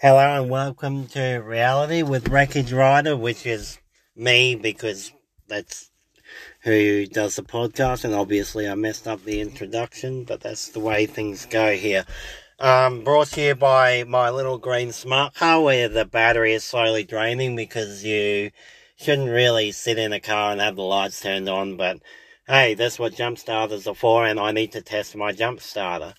Hello 0.00 0.40
and 0.40 0.48
welcome 0.48 1.08
to 1.08 1.38
Reality 1.38 2.02
with 2.02 2.28
Wreckage 2.28 2.72
Rider, 2.72 3.16
which 3.16 3.44
is 3.44 3.80
me 4.14 4.54
because 4.54 5.10
that's 5.48 5.90
who 6.60 7.04
does 7.04 7.34
the 7.34 7.42
podcast, 7.42 8.04
and 8.04 8.14
obviously 8.14 8.68
I 8.68 8.76
messed 8.76 9.08
up 9.08 9.24
the 9.24 9.40
introduction, 9.40 10.22
but 10.22 10.40
that's 10.40 10.68
the 10.68 10.78
way 10.78 11.06
things 11.06 11.46
go 11.46 11.74
here. 11.74 12.04
Um, 12.60 13.02
brought 13.02 13.26
to 13.32 13.40
you 13.40 13.56
by 13.56 14.04
my 14.04 14.30
little 14.30 14.58
green 14.58 14.92
smart 14.92 15.34
car 15.34 15.60
where 15.60 15.88
the 15.88 16.04
battery 16.04 16.52
is 16.52 16.62
slowly 16.62 17.02
draining 17.02 17.56
because 17.56 18.04
you 18.04 18.52
shouldn't 18.94 19.30
really 19.30 19.72
sit 19.72 19.98
in 19.98 20.12
a 20.12 20.20
car 20.20 20.52
and 20.52 20.60
have 20.60 20.76
the 20.76 20.82
lights 20.82 21.20
turned 21.20 21.48
on, 21.48 21.76
but 21.76 21.98
hey, 22.46 22.74
that's 22.74 23.00
what 23.00 23.16
jump 23.16 23.36
starters 23.36 23.88
are 23.88 23.96
for, 23.96 24.24
and 24.24 24.38
I 24.38 24.52
need 24.52 24.70
to 24.72 24.80
test 24.80 25.16
my 25.16 25.32
jump 25.32 25.60
starter. 25.60 26.14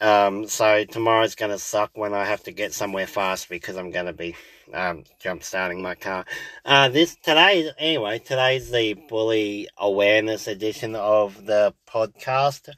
Um, 0.00 0.46
so 0.48 0.84
tomorrow's 0.84 1.34
going 1.34 1.50
to 1.50 1.58
suck 1.58 1.90
when 1.94 2.14
I 2.14 2.24
have 2.24 2.42
to 2.44 2.52
get 2.52 2.72
somewhere 2.72 3.06
fast 3.06 3.50
because 3.50 3.76
I'm 3.76 3.90
going 3.90 4.06
to 4.06 4.14
be 4.14 4.34
um, 4.72 5.04
jump 5.18 5.42
starting 5.42 5.82
my 5.82 5.94
car. 5.94 6.24
Uh, 6.64 6.88
this 6.88 7.16
today, 7.16 7.70
anyway, 7.78 8.18
today's 8.18 8.70
the 8.70 8.94
bully 8.94 9.68
awareness 9.76 10.46
edition 10.46 10.96
of 10.96 11.44
the 11.44 11.74
podcast. 11.86 12.70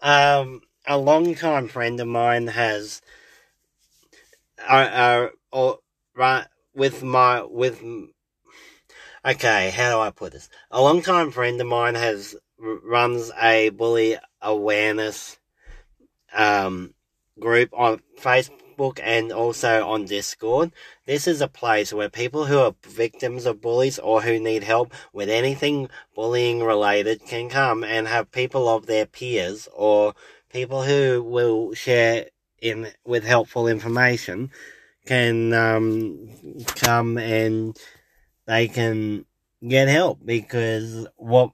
Um, 0.00 0.62
a 0.86 0.98
long 0.98 1.36
time 1.36 1.68
friend 1.68 2.00
of 2.00 2.08
mine 2.08 2.48
has, 2.48 3.02
uh, 4.68 4.72
uh, 4.72 5.28
or 5.52 5.78
right 6.16 6.46
with 6.74 7.04
my 7.04 7.42
with. 7.42 7.80
Okay, 9.24 9.70
how 9.70 9.90
do 9.94 10.00
I 10.00 10.10
put 10.10 10.32
this? 10.32 10.48
A 10.72 10.82
long 10.82 11.02
time 11.02 11.30
friend 11.30 11.60
of 11.60 11.68
mine 11.68 11.94
has 11.94 12.34
runs 12.58 13.30
a 13.40 13.68
bully 13.68 14.16
awareness 14.40 15.36
um, 16.34 16.94
group 17.38 17.70
on 17.72 18.00
Facebook 18.18 19.00
and 19.02 19.32
also 19.32 19.86
on 19.88 20.04
Discord. 20.04 20.72
This 21.06 21.26
is 21.26 21.40
a 21.40 21.48
place 21.48 21.92
where 21.92 22.08
people 22.08 22.46
who 22.46 22.58
are 22.58 22.74
victims 22.86 23.46
of 23.46 23.60
bullies 23.60 23.98
or 23.98 24.22
who 24.22 24.38
need 24.38 24.64
help 24.64 24.92
with 25.12 25.28
anything 25.28 25.88
bullying 26.14 26.62
related 26.62 27.24
can 27.26 27.48
come 27.48 27.84
and 27.84 28.08
have 28.08 28.32
people 28.32 28.68
of 28.68 28.86
their 28.86 29.06
peers 29.06 29.68
or 29.72 30.14
people 30.50 30.82
who 30.82 31.22
will 31.22 31.74
share 31.74 32.26
in 32.60 32.88
with 33.04 33.24
helpful 33.24 33.66
information 33.66 34.50
can 35.06 35.52
um, 35.52 36.28
come 36.76 37.18
and 37.18 37.76
they 38.46 38.68
can 38.68 39.24
get 39.66 39.88
help 39.88 40.18
because 40.24 41.06
what 41.16 41.50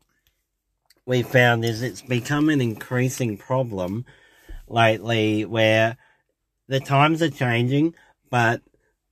we 1.06 1.22
found 1.22 1.64
is 1.64 1.82
it's 1.82 2.02
become 2.02 2.50
an 2.50 2.60
increasing 2.60 3.36
problem 3.36 4.04
lately 4.70 5.44
where 5.44 5.96
the 6.68 6.80
times 6.80 7.22
are 7.22 7.30
changing, 7.30 7.94
but 8.30 8.60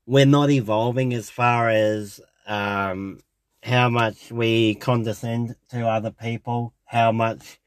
we're 0.07 0.27
not 0.27 0.51
evolving 0.51 1.15
as 1.15 1.31
far 1.31 1.69
as 1.69 2.21
um, 2.47 3.21
how 3.63 3.89
much 3.89 4.31
we 4.31 4.75
condescend 4.77 5.57
to 5.71 5.87
other 5.87 6.11
people, 6.11 6.75
how 6.85 7.13
much 7.13 7.59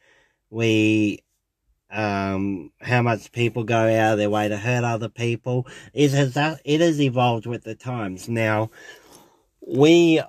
we 0.49 1.23
um, 1.91 2.71
how 2.81 3.01
much 3.01 3.31
people 3.31 3.63
go 3.63 3.75
out 3.75 4.13
of 4.13 4.17
their 4.19 4.29
way 4.29 4.47
to 4.47 4.57
hurt 4.57 4.83
other 4.83 5.09
people. 5.09 5.67
It 5.93 6.11
has 6.11 6.37
it 6.63 6.81
has 6.81 7.01
evolved 7.01 7.45
with 7.45 7.63
the 7.63 7.75
times. 7.75 8.29
Now, 8.29 8.69
we 9.65 10.21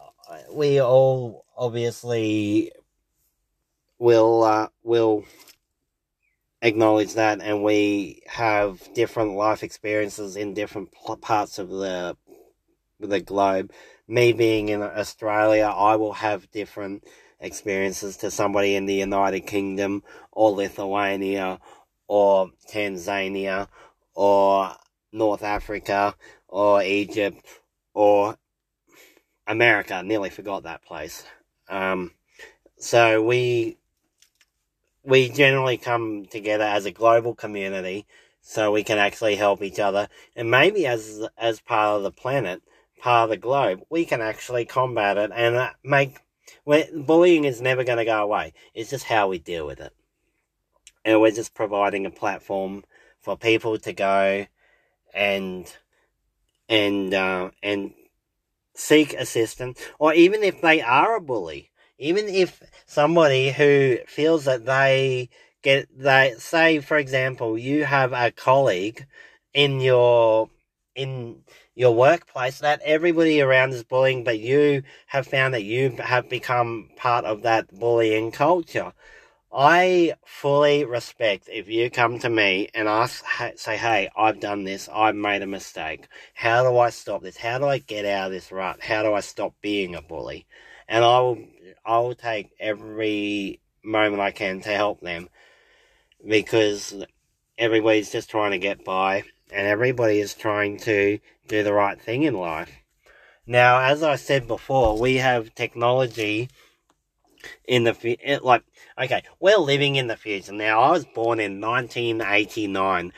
we 0.53 0.81
all 0.81 1.45
obviously 1.57 2.73
will 3.99 4.43
uh, 4.43 4.69
will 4.83 5.25
acknowledge 6.63 7.15
that 7.15 7.41
and 7.41 7.63
we 7.63 8.23
have 8.27 8.93
different 8.95 9.35
life 9.35 9.63
experiences 9.63 10.37
in 10.37 10.55
different 10.55 10.91
parts 11.21 11.59
of 11.59 11.69
the 11.69 12.17
the 12.99 13.21
globe. 13.21 13.73
Me 14.07 14.33
being 14.33 14.69
in 14.69 14.83
australia 14.83 15.65
i 15.75 15.97
will 15.97 16.13
have 16.13 16.51
different 16.51 17.05
experiences 17.41 18.17
to 18.19 18.31
somebody 18.31 18.75
in 18.75 18.87
the 18.87 18.95
united 18.95 19.41
kingdom 19.41 20.03
or 20.33 20.51
lithuania 20.51 21.59
or 22.09 22.51
tanzania 22.69 23.69
or 24.15 24.73
north 25.13 25.43
africa 25.43 26.15
or 26.49 26.83
egypt 26.83 27.43
or 27.95 28.37
america. 29.51 30.03
Nearly 30.03 30.31
forgot 30.31 30.63
that 30.63 30.83
place. 30.83 31.25
Um, 31.69 32.13
so 32.79 33.23
we 33.23 33.77
we 35.11 35.29
generally 35.29 35.77
come 35.77 36.25
together 36.27 36.65
as 36.65 36.87
a 36.87 36.93
global 36.93 37.35
community 37.35 38.07
so 38.41 38.71
we 38.71 38.85
can 38.85 38.97
actually 38.97 39.35
help 39.35 39.61
each 39.61 39.81
other. 39.81 40.09
And 40.37 40.51
maybe 40.51 40.87
as, 40.87 41.27
as 41.37 41.61
part 41.61 41.97
of 41.97 42.05
the 42.05 42.13
planet, 42.13 42.63
part 43.01 43.25
of 43.25 43.31
the 43.31 43.37
globe, 43.37 43.83
we 43.91 44.05
can 44.05 44.21
actually 44.21 44.65
combat 44.65 45.19
it 45.19 45.33
and 45.35 45.57
uh, 45.57 45.71
make, 45.83 46.19
bullying 46.65 47.45
is 47.45 47.61
never 47.61 47.83
going 47.83 47.99
to 47.99 48.05
go 48.05 48.23
away. 48.23 48.55
It's 48.73 48.91
just 48.91 49.05
how 49.05 49.29
we 49.29 49.39
deal 49.39 49.67
with 49.67 49.81
it. 49.81 49.93
And 51.05 51.21
we're 51.21 51.33
just 51.33 51.55
providing 51.55 52.07
a 52.07 52.11
platform 52.11 52.85
for 53.21 53.37
people 53.37 53.79
to 53.81 53.93
go 53.93 54.47
and, 55.13 55.77
and, 56.69 57.13
uh, 57.13 57.51
and 57.65 57.95
seek 58.75 59.13
assistance, 59.15 59.81
or 59.99 60.15
even 60.15 60.45
if 60.45 60.61
they 60.61 60.81
are 60.81 61.17
a 61.17 61.21
bully, 61.21 61.70
even 62.01 62.29
if 62.29 62.61
somebody 62.87 63.51
who 63.51 63.99
feels 64.07 64.47
that 64.47 64.65
they 64.65 65.29
get 65.63 65.87
they 65.97 66.35
say 66.39 66.81
for 66.81 66.97
example 66.97 67.59
you 67.59 67.85
have 67.85 68.13
a 68.13 68.33
colleague 68.33 69.07
in 69.55 69.81
your 69.81 70.49
in 70.95 71.43
your 71.75 71.95
workplace 71.95 72.59
that 72.61 72.81
everybody 72.85 73.41
around 73.41 73.73
is 73.73 73.85
bullying 73.85 74.25
but 74.25 74.39
you 74.39 74.83
have 75.07 75.27
found 75.27 75.55
that 75.55 75.63
you 75.63 75.91
have 75.99 76.29
become 76.29 76.89
part 76.97 77.25
of 77.25 77.43
that 77.43 77.73
bullying 77.79 78.31
culture. 78.33 78.93
I 79.53 80.15
fully 80.25 80.85
respect 80.85 81.49
if 81.53 81.69
you 81.69 81.91
come 81.91 82.19
to 82.21 82.31
me 82.31 82.69
and 82.75 82.87
ask 82.87 83.25
say 83.57 83.77
hey 83.77 84.09
i've 84.17 84.41
done 84.41 84.65
this. 84.65 84.89
I've 84.93 85.17
made 85.17 85.43
a 85.43 85.47
mistake. 85.47 86.07
How 86.35 86.63
do 86.63 86.79
i 86.79 86.91
stop 86.91 87.23
this? 87.23 87.37
How 87.37 87.59
do 87.59 87.67
i 87.67 87.79
get 87.79 88.05
out 88.05 88.27
of 88.27 88.33
this 88.33 88.53
rut? 88.53 88.81
How 88.81 89.03
do 89.03 89.13
i 89.15 89.21
stop 89.21 89.55
being 89.61 89.95
a 89.95 90.03
bully? 90.03 90.47
And 90.89 91.05
i 91.05 91.19
will 91.21 91.39
I'll 91.85 92.15
take 92.15 92.51
every 92.59 93.61
moment 93.83 94.21
I 94.21 94.31
can 94.31 94.61
to 94.63 94.71
help 94.71 95.01
them 95.01 95.29
because 96.27 97.05
everybody's 97.59 98.13
just 98.13 98.31
trying 98.31 98.53
to 98.53 98.59
get 98.59 98.85
by 98.85 99.25
and 99.53 99.67
everybody 99.67 100.21
is 100.21 100.35
trying 100.35 100.79
to 100.79 101.19
do 101.49 101.63
the 101.63 101.73
right 101.73 102.01
thing 102.01 102.23
in 102.23 102.35
life. 102.35 102.71
Now, 103.47 103.81
as 103.81 104.03
I 104.03 104.17
said 104.17 104.47
before, 104.47 104.99
we 104.99 105.17
have 105.17 105.55
technology 105.55 106.49
in 107.67 107.85
the 107.85 108.39
like 108.43 108.63
okay, 108.99 109.23
we're 109.41 109.57
living 109.57 109.97
in 109.97 110.07
the 110.07 110.17
future 110.17 110.53
now. 110.53 110.81
I 110.81 110.91
was 110.91 111.07
born 111.07 111.41
in 111.41 111.61
1989. 111.61 113.13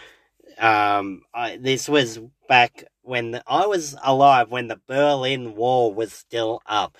Um, 0.58 1.22
I, 1.34 1.56
this 1.56 1.88
was 1.88 2.20
back 2.48 2.84
when 3.02 3.40
I 3.46 3.66
was 3.66 3.96
alive 4.02 4.50
when 4.50 4.68
the 4.68 4.80
Berlin 4.86 5.56
Wall 5.56 5.92
was 5.92 6.12
still 6.12 6.62
up. 6.66 6.96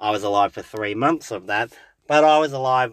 I 0.00 0.10
was 0.10 0.22
alive 0.22 0.52
for 0.52 0.62
three 0.62 0.94
months 0.94 1.30
of 1.30 1.46
that, 1.46 1.72
but 2.06 2.24
I 2.24 2.38
was 2.38 2.52
alive 2.52 2.92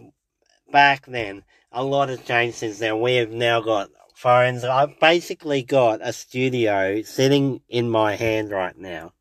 back 0.71 1.05
then. 1.05 1.43
A 1.71 1.83
lot 1.83 2.09
has 2.09 2.21
changed 2.21 2.57
since 2.57 2.79
then. 2.79 2.99
We 2.99 3.15
have 3.15 3.31
now 3.31 3.61
got 3.61 3.89
phones. 4.15 4.63
I've 4.63 4.99
basically 4.99 5.63
got 5.63 5.99
a 6.01 6.13
studio 6.13 7.01
sitting 7.01 7.61
in 7.69 7.89
my 7.89 8.15
hand 8.15 8.51
right 8.51 8.77
now. 8.77 9.13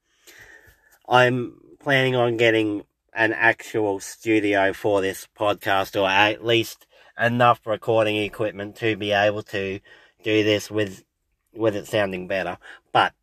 I'm 1.09 1.59
planning 1.81 2.15
on 2.15 2.37
getting 2.37 2.85
an 3.15 3.33
actual 3.33 4.01
studio 4.01 4.73
for 4.73 5.01
this 5.01 5.27
podcast, 5.39 6.01
or 6.01 6.09
at 6.09 6.45
least 6.45 6.87
enough 7.19 7.67
recording 7.67 8.17
equipment 8.17 8.77
to 8.77 8.97
be 8.97 9.12
able 9.12 9.43
to 9.43 9.81
do 10.23 10.45
this 10.45 10.71
with 10.71 11.05
with 11.53 11.75
it 11.75 11.87
sounding 11.87 12.29
better. 12.29 12.59
But 12.93 13.15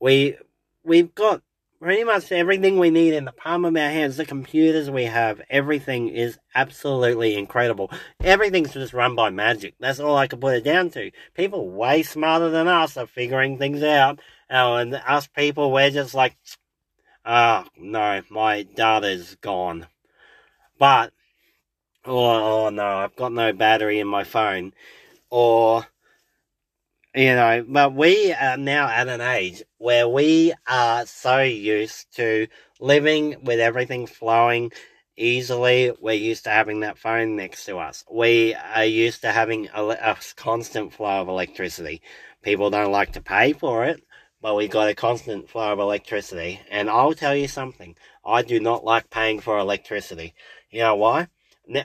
we 0.00 0.36
we've 0.82 1.14
got 1.14 1.42
pretty 1.82 2.04
much 2.04 2.30
everything 2.30 2.78
we 2.78 2.90
need 2.90 3.12
in 3.12 3.24
the 3.24 3.32
palm 3.32 3.64
of 3.64 3.74
our 3.74 3.90
hands. 3.90 4.16
The 4.16 4.24
computers 4.24 4.88
we 4.88 5.02
have, 5.06 5.42
everything 5.50 6.06
is 6.10 6.38
absolutely 6.54 7.36
incredible. 7.36 7.90
Everything's 8.20 8.72
just 8.72 8.94
run 8.94 9.16
by 9.16 9.30
magic. 9.30 9.74
That's 9.80 9.98
all 9.98 10.16
I 10.16 10.28
can 10.28 10.38
put 10.38 10.54
it 10.54 10.62
down 10.62 10.90
to. 10.90 11.10
People 11.34 11.70
way 11.70 12.04
smarter 12.04 12.50
than 12.50 12.68
us 12.68 12.96
are 12.96 13.08
figuring 13.08 13.58
things 13.58 13.82
out. 13.82 14.20
Oh, 14.48 14.76
and 14.76 14.94
us 14.94 15.26
people, 15.26 15.72
we're 15.72 15.90
just 15.90 16.14
like, 16.14 16.36
ah, 17.24 17.64
oh, 17.66 17.70
no, 17.76 18.22
my 18.30 18.62
data's 18.62 19.36
gone. 19.40 19.88
But, 20.78 21.12
oh, 22.04 22.66
oh 22.66 22.70
no, 22.70 22.86
I've 22.86 23.16
got 23.16 23.32
no 23.32 23.52
battery 23.52 23.98
in 23.98 24.06
my 24.06 24.22
phone. 24.22 24.72
Or, 25.30 25.84
you 27.14 27.34
know, 27.34 27.64
but 27.68 27.94
we 27.94 28.32
are 28.32 28.56
now 28.56 28.88
at 28.88 29.08
an 29.08 29.20
age 29.20 29.62
where 29.78 30.08
we 30.08 30.54
are 30.66 31.04
so 31.04 31.40
used 31.42 32.14
to 32.16 32.46
living 32.80 33.36
with 33.44 33.60
everything 33.60 34.06
flowing 34.06 34.72
easily. 35.16 35.92
We're 36.00 36.14
used 36.14 36.44
to 36.44 36.50
having 36.50 36.80
that 36.80 36.98
phone 36.98 37.36
next 37.36 37.66
to 37.66 37.76
us. 37.78 38.02
We 38.10 38.54
are 38.54 38.84
used 38.84 39.20
to 39.22 39.32
having 39.32 39.68
a, 39.74 39.84
a 39.84 40.16
constant 40.36 40.94
flow 40.94 41.20
of 41.20 41.28
electricity. 41.28 42.00
People 42.42 42.70
don't 42.70 42.92
like 42.92 43.12
to 43.12 43.20
pay 43.20 43.52
for 43.52 43.84
it, 43.84 44.02
but 44.40 44.56
we've 44.56 44.70
got 44.70 44.88
a 44.88 44.94
constant 44.94 45.50
flow 45.50 45.72
of 45.72 45.78
electricity. 45.80 46.60
And 46.70 46.88
I'll 46.88 47.14
tell 47.14 47.36
you 47.36 47.46
something. 47.46 47.94
I 48.24 48.40
do 48.40 48.58
not 48.58 48.84
like 48.84 49.10
paying 49.10 49.40
for 49.40 49.58
electricity. 49.58 50.34
You 50.70 50.80
know 50.80 50.96
why? 50.96 51.28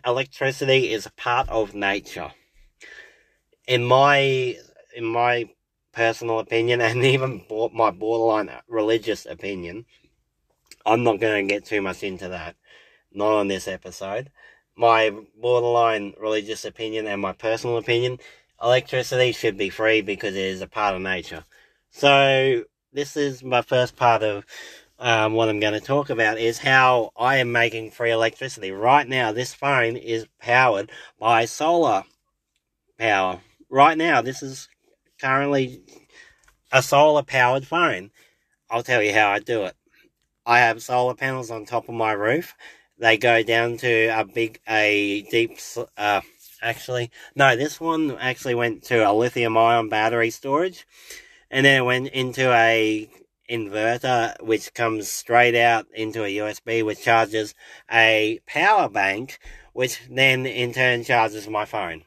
Electricity 0.05 0.93
is 0.93 1.05
a 1.05 1.11
part 1.11 1.49
of 1.49 1.75
nature. 1.75 2.31
In 3.67 3.83
my 3.83 4.55
in 4.97 5.05
my 5.05 5.47
personal 5.93 6.39
opinion, 6.39 6.81
and 6.87 7.05
even 7.05 7.45
my 7.71 7.91
borderline 7.91 8.49
religious 8.67 9.25
opinion, 9.25 9.85
I'm 10.85 11.03
not 11.03 11.19
going 11.19 11.47
to 11.47 11.53
get 11.53 11.65
too 11.65 11.81
much 11.81 12.03
into 12.03 12.29
that. 12.29 12.55
Not 13.13 13.33
on 13.33 13.47
this 13.47 13.67
episode. 13.67 14.31
My 14.75 15.11
borderline 15.39 16.13
religious 16.19 16.65
opinion 16.65 17.07
and 17.07 17.21
my 17.21 17.33
personal 17.33 17.77
opinion, 17.77 18.19
electricity 18.61 19.31
should 19.31 19.57
be 19.57 19.69
free 19.69 20.01
because 20.01 20.35
it 20.35 20.45
is 20.45 20.61
a 20.61 20.67
part 20.67 20.95
of 20.95 21.01
nature. 21.01 21.43
So 21.91 22.63
this 22.93 23.17
is 23.17 23.43
my 23.43 23.61
first 23.61 23.95
part 23.95 24.23
of 24.23 24.45
um, 24.99 25.33
what 25.33 25.49
I'm 25.49 25.59
going 25.59 25.73
to 25.73 25.79
talk 25.79 26.09
about 26.09 26.39
is 26.39 26.57
how 26.59 27.11
I 27.15 27.37
am 27.37 27.51
making 27.51 27.91
free 27.91 28.11
electricity. 28.11 28.71
Right 28.71 29.07
now, 29.07 29.31
this 29.31 29.53
phone 29.53 29.95
is 29.95 30.27
powered 30.39 30.91
by 31.19 31.45
solar 31.45 32.03
power. 32.99 33.39
Right 33.69 33.97
now, 33.97 34.21
this 34.21 34.41
is 34.41 34.69
currently 35.19 35.81
a 36.71 36.81
solar 36.81 37.23
powered 37.23 37.67
phone. 37.67 38.11
I'll 38.69 38.83
tell 38.83 39.01
you 39.01 39.13
how 39.13 39.29
I 39.29 39.39
do 39.39 39.63
it. 39.63 39.75
I 40.45 40.59
have 40.59 40.81
solar 40.81 41.13
panels 41.13 41.51
on 41.51 41.65
top 41.65 41.89
of 41.89 41.95
my 41.95 42.13
roof. 42.13 42.55
They 42.97 43.17
go 43.17 43.43
down 43.43 43.77
to 43.77 44.07
a 44.07 44.25
big, 44.25 44.59
a 44.67 45.23
deep, 45.29 45.59
uh, 45.97 46.21
actually, 46.61 47.11
no, 47.35 47.55
this 47.55 47.79
one 47.79 48.17
actually 48.17 48.55
went 48.55 48.83
to 48.83 49.09
a 49.09 49.13
lithium 49.13 49.57
ion 49.57 49.89
battery 49.89 50.29
storage. 50.29 50.85
And 51.51 51.65
then 51.65 51.81
it 51.81 51.85
went 51.85 52.07
into 52.09 52.51
a 52.51 53.09
inverter 53.49 54.41
which 54.41 54.73
comes 54.73 55.07
straight 55.07 55.55
out 55.55 55.87
into 55.93 56.23
a 56.23 56.37
USB 56.37 56.83
which 56.83 57.01
charges 57.01 57.55
a 57.89 58.39
power 58.45 58.89
bank 58.89 59.39
which 59.71 60.01
then 60.09 60.45
in 60.45 60.73
turn 60.73 61.03
charges 61.03 61.47
my 61.47 61.63
phone. 61.63 62.03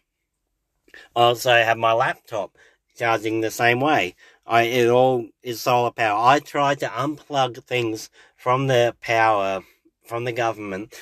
I 1.16 1.20
also 1.20 1.52
have 1.52 1.78
my 1.78 1.92
laptop 1.92 2.56
charging 3.00 3.40
the 3.40 3.50
same 3.50 3.80
way. 3.80 4.14
I 4.46 4.62
it 4.62 4.88
all 4.88 5.26
is 5.42 5.60
solar 5.60 5.90
power. 5.90 6.18
I 6.18 6.38
try 6.38 6.74
to 6.76 6.86
unplug 6.86 7.64
things 7.64 8.10
from 8.36 8.68
the 8.68 8.94
power 9.00 9.62
from 10.04 10.24
the 10.24 10.32
government 10.32 10.94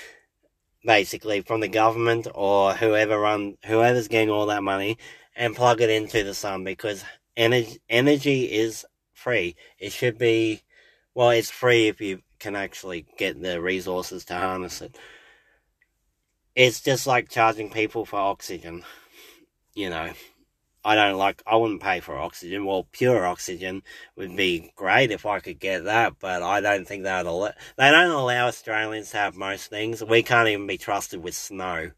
basically 0.84 1.42
from 1.42 1.60
the 1.60 1.68
government 1.68 2.26
or 2.34 2.72
whoever 2.72 3.18
run 3.18 3.56
whoever's 3.66 4.08
getting 4.08 4.30
all 4.30 4.46
that 4.46 4.62
money 4.62 4.96
and 5.36 5.56
plug 5.56 5.80
it 5.80 5.90
into 5.90 6.22
the 6.24 6.34
sun 6.34 6.64
because 6.64 7.04
energy 7.36 7.78
energy 7.88 8.44
is 8.44 8.86
free. 9.12 9.56
It 9.78 9.92
should 9.92 10.18
be, 10.18 10.62
well, 11.14 11.30
it's 11.30 11.50
free 11.50 11.88
if 11.88 12.00
you 12.00 12.22
can 12.38 12.54
actually 12.54 13.06
get 13.18 13.42
the 13.42 13.60
resources 13.60 14.24
to 14.26 14.34
harness 14.34 14.80
it. 14.80 14.96
It's 16.54 16.80
just 16.80 17.06
like 17.06 17.28
charging 17.28 17.70
people 17.70 18.04
for 18.04 18.16
oxygen. 18.16 18.84
You 19.74 19.90
know, 19.90 20.12
I 20.84 20.94
don't 20.94 21.18
like, 21.18 21.42
I 21.46 21.56
wouldn't 21.56 21.82
pay 21.82 22.00
for 22.00 22.16
oxygen. 22.16 22.64
Well, 22.64 22.86
pure 22.92 23.26
oxygen 23.26 23.82
would 24.16 24.36
be 24.36 24.72
great 24.76 25.10
if 25.10 25.26
I 25.26 25.40
could 25.40 25.58
get 25.58 25.84
that, 25.84 26.14
but 26.20 26.42
I 26.42 26.60
don't 26.60 26.86
think 26.86 27.02
that'll, 27.02 27.50
they 27.76 27.90
don't 27.90 28.10
allow 28.10 28.46
Australians 28.46 29.10
to 29.10 29.16
have 29.18 29.36
most 29.36 29.68
things. 29.68 30.02
We 30.02 30.22
can't 30.22 30.48
even 30.48 30.66
be 30.66 30.78
trusted 30.78 31.22
with 31.22 31.34
snow. 31.34 31.90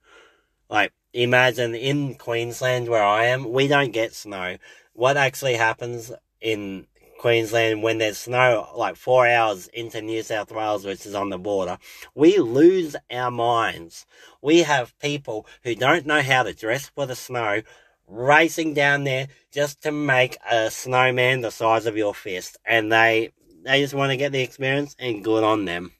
Like, 0.68 0.92
imagine 1.12 1.74
in 1.74 2.14
Queensland 2.14 2.88
where 2.88 3.04
I 3.04 3.26
am, 3.26 3.52
we 3.52 3.68
don't 3.68 3.92
get 3.92 4.14
snow. 4.14 4.56
What 4.92 5.16
actually 5.16 5.54
happens 5.54 6.12
in 6.40 6.86
Queensland 7.20 7.82
when 7.82 7.98
there's 7.98 8.16
snow 8.16 8.70
like 8.74 8.96
four 8.96 9.26
hours 9.26 9.66
into 9.68 10.00
New 10.00 10.22
South 10.22 10.50
Wales, 10.50 10.86
which 10.86 11.04
is 11.04 11.14
on 11.14 11.28
the 11.28 11.38
border, 11.38 11.76
we 12.14 12.38
lose 12.38 12.96
our 13.10 13.30
minds. 13.30 14.06
We 14.40 14.60
have 14.60 14.98
people 15.00 15.46
who 15.62 15.74
don't 15.74 16.06
know 16.06 16.22
how 16.22 16.44
to 16.44 16.54
dress 16.54 16.88
for 16.88 17.04
the 17.04 17.14
snow 17.14 17.60
racing 18.10 18.74
down 18.74 19.04
there 19.04 19.28
just 19.52 19.82
to 19.82 19.92
make 19.92 20.36
a 20.50 20.70
snowman 20.70 21.40
the 21.40 21.50
size 21.50 21.86
of 21.86 21.96
your 21.96 22.14
fist. 22.14 22.58
And 22.64 22.92
they, 22.92 23.32
they 23.64 23.80
just 23.80 23.94
want 23.94 24.10
to 24.10 24.16
get 24.16 24.32
the 24.32 24.42
experience 24.42 24.96
and 24.98 25.24
good 25.24 25.44
on 25.44 25.64
them. 25.64 25.92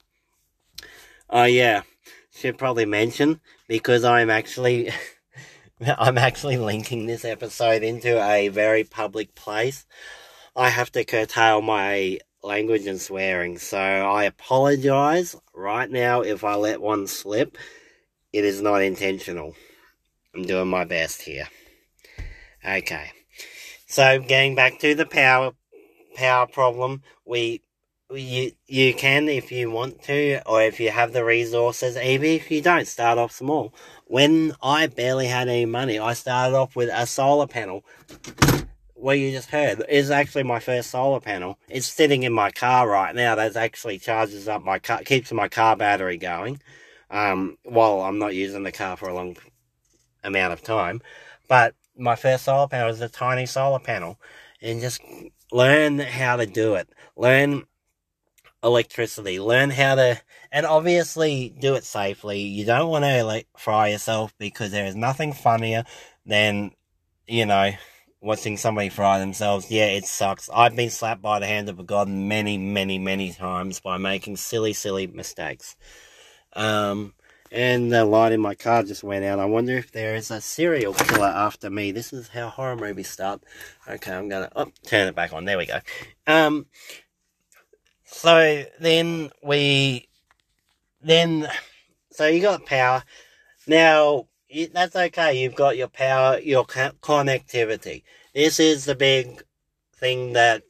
Oh 1.28 1.44
yeah, 1.44 1.82
should 2.32 2.58
probably 2.58 2.86
mention 2.86 3.40
because 3.68 4.04
I'm 4.04 4.30
actually, 4.30 4.90
I'm 5.86 6.18
actually 6.18 6.56
linking 6.56 7.06
this 7.06 7.24
episode 7.24 7.82
into 7.82 8.20
a 8.20 8.48
very 8.48 8.84
public 8.84 9.34
place. 9.34 9.86
I 10.56 10.70
have 10.70 10.90
to 10.92 11.04
curtail 11.04 11.62
my 11.62 12.18
language 12.42 12.86
and 12.86 13.00
swearing. 13.00 13.58
So 13.58 13.78
I 13.78 14.24
apologize 14.24 15.36
right 15.54 15.88
now 15.88 16.22
if 16.22 16.42
I 16.42 16.56
let 16.56 16.80
one 16.80 17.06
slip. 17.06 17.56
It 18.32 18.44
is 18.44 18.60
not 18.60 18.82
intentional. 18.82 19.54
I'm 20.34 20.42
doing 20.42 20.68
my 20.68 20.84
best 20.84 21.22
here. 21.22 21.48
Okay. 22.64 23.12
So 23.86 24.20
getting 24.20 24.54
back 24.54 24.78
to 24.80 24.94
the 24.94 25.06
power 25.06 25.52
power 26.14 26.46
problem, 26.46 27.02
we 27.24 27.62
you 28.12 28.52
you 28.66 28.92
can 28.94 29.28
if 29.28 29.52
you 29.52 29.70
want 29.70 30.02
to 30.02 30.42
or 30.46 30.62
if 30.62 30.80
you 30.80 30.90
have 30.90 31.12
the 31.12 31.24
resources 31.24 31.96
even 31.96 32.28
if 32.28 32.50
you 32.50 32.60
don't 32.60 32.88
start 32.88 33.18
off 33.18 33.30
small 33.30 33.72
when 34.06 34.52
i 34.60 34.88
barely 34.88 35.28
had 35.28 35.48
any 35.48 35.64
money 35.64 35.96
i 35.96 36.12
started 36.12 36.56
off 36.56 36.74
with 36.74 36.90
a 36.92 37.06
solar 37.06 37.46
panel 37.46 37.84
what 39.00 39.18
you 39.18 39.30
just 39.30 39.50
heard 39.50 39.82
is 39.88 40.10
actually 40.10 40.42
my 40.42 40.60
first 40.60 40.90
solar 40.90 41.20
panel. 41.20 41.58
It's 41.68 41.86
sitting 41.86 42.22
in 42.22 42.32
my 42.32 42.50
car 42.50 42.88
right 42.88 43.14
now. 43.14 43.34
That 43.34 43.56
actually 43.56 43.98
charges 43.98 44.46
up 44.46 44.62
my 44.62 44.78
car, 44.78 44.98
keeps 44.98 45.32
my 45.32 45.48
car 45.48 45.74
battery 45.74 46.18
going, 46.18 46.60
um, 47.10 47.56
while 47.64 48.02
I'm 48.02 48.18
not 48.18 48.34
using 48.34 48.62
the 48.62 48.72
car 48.72 48.96
for 48.96 49.08
a 49.08 49.14
long 49.14 49.36
amount 50.22 50.52
of 50.52 50.62
time. 50.62 51.00
But 51.48 51.74
my 52.00 52.17
first 52.17 52.44
solar 52.44 52.69
panel 52.69 52.91
is 52.91 53.00
a 53.00 53.08
tiny 53.08 53.47
solar 53.47 53.79
panel, 53.79 54.19
and 54.62 54.81
just 54.81 55.00
learn 55.52 55.99
how 55.99 56.37
to 56.37 56.47
do 56.47 56.75
it. 56.75 56.88
Learn 57.17 57.64
electricity. 58.62 59.41
Learn 59.41 59.70
how 59.70 59.94
to, 59.94 60.20
and 60.52 60.67
obviously 60.67 61.55
do 61.61 61.75
it 61.75 61.85
safely. 61.85 62.41
You 62.41 62.64
don't 62.64 62.91
want 62.91 63.05
to 63.05 63.25
like 63.25 63.47
fry 63.56 63.88
yourself 63.88 64.35
because 64.38 64.70
there 64.70 64.87
is 64.87 64.97
nothing 64.97 65.32
funnier 65.32 65.85
than, 66.26 66.73
you 67.26 67.47
know, 67.47 67.73
watching 68.20 68.56
somebody 68.56 68.88
fry 68.88 69.19
themselves, 69.19 69.70
yeah, 69.70 69.87
it 69.87 70.05
sucks. 70.05 70.50
I've 70.53 70.76
been 70.76 70.91
slapped 70.91 71.22
by 71.22 71.39
the 71.39 71.46
hand 71.46 71.69
of 71.69 71.79
a 71.79 71.84
god 71.84 72.08
many, 72.08 72.58
many, 72.58 72.98
many 72.98 73.32
times 73.32 73.81
by 73.81 73.96
making 73.96 74.36
silly, 74.36 74.72
silly 74.72 75.06
mistakes. 75.06 75.77
Um, 76.53 77.15
and 77.50 77.92
the 77.92 78.04
light 78.04 78.32
in 78.32 78.40
my 78.40 78.54
car 78.54 78.82
just 78.82 79.02
went 79.02 79.24
out. 79.24 79.38
I 79.38 79.44
wonder 79.44 79.76
if 79.76 79.90
there 79.90 80.14
is 80.14 80.30
a 80.30 80.40
serial 80.40 80.94
killer 80.94 81.26
after 81.26 81.69
me. 81.69 81.90
This 81.90 82.12
is 82.12 82.28
how 82.28 82.48
horror 82.48 82.76
movies 82.76 83.08
start. 83.08 83.42
Okay, 83.88 84.12
I'm 84.12 84.28
gonna 84.28 84.50
oh, 84.54 84.70
turn 84.86 85.08
it 85.08 85.14
back 85.14 85.32
on. 85.32 85.44
There 85.44 85.58
we 85.58 85.66
go. 85.66 85.80
Um, 86.26 86.66
so 88.04 88.64
then 88.80 89.30
we, 89.42 90.08
then, 91.02 91.48
so 92.10 92.26
you 92.26 92.40
got 92.40 92.66
power. 92.66 93.02
Now, 93.66 94.26
that's 94.72 94.96
okay. 94.96 95.42
You've 95.42 95.54
got 95.54 95.76
your 95.76 95.88
power, 95.88 96.38
your 96.38 96.64
connectivity. 96.64 98.02
This 98.34 98.60
is 98.60 98.84
the 98.84 98.94
big 98.94 99.42
thing 99.94 100.32
that 100.34 100.62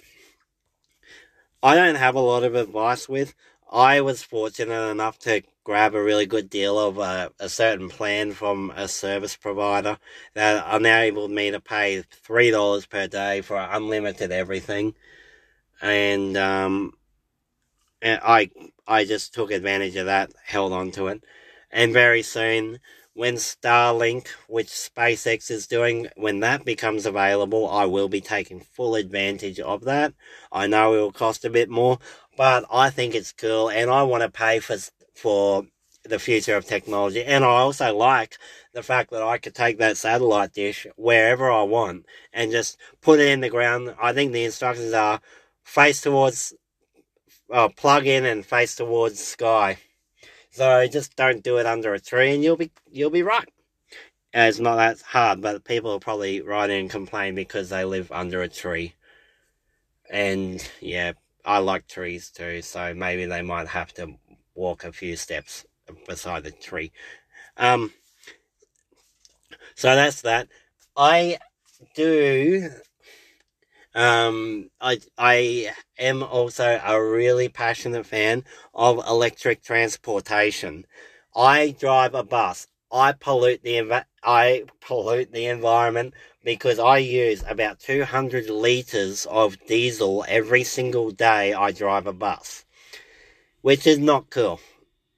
I 1.63 1.75
don't 1.75 1.97
have 1.97 2.15
a 2.15 2.21
lot 2.21 2.43
of 2.43 2.55
advice 2.55 3.09
with. 3.09 3.35
I 3.71 4.01
was 4.01 4.23
fortunate 4.23 4.91
enough 4.91 5.19
to 5.21 5.43
grab 5.65 5.95
a 5.95 6.03
really 6.03 6.27
good 6.27 6.51
deal 6.51 6.79
of 6.79 6.99
a, 6.99 7.31
a 7.39 7.49
certain 7.49 7.89
plan 7.89 8.33
from 8.33 8.73
a 8.75 8.89
service 8.89 9.37
provider 9.37 9.99
that 10.35 10.75
enabled 10.75 11.31
me 11.31 11.51
to 11.51 11.61
pay 11.61 12.03
three 12.03 12.51
dollars 12.51 12.87
per 12.87 13.07
day 13.07 13.41
for 13.41 13.57
unlimited 13.57 14.33
everything, 14.33 14.95
and 15.81 16.37
um, 16.37 16.93
and 18.03 18.21
I 18.23 18.51
I 18.87 19.05
just 19.05 19.35
took 19.35 19.51
advantage 19.51 19.97
of 19.97 20.07
that, 20.07 20.33
held 20.45 20.73
on 20.73 20.91
to 20.93 21.09
it, 21.09 21.23
and 21.71 21.93
very 21.93 22.23
soon 22.23 22.81
when 23.15 23.35
Starlink, 23.35 24.29
which 24.47 24.69
SpaceX 24.69 25.51
is 25.51 25.67
doing, 25.67 26.09
when 26.17 26.41
that 26.41 26.65
becomes 26.65 27.05
available, 27.07 27.69
I 27.69 27.85
will 27.85 28.09
be 28.09 28.21
taking 28.21 28.61
full 28.61 28.95
advantage 28.95 29.59
of 29.61 29.85
that. 29.85 30.15
I 30.53 30.67
know 30.67 30.95
it 30.95 30.99
will 30.99 31.13
cost 31.13 31.45
a 31.45 31.51
bit 31.51 31.69
more, 31.69 31.99
but 32.37 32.65
I 32.73 32.89
think 32.89 33.15
it's 33.15 33.33
cool 33.33 33.69
and 33.69 33.91
I 33.91 34.05
want 34.05 34.23
to 34.23 34.31
pay 34.31 34.61
for, 34.61 34.77
for 35.15 35.67
the 36.05 36.19
future 36.19 36.57
of 36.57 36.65
technology. 36.65 37.23
And 37.23 37.45
I 37.45 37.49
also 37.49 37.95
like 37.97 38.39
the 38.73 38.83
fact 38.83 39.11
that 39.11 39.23
I 39.23 39.39
could 39.39 39.55
take 39.55 39.79
that 39.79 39.97
satellite 39.97 40.55
dish 40.55 40.87
wherever 40.97 41.51
I 41.51 41.63
want 41.63 42.07
and 42.33 42.51
just 42.51 42.79
put 43.01 43.21
it 43.21 43.29
in 43.29 43.41
the 43.41 43.51
ground. 43.51 43.95
I 44.01 44.13
think 44.13 44.33
the 44.33 44.45
instructions 44.45 44.95
are 44.95 45.21
face 45.63 46.01
towards, 46.01 46.55
uh, 47.53 47.69
plug 47.69 48.07
in 48.07 48.25
and 48.25 48.47
face 48.47 48.77
towards 48.77 49.21
sky. 49.21 49.79
So 50.51 50.87
just 50.89 51.17
don't 51.17 51.43
do 51.43 51.59
it 51.59 51.67
under 51.67 51.95
a 51.95 52.01
tree, 52.01 52.35
and 52.35 52.43
you'll 52.43 52.57
be 52.57 52.73
you'll 52.91 53.11
be 53.11 53.23
right. 53.23 53.49
it's 54.35 54.59
not 54.59 54.77
that 54.77 55.01
hard, 55.01 55.41
but 55.41 55.65
people 55.65 55.93
will 55.93 56.01
probably 56.01 56.41
write 56.41 56.71
in 56.71 56.81
and 56.81 56.91
complain 56.91 57.35
because 57.35 57.69
they 57.69 57.85
live 57.85 58.11
under 58.13 58.43
a 58.43 58.49
tree. 58.49 58.95
And 60.11 60.61
yeah, 60.81 61.13
I 61.45 61.59
like 61.59 61.87
trees 61.87 62.31
too, 62.31 62.63
so 62.63 62.95
maybe 62.95 63.27
they 63.27 63.43
might 63.43 63.69
have 63.69 63.95
to 63.95 64.15
walk 64.55 64.85
a 64.85 64.93
few 64.93 65.17
steps 65.17 65.65
beside 66.07 66.45
the 66.45 66.51
tree. 66.51 66.93
Um, 67.57 67.93
so 69.75 69.95
that's 69.95 70.23
that. 70.23 70.49
I 70.97 71.39
do. 71.95 72.71
Um, 73.95 74.71
I 74.81 75.01
I 75.19 75.73
am 75.99 76.23
also 76.25 76.81
a 76.85 77.03
really 77.03 77.49
passionate 77.49 78.05
fan 78.07 78.45
of 78.75 78.99
electric 78.99 79.63
transportation. 79.63 80.87
I 81.37 81.77
drive 81.79 82.15
a 82.15 82.25
bus. 82.25 82.67
I 82.93 83.13
pollute 83.13 83.63
the 83.63 83.75
env- 83.77 84.05
I 84.25 84.65
pollute 84.81 85.33
the 85.33 85.47
environment 85.47 86.15
because 86.45 86.79
I 86.81 86.99
use 86.99 87.45
about 87.47 87.79
200 87.79 88.51
liters 88.51 89.27
of 89.27 89.57
diesel 89.67 90.25
every 90.29 90.65
single 90.65 91.11
day 91.13 91.53
I 91.53 91.71
drive 91.71 92.07
a 92.09 92.13
bus, 92.13 92.65
which 93.63 93.87
is 93.87 93.99
not 93.99 94.31
cool. 94.31 94.61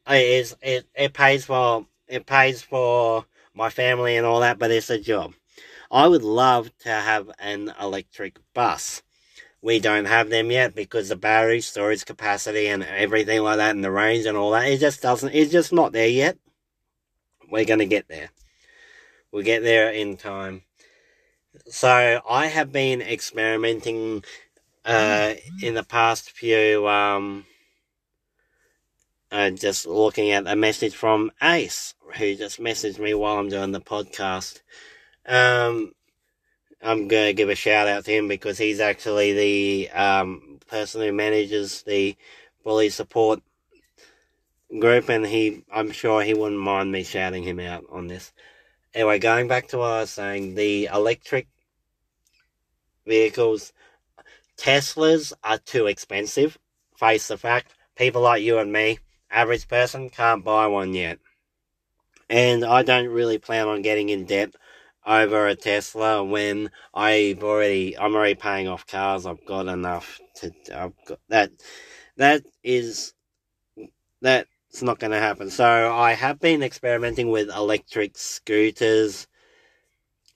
It 0.08 0.22
is 0.22 0.56
it 0.62 0.86
it 0.94 1.12
pays 1.12 1.44
for 1.44 1.86
it 2.08 2.26
pays 2.26 2.62
for 2.62 3.26
my 3.54 3.70
family 3.70 4.16
and 4.16 4.26
all 4.26 4.40
that, 4.40 4.58
but 4.58 4.70
it's 4.70 4.90
a 4.90 4.98
job. 4.98 5.34
I 5.90 6.08
would 6.08 6.22
love 6.22 6.70
to 6.78 6.88
have 6.88 7.30
an 7.38 7.72
electric 7.80 8.38
bus. 8.54 9.02
We 9.60 9.78
don't 9.78 10.06
have 10.06 10.30
them 10.30 10.50
yet 10.50 10.74
because 10.74 11.08
the 11.10 11.16
battery 11.16 11.60
storage 11.60 12.04
capacity 12.04 12.66
and 12.66 12.82
everything 12.82 13.42
like 13.42 13.58
that 13.58 13.74
and 13.74 13.84
the 13.84 13.92
range 13.92 14.26
and 14.26 14.36
all 14.36 14.50
that, 14.52 14.66
it 14.66 14.78
just 14.78 15.02
doesn't, 15.02 15.34
it's 15.34 15.52
just 15.52 15.72
not 15.72 15.92
there 15.92 16.08
yet. 16.08 16.38
We're 17.50 17.66
going 17.66 17.78
to 17.78 17.86
get 17.86 18.08
there. 18.08 18.30
We'll 19.30 19.44
get 19.44 19.62
there 19.62 19.90
in 19.90 20.16
time. 20.16 20.62
So 21.68 22.22
I 22.28 22.46
have 22.46 22.72
been 22.72 23.02
experimenting 23.02 24.24
uh, 24.84 25.34
in 25.62 25.74
the 25.74 25.84
past 25.84 26.30
few 26.30 26.88
um, 26.88 27.44
uh, 29.32 29.50
just 29.50 29.86
looking 29.86 30.30
at 30.30 30.46
a 30.46 30.54
message 30.54 30.94
from 30.94 31.32
Ace, 31.42 31.94
who 32.18 32.34
just 32.34 32.60
messaged 32.60 32.98
me 32.98 33.14
while 33.14 33.38
I'm 33.38 33.48
doing 33.48 33.72
the 33.72 33.80
podcast. 33.80 34.60
Um, 35.26 35.92
I'm 36.82 37.08
going 37.08 37.28
to 37.28 37.32
give 37.32 37.48
a 37.48 37.54
shout 37.54 37.88
out 37.88 38.04
to 38.04 38.12
him 38.12 38.28
because 38.28 38.58
he's 38.58 38.78
actually 38.78 39.32
the 39.32 39.90
um, 39.90 40.58
person 40.66 41.00
who 41.00 41.12
manages 41.12 41.82
the 41.82 42.14
bully 42.62 42.90
support 42.90 43.40
group, 44.78 45.08
and 45.08 45.26
he, 45.26 45.64
I'm 45.72 45.92
sure 45.92 46.22
he 46.22 46.34
wouldn't 46.34 46.60
mind 46.60 46.92
me 46.92 47.02
shouting 47.02 47.42
him 47.42 47.58
out 47.58 47.84
on 47.90 48.08
this. 48.08 48.34
Anyway, 48.92 49.18
going 49.18 49.48
back 49.48 49.68
to 49.68 49.78
what 49.78 49.92
I 49.92 50.00
was 50.00 50.10
saying, 50.10 50.56
the 50.56 50.90
electric 50.92 51.48
vehicles, 53.06 53.72
Teslas 54.58 55.32
are 55.42 55.56
too 55.56 55.86
expensive. 55.86 56.58
Face 56.98 57.28
the 57.28 57.38
fact, 57.38 57.72
people 57.96 58.20
like 58.20 58.42
you 58.42 58.58
and 58.58 58.70
me 58.70 58.98
average 59.32 59.68
person 59.68 60.10
can't 60.10 60.44
buy 60.44 60.66
one 60.66 60.94
yet. 60.94 61.18
And 62.28 62.64
I 62.64 62.82
don't 62.82 63.08
really 63.08 63.38
plan 63.38 63.68
on 63.68 63.82
getting 63.82 64.08
in 64.10 64.24
debt 64.26 64.54
over 65.04 65.46
a 65.48 65.56
Tesla 65.56 66.22
when 66.24 66.70
I've 66.94 67.42
already 67.42 67.98
I'm 67.98 68.14
already 68.14 68.34
paying 68.34 68.68
off 68.68 68.86
cars. 68.86 69.26
I've 69.26 69.44
got 69.46 69.66
enough 69.66 70.20
to 70.36 70.52
I've 70.74 70.92
got 71.06 71.18
that 71.28 71.50
that 72.16 72.42
is 72.62 73.14
that's 74.20 74.82
not 74.82 74.98
going 74.98 75.10
to 75.10 75.18
happen. 75.18 75.50
So 75.50 75.92
I 75.92 76.12
have 76.12 76.40
been 76.40 76.62
experimenting 76.62 77.30
with 77.30 77.50
electric 77.50 78.16
scooters. 78.16 79.26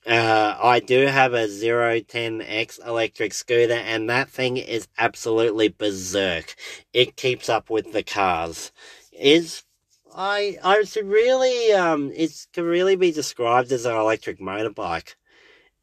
Uh, 0.06 0.56
I 0.62 0.78
do 0.78 1.06
have 1.06 1.34
a 1.34 1.48
010X 1.48 2.86
electric 2.86 3.32
scooter, 3.34 3.72
and 3.72 4.08
that 4.08 4.30
thing 4.30 4.56
is 4.56 4.86
absolutely 4.96 5.68
berserk. 5.68 6.54
It 6.92 7.16
keeps 7.16 7.48
up 7.48 7.70
with 7.70 7.92
the 7.92 8.04
cars. 8.04 8.70
Is 9.12 9.64
I 10.14 10.58
I 10.62 10.84
should 10.84 11.06
really 11.06 11.72
um 11.72 12.12
it 12.14 12.46
can 12.52 12.64
really 12.64 12.94
be 12.96 13.10
described 13.10 13.72
as 13.72 13.84
an 13.84 13.96
electric 13.96 14.38
motorbike 14.38 15.14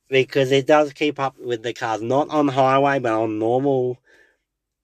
because 0.10 0.52
it 0.52 0.68
does 0.68 0.94
keep 0.94 1.20
up 1.20 1.38
with 1.38 1.64
the 1.64 1.74
cars, 1.74 2.02
not 2.02 2.30
on 2.30 2.48
highway 2.48 3.00
but 3.00 3.14
on 3.14 3.40
normal 3.40 3.98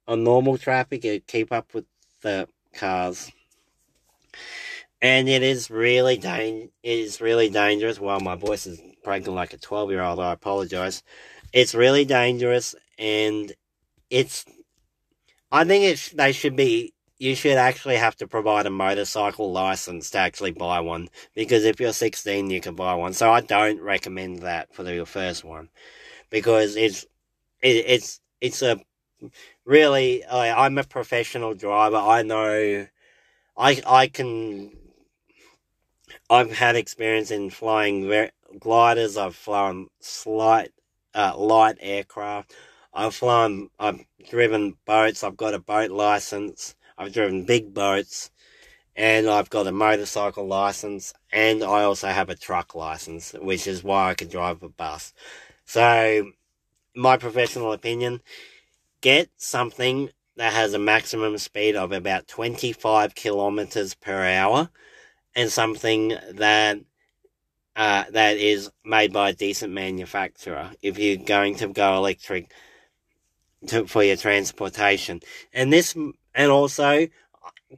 on 0.07 0.23
normal 0.23 0.57
traffic. 0.57 1.05
It 1.05 1.27
keep 1.27 1.51
up 1.53 1.73
with 1.73 1.85
the 2.21 2.47
cars 2.73 3.31
and 5.01 5.29
it 5.29 5.43
is 5.43 5.69
really 5.71 6.17
dang 6.17 6.69
it 6.83 6.99
is 6.99 7.21
really 7.21 7.49
dangerous. 7.49 7.99
Well, 7.99 8.19
my 8.19 8.35
voice 8.35 8.67
is 8.67 8.81
breaking 9.09 9.33
like 9.33 9.53
a 9.53 9.57
twelve 9.57 9.89
year 9.89 10.03
old. 10.03 10.19
I 10.19 10.33
apologize. 10.33 11.01
It's 11.51 11.73
really 11.73 12.05
dangerous, 12.05 12.75
and 12.99 13.51
it's. 14.11 14.45
I 15.51 15.63
think 15.63 15.83
it 15.83 15.97
sh- 15.97 16.09
they 16.11 16.31
should 16.31 16.55
be. 16.55 16.93
You 17.17 17.33
should 17.35 17.57
actually 17.57 17.95
have 17.97 18.15
to 18.17 18.27
provide 18.27 18.67
a 18.67 18.69
motorcycle 18.69 19.51
license 19.51 20.11
to 20.11 20.19
actually 20.19 20.51
buy 20.51 20.79
one 20.79 21.09
because 21.33 21.65
if 21.65 21.79
you're 21.79 21.91
16, 21.91 22.49
you 22.51 22.61
can 22.61 22.75
buy 22.75 22.93
one. 22.93 23.13
So 23.13 23.31
I 23.31 23.41
don't 23.41 23.81
recommend 23.81 24.39
that 24.43 24.73
for 24.73 24.83
the 24.83 25.03
first 25.05 25.43
one 25.43 25.69
because 26.29 26.75
it's 26.75 27.05
it, 27.63 27.85
it's 27.87 28.21
it's 28.41 28.61
a 28.61 28.79
really. 29.65 30.23
I'm 30.27 30.77
a 30.77 30.83
professional 30.83 31.55
driver. 31.55 31.97
I 31.97 32.21
know. 32.21 32.87
I 33.57 33.81
I 33.87 34.07
can 34.07 34.71
I've 36.29 36.51
had 36.51 36.75
experience 36.75 37.31
in 37.31 37.49
flying 37.49 38.29
gliders. 38.59 39.17
I've 39.17 39.35
flown 39.35 39.87
slight, 39.99 40.71
uh, 41.15 41.35
light 41.35 41.77
aircraft. 41.79 42.53
I've 42.93 43.15
flown, 43.15 43.69
I've 43.79 44.05
driven 44.29 44.77
boats. 44.85 45.23
I've 45.23 45.37
got 45.37 45.55
a 45.55 45.59
boat 45.59 45.89
license. 45.89 46.75
I've 46.97 47.13
driven 47.13 47.45
big 47.45 47.73
boats. 47.73 48.29
And 48.95 49.27
I've 49.27 49.49
got 49.49 49.65
a 49.65 49.71
motorcycle 49.71 50.45
license. 50.45 51.13
And 51.31 51.63
I 51.63 51.83
also 51.83 52.09
have 52.09 52.29
a 52.29 52.35
truck 52.35 52.75
license, 52.75 53.33
which 53.33 53.65
is 53.65 53.83
why 53.83 54.11
I 54.11 54.13
can 54.13 54.29
drive 54.29 54.61
a 54.61 54.69
bus. 54.69 55.13
So, 55.65 56.31
my 56.95 57.17
professional 57.17 57.73
opinion, 57.73 58.21
get 59.01 59.29
something 59.37 60.09
that 60.35 60.53
has 60.53 60.73
a 60.73 60.79
maximum 60.79 61.37
speed 61.37 61.75
of 61.75 61.91
about 61.91 62.27
25 62.27 63.15
kilometers 63.15 63.95
per 63.95 64.23
hour 64.25 64.69
and 65.35 65.51
something 65.51 66.15
that 66.33 66.79
uh, 67.75 68.03
that 68.11 68.37
is 68.37 68.69
made 68.83 69.13
by 69.13 69.29
a 69.29 69.33
decent 69.33 69.71
manufacturer 69.71 70.71
if 70.81 70.99
you're 70.99 71.15
going 71.15 71.55
to 71.55 71.67
go 71.67 71.95
electric 71.95 72.51
to, 73.67 73.87
for 73.87 74.03
your 74.03 74.17
transportation. 74.17 75.21
And 75.53 75.71
this, 75.71 75.95
and 76.35 76.51
also 76.51 77.07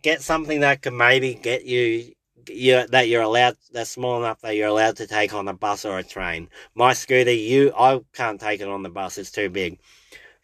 get 0.01 0.21
something 0.21 0.61
that 0.61 0.81
can 0.81 0.97
maybe 0.97 1.35
get 1.35 1.65
you, 1.65 2.13
you 2.49 2.87
that 2.87 3.09
you're 3.09 3.21
allowed, 3.21 3.57
that's 3.71 3.91
small 3.91 4.17
enough 4.17 4.41
that 4.41 4.55
you're 4.55 4.69
allowed 4.69 4.97
to 4.97 5.07
take 5.07 5.33
on 5.33 5.47
a 5.47 5.53
bus 5.53 5.85
or 5.85 5.99
a 5.99 6.03
train. 6.03 6.49
My 6.73 6.93
scooter, 6.93 7.31
you, 7.31 7.71
I 7.77 8.01
can't 8.13 8.41
take 8.41 8.61
it 8.61 8.67
on 8.67 8.83
the 8.83 8.89
bus, 8.89 9.17
it's 9.17 9.31
too 9.31 9.49
big. 9.49 9.79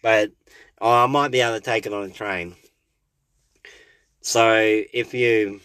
But 0.04 0.32
oh, 0.80 1.04
I 1.04 1.08
might 1.08 1.32
be 1.32 1.42
able 1.42 1.56
to 1.56 1.62
take 1.62 1.86
it 1.86 1.94
on 1.94 2.04
a 2.04 2.10
train. 2.10 2.56
So 4.22 4.54
if 4.94 5.14
you 5.14 5.62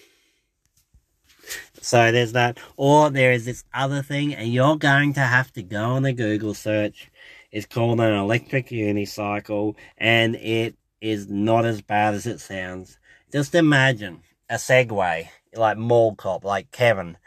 so 1.82 2.12
there's 2.12 2.32
that. 2.32 2.58
Or 2.76 3.10
there 3.10 3.32
is 3.32 3.44
this 3.44 3.64
other 3.74 4.02
thing, 4.02 4.34
and 4.34 4.52
you're 4.52 4.76
going 4.76 5.12
to 5.14 5.20
have 5.20 5.52
to 5.54 5.62
go 5.62 5.82
on 5.82 6.04
a 6.04 6.12
Google 6.12 6.54
search. 6.54 7.10
It's 7.50 7.66
called 7.66 8.00
an 8.00 8.14
electric 8.14 8.68
unicycle, 8.68 9.74
and 9.98 10.36
it 10.36 10.76
is 11.00 11.28
not 11.28 11.64
as 11.64 11.82
bad 11.82 12.14
as 12.14 12.26
it 12.26 12.40
sounds. 12.40 12.98
Just 13.32 13.54
imagine 13.54 14.22
a 14.48 14.54
Segway, 14.54 15.28
like 15.54 15.76
Mall 15.76 16.14
Cop, 16.14 16.44
like 16.44 16.70
Kevin, 16.70 17.18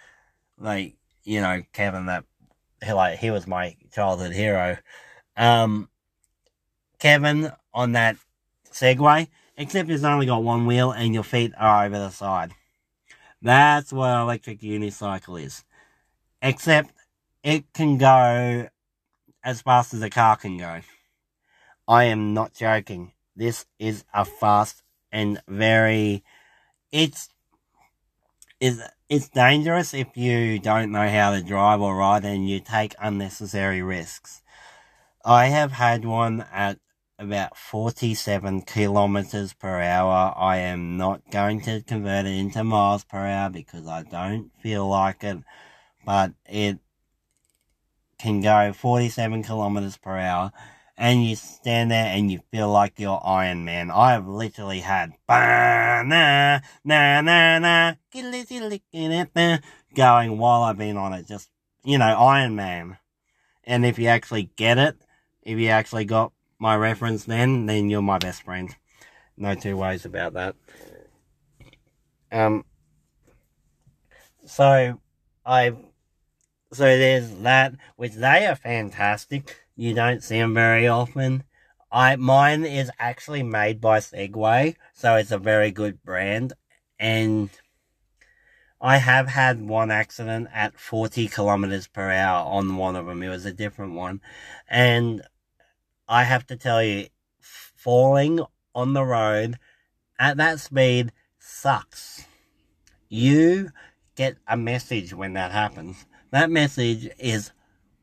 like 0.57 0.95
you 1.23 1.41
know 1.41 1.61
Kevin 1.73 2.05
that 2.05 2.23
like 2.87 3.19
he 3.19 3.31
was 3.31 3.45
my 3.45 3.75
childhood 3.93 4.31
hero. 4.31 4.77
Um, 5.35 5.89
Kevin 6.99 7.51
on 7.73 7.91
that 7.91 8.15
Segway, 8.71 9.27
except 9.57 9.89
it's 9.89 10.03
only 10.03 10.25
got 10.25 10.43
one 10.43 10.65
wheel 10.65 10.91
and 10.91 11.13
your 11.13 11.23
feet 11.23 11.51
are 11.57 11.85
over 11.85 11.97
the 11.97 12.09
side. 12.09 12.53
That's 13.45 13.93
what 13.93 14.09
an 14.09 14.21
electric 14.21 14.61
unicycle 14.61 15.39
is. 15.39 15.63
Except 16.41 16.91
it 17.43 17.71
can 17.73 17.99
go 17.99 18.69
as 19.43 19.61
fast 19.61 19.93
as 19.93 20.01
a 20.01 20.09
car 20.09 20.35
can 20.35 20.57
go. 20.57 20.81
I 21.87 22.05
am 22.05 22.33
not 22.33 22.55
joking. 22.55 23.11
This 23.35 23.67
is 23.77 24.03
a 24.11 24.25
fast 24.25 24.81
and 25.11 25.39
very 25.47 26.23
it's 26.91 27.29
is 28.59 28.81
it's 29.09 29.29
dangerous 29.29 29.93
if 29.93 30.17
you 30.17 30.57
don't 30.57 30.91
know 30.91 31.07
how 31.07 31.35
to 31.35 31.43
drive 31.43 31.81
or 31.81 31.97
ride 31.97 32.25
and 32.25 32.49
you 32.49 32.59
take 32.59 32.95
unnecessary 32.99 33.83
risks. 33.83 34.41
I 35.23 35.47
have 35.47 35.73
had 35.73 36.03
one 36.03 36.47
at 36.51 36.79
about 37.17 37.57
47 37.57 38.61
kilometers 38.63 39.53
per 39.53 39.81
hour. 39.81 40.33
I 40.35 40.57
am 40.57 40.97
not 40.97 41.29
going 41.31 41.61
to 41.61 41.81
convert 41.81 42.25
it 42.25 42.37
into 42.37 42.63
miles 42.63 43.03
per 43.03 43.25
hour 43.25 43.49
because 43.49 43.87
I 43.87 44.03
don't 44.03 44.51
feel 44.61 44.87
like 44.87 45.23
it, 45.23 45.37
but 46.05 46.33
it 46.45 46.79
can 48.19 48.41
go 48.41 48.73
47 48.73 49.43
kilometers 49.43 49.97
per 49.97 50.17
hour 50.17 50.51
and 50.97 51.25
you 51.25 51.35
stand 51.35 51.91
there 51.91 52.05
and 52.05 52.31
you 52.31 52.39
feel 52.51 52.69
like 52.71 52.99
you're 52.99 53.21
Iron 53.23 53.65
Man. 53.65 53.91
I 53.91 54.13
have 54.13 54.27
literally 54.27 54.79
had 54.79 55.13
na 55.27 56.03
na 56.83 57.21
na 57.21 57.59
na 57.59 57.93
going 59.93 60.37
while 60.37 60.63
I've 60.63 60.77
been 60.77 60.97
on 60.97 61.13
it. 61.13 61.27
Just, 61.27 61.49
you 61.83 61.97
know, 61.97 62.05
Iron 62.05 62.55
Man. 62.55 62.97
And 63.63 63.85
if 63.85 63.99
you 63.99 64.07
actually 64.07 64.51
get 64.55 64.77
it, 64.77 64.95
if 65.41 65.57
you 65.59 65.69
actually 65.69 66.05
got 66.05 66.31
my 66.59 66.75
reference 66.75 67.25
then, 67.25 67.65
then 67.65 67.89
you're 67.89 68.01
my 68.01 68.17
best 68.17 68.43
friend. 68.43 68.75
No 69.37 69.55
two 69.55 69.77
ways 69.77 70.05
about 70.05 70.33
that. 70.33 70.55
Um, 72.31 72.65
so 74.45 74.99
I, 75.45 75.69
so 76.71 76.83
there's 76.83 77.31
that, 77.37 77.73
which 77.95 78.13
they 78.13 78.45
are 78.45 78.55
fantastic. 78.55 79.55
You 79.75 79.93
don't 79.93 80.23
see 80.23 80.39
them 80.39 80.53
very 80.53 80.87
often. 80.87 81.43
I 81.91 82.15
mine 82.15 82.65
is 82.65 82.91
actually 82.99 83.43
made 83.43 83.79
by 83.79 83.99
Segway, 83.99 84.75
so 84.93 85.15
it's 85.15 85.31
a 85.31 85.37
very 85.37 85.71
good 85.71 86.03
brand. 86.03 86.53
And 86.99 87.49
I 88.81 88.97
have 88.97 89.27
had 89.27 89.67
one 89.67 89.91
accident 89.91 90.49
at 90.53 90.79
40 90.79 91.27
kilometers 91.27 91.87
per 91.87 92.11
hour 92.11 92.45
on 92.45 92.75
one 92.77 92.95
of 92.95 93.05
them. 93.05 93.23
It 93.23 93.29
was 93.29 93.45
a 93.45 93.53
different 93.53 93.93
one, 93.93 94.21
and 94.69 95.21
I 96.07 96.23
have 96.23 96.45
to 96.47 96.55
tell 96.55 96.83
you, 96.83 97.07
falling 97.39 98.41
on 98.73 98.93
the 98.93 99.03
road 99.03 99.57
at 100.19 100.37
that 100.37 100.59
speed 100.59 101.11
sucks. 101.39 102.25
You 103.09 103.71
get 104.15 104.37
a 104.47 104.57
message 104.57 105.13
when 105.13 105.33
that 105.33 105.51
happens. 105.51 106.05
That 106.31 106.49
message 106.49 107.09
is 107.19 107.51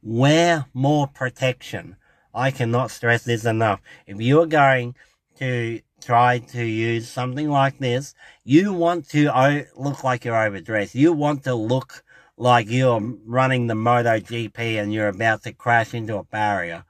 wear 0.02 0.66
more 0.74 1.06
protection. 1.06 1.96
I 2.34 2.50
cannot 2.50 2.90
stress 2.90 3.24
this 3.24 3.44
enough. 3.44 3.80
If 4.06 4.20
you 4.20 4.40
are 4.40 4.46
going 4.46 4.94
to 5.36 5.80
try 6.00 6.38
to 6.38 6.64
use 6.64 7.08
something 7.08 7.48
like 7.48 7.78
this, 7.78 8.14
you 8.44 8.72
want 8.72 9.08
to 9.10 9.66
look 9.76 10.02
like 10.02 10.24
you're 10.24 10.36
overdressed. 10.36 10.94
You 10.94 11.12
want 11.12 11.44
to 11.44 11.54
look 11.54 12.04
like 12.36 12.68
you're 12.68 13.00
running 13.24 13.66
the 13.66 13.74
MotoGP 13.74 14.58
and 14.80 14.92
you're 14.92 15.08
about 15.08 15.42
to 15.44 15.52
crash 15.52 15.94
into 15.94 16.16
a 16.16 16.24
barrier. 16.24 16.84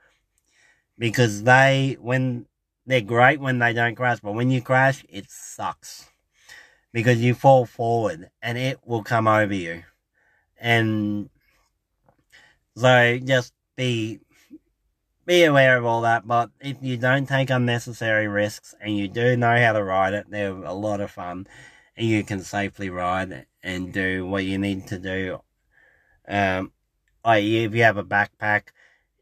Because 1.03 1.43
they, 1.43 1.97
when 2.01 2.47
they're 2.87 3.01
great 3.01 3.41
when 3.41 3.59
they 3.59 3.73
don't 3.73 3.97
crash, 3.97 4.21
but 4.21 4.35
when 4.35 4.53
you 4.53 4.63
crash, 4.63 5.05
it 5.09 5.29
sucks. 5.29 6.07
Because 6.93 7.21
you 7.21 7.35
fall 7.35 7.67
forward 7.67 8.31
and 8.41 8.57
it 8.57 8.79
will 8.85 9.03
come 9.03 9.27
over 9.27 9.53
you. 9.53 9.83
And 10.61 11.29
so 12.77 13.19
just 13.19 13.53
be 13.75 14.21
be 15.27 15.43
aware 15.43 15.77
of 15.77 15.85
all 15.85 16.03
that. 16.03 16.25
But 16.25 16.51
if 16.61 16.77
you 16.81 16.97
don't 16.97 17.27
take 17.27 17.51
unnecessary 17.51 18.29
risks 18.29 18.73
and 18.81 18.97
you 18.97 19.09
do 19.09 19.37
know 19.37 19.59
how 19.59 19.73
to 19.73 19.83
ride 19.83 20.15
it, 20.15 20.27
they're 20.31 20.53
a 20.53 20.73
lot 20.73 21.01
of 21.01 21.11
fun, 21.11 21.49
and 21.97 22.07
you 22.07 22.23
can 22.23 22.43
safely 22.43 22.91
ride 22.91 23.47
and 23.61 23.93
do 23.93 24.25
what 24.25 24.45
you 24.45 24.57
need 24.57 24.87
to 24.87 25.01
do. 25.01 25.41
Um, 26.29 26.71
like 27.25 27.43
if 27.43 27.75
you 27.75 27.83
have 27.83 27.97
a 27.97 28.05
backpack, 28.05 28.69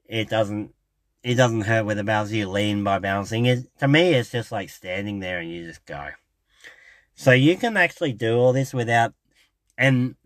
it 0.04 0.28
doesn't 0.28 0.74
it 1.22 1.34
doesn't 1.34 1.62
hurt 1.62 1.84
with 1.84 1.96
the 1.96 2.04
bounce. 2.04 2.32
You 2.32 2.48
lean 2.48 2.82
by 2.84 2.98
bouncing. 2.98 3.46
It 3.46 3.66
to 3.78 3.88
me, 3.88 4.14
it's 4.14 4.30
just 4.30 4.52
like 4.52 4.70
standing 4.70 5.20
there 5.20 5.40
and 5.40 5.50
you 5.50 5.66
just 5.66 5.84
go. 5.86 6.08
So 7.14 7.32
you 7.32 7.56
can 7.56 7.76
actually 7.76 8.12
do 8.12 8.38
all 8.38 8.52
this 8.52 8.72
without 8.72 9.12
and 9.76 10.16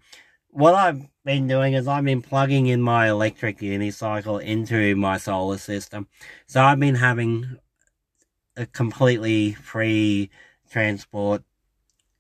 what 0.50 0.74
I've 0.74 1.08
been 1.24 1.48
doing 1.48 1.74
is 1.74 1.88
I've 1.88 2.04
been 2.04 2.22
plugging 2.22 2.68
in 2.68 2.80
my 2.80 3.08
electric 3.08 3.58
unicycle 3.58 4.40
into 4.40 4.94
my 4.94 5.16
solar 5.16 5.58
system. 5.58 6.06
So 6.46 6.62
I've 6.62 6.78
been 6.78 6.94
having 6.94 7.56
a 8.56 8.66
completely 8.66 9.52
free 9.52 10.30
transport 10.70 11.42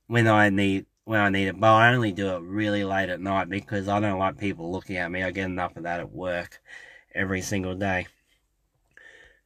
when 0.08 0.26
I 0.26 0.48
need 0.48 0.86
when 1.04 1.20
I 1.20 1.28
need 1.28 1.48
it. 1.48 1.60
But 1.60 1.72
I 1.72 1.94
only 1.94 2.12
do 2.12 2.34
it 2.34 2.42
really 2.42 2.82
late 2.82 3.08
at 3.08 3.20
night 3.20 3.48
because 3.48 3.88
I 3.88 4.00
don't 4.00 4.18
like 4.18 4.38
people 4.38 4.72
looking 4.72 4.96
at 4.96 5.10
me. 5.10 5.22
I 5.22 5.30
get 5.30 5.44
enough 5.44 5.76
of 5.76 5.84
that 5.84 6.00
at 6.00 6.12
work 6.12 6.60
every 7.14 7.42
single 7.42 7.74
day. 7.74 8.06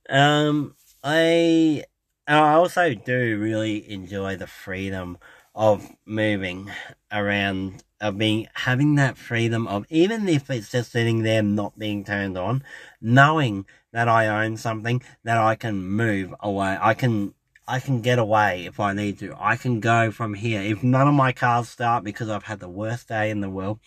Um, 0.09 0.75
I 1.05 1.85
I 2.27 2.55
also 2.55 2.95
do 2.95 3.39
really 3.39 3.91
enjoy 3.91 4.37
the 4.37 4.47
freedom 4.47 5.19
of 5.55 5.91
moving 6.07 6.71
around 7.13 7.83
of 8.01 8.17
being 8.17 8.47
having 8.55 8.95
that 8.95 9.19
freedom 9.19 9.67
of 9.67 9.85
even 9.91 10.29
if 10.29 10.49
it's 10.51 10.71
just 10.71 10.93
sitting 10.93 11.23
there 11.23 11.43
not 11.43 11.79
being 11.79 12.05
turned 12.05 12.39
on, 12.39 12.63
knowing 13.01 13.67
that 13.93 14.09
I 14.09 14.45
own 14.45 14.57
something 14.57 15.03
that 15.25 15.37
I 15.37 15.57
can 15.57 15.83
move 15.87 16.35
away. 16.41 16.79
I 16.81 16.95
can 16.95 17.35
I 17.67 17.81
can 17.81 18.01
get 18.01 18.19
away 18.19 18.65
if 18.67 18.81
I 18.81 18.95
need 18.95 19.19
to. 19.19 19.35
I 19.39 19.57
can 19.57 19.81
go 19.81 20.11
from 20.11 20.35
here. 20.35 20.63
If 20.63 20.83
none 20.83 21.07
of 21.07 21.15
my 21.15 21.33
cars 21.33 21.69
start 21.69 22.03
because 22.05 22.31
I've 22.31 22.45
had 22.45 22.61
the 22.61 22.69
worst 22.69 23.09
day 23.09 23.31
in 23.31 23.41
the 23.41 23.51
world, 23.51 23.79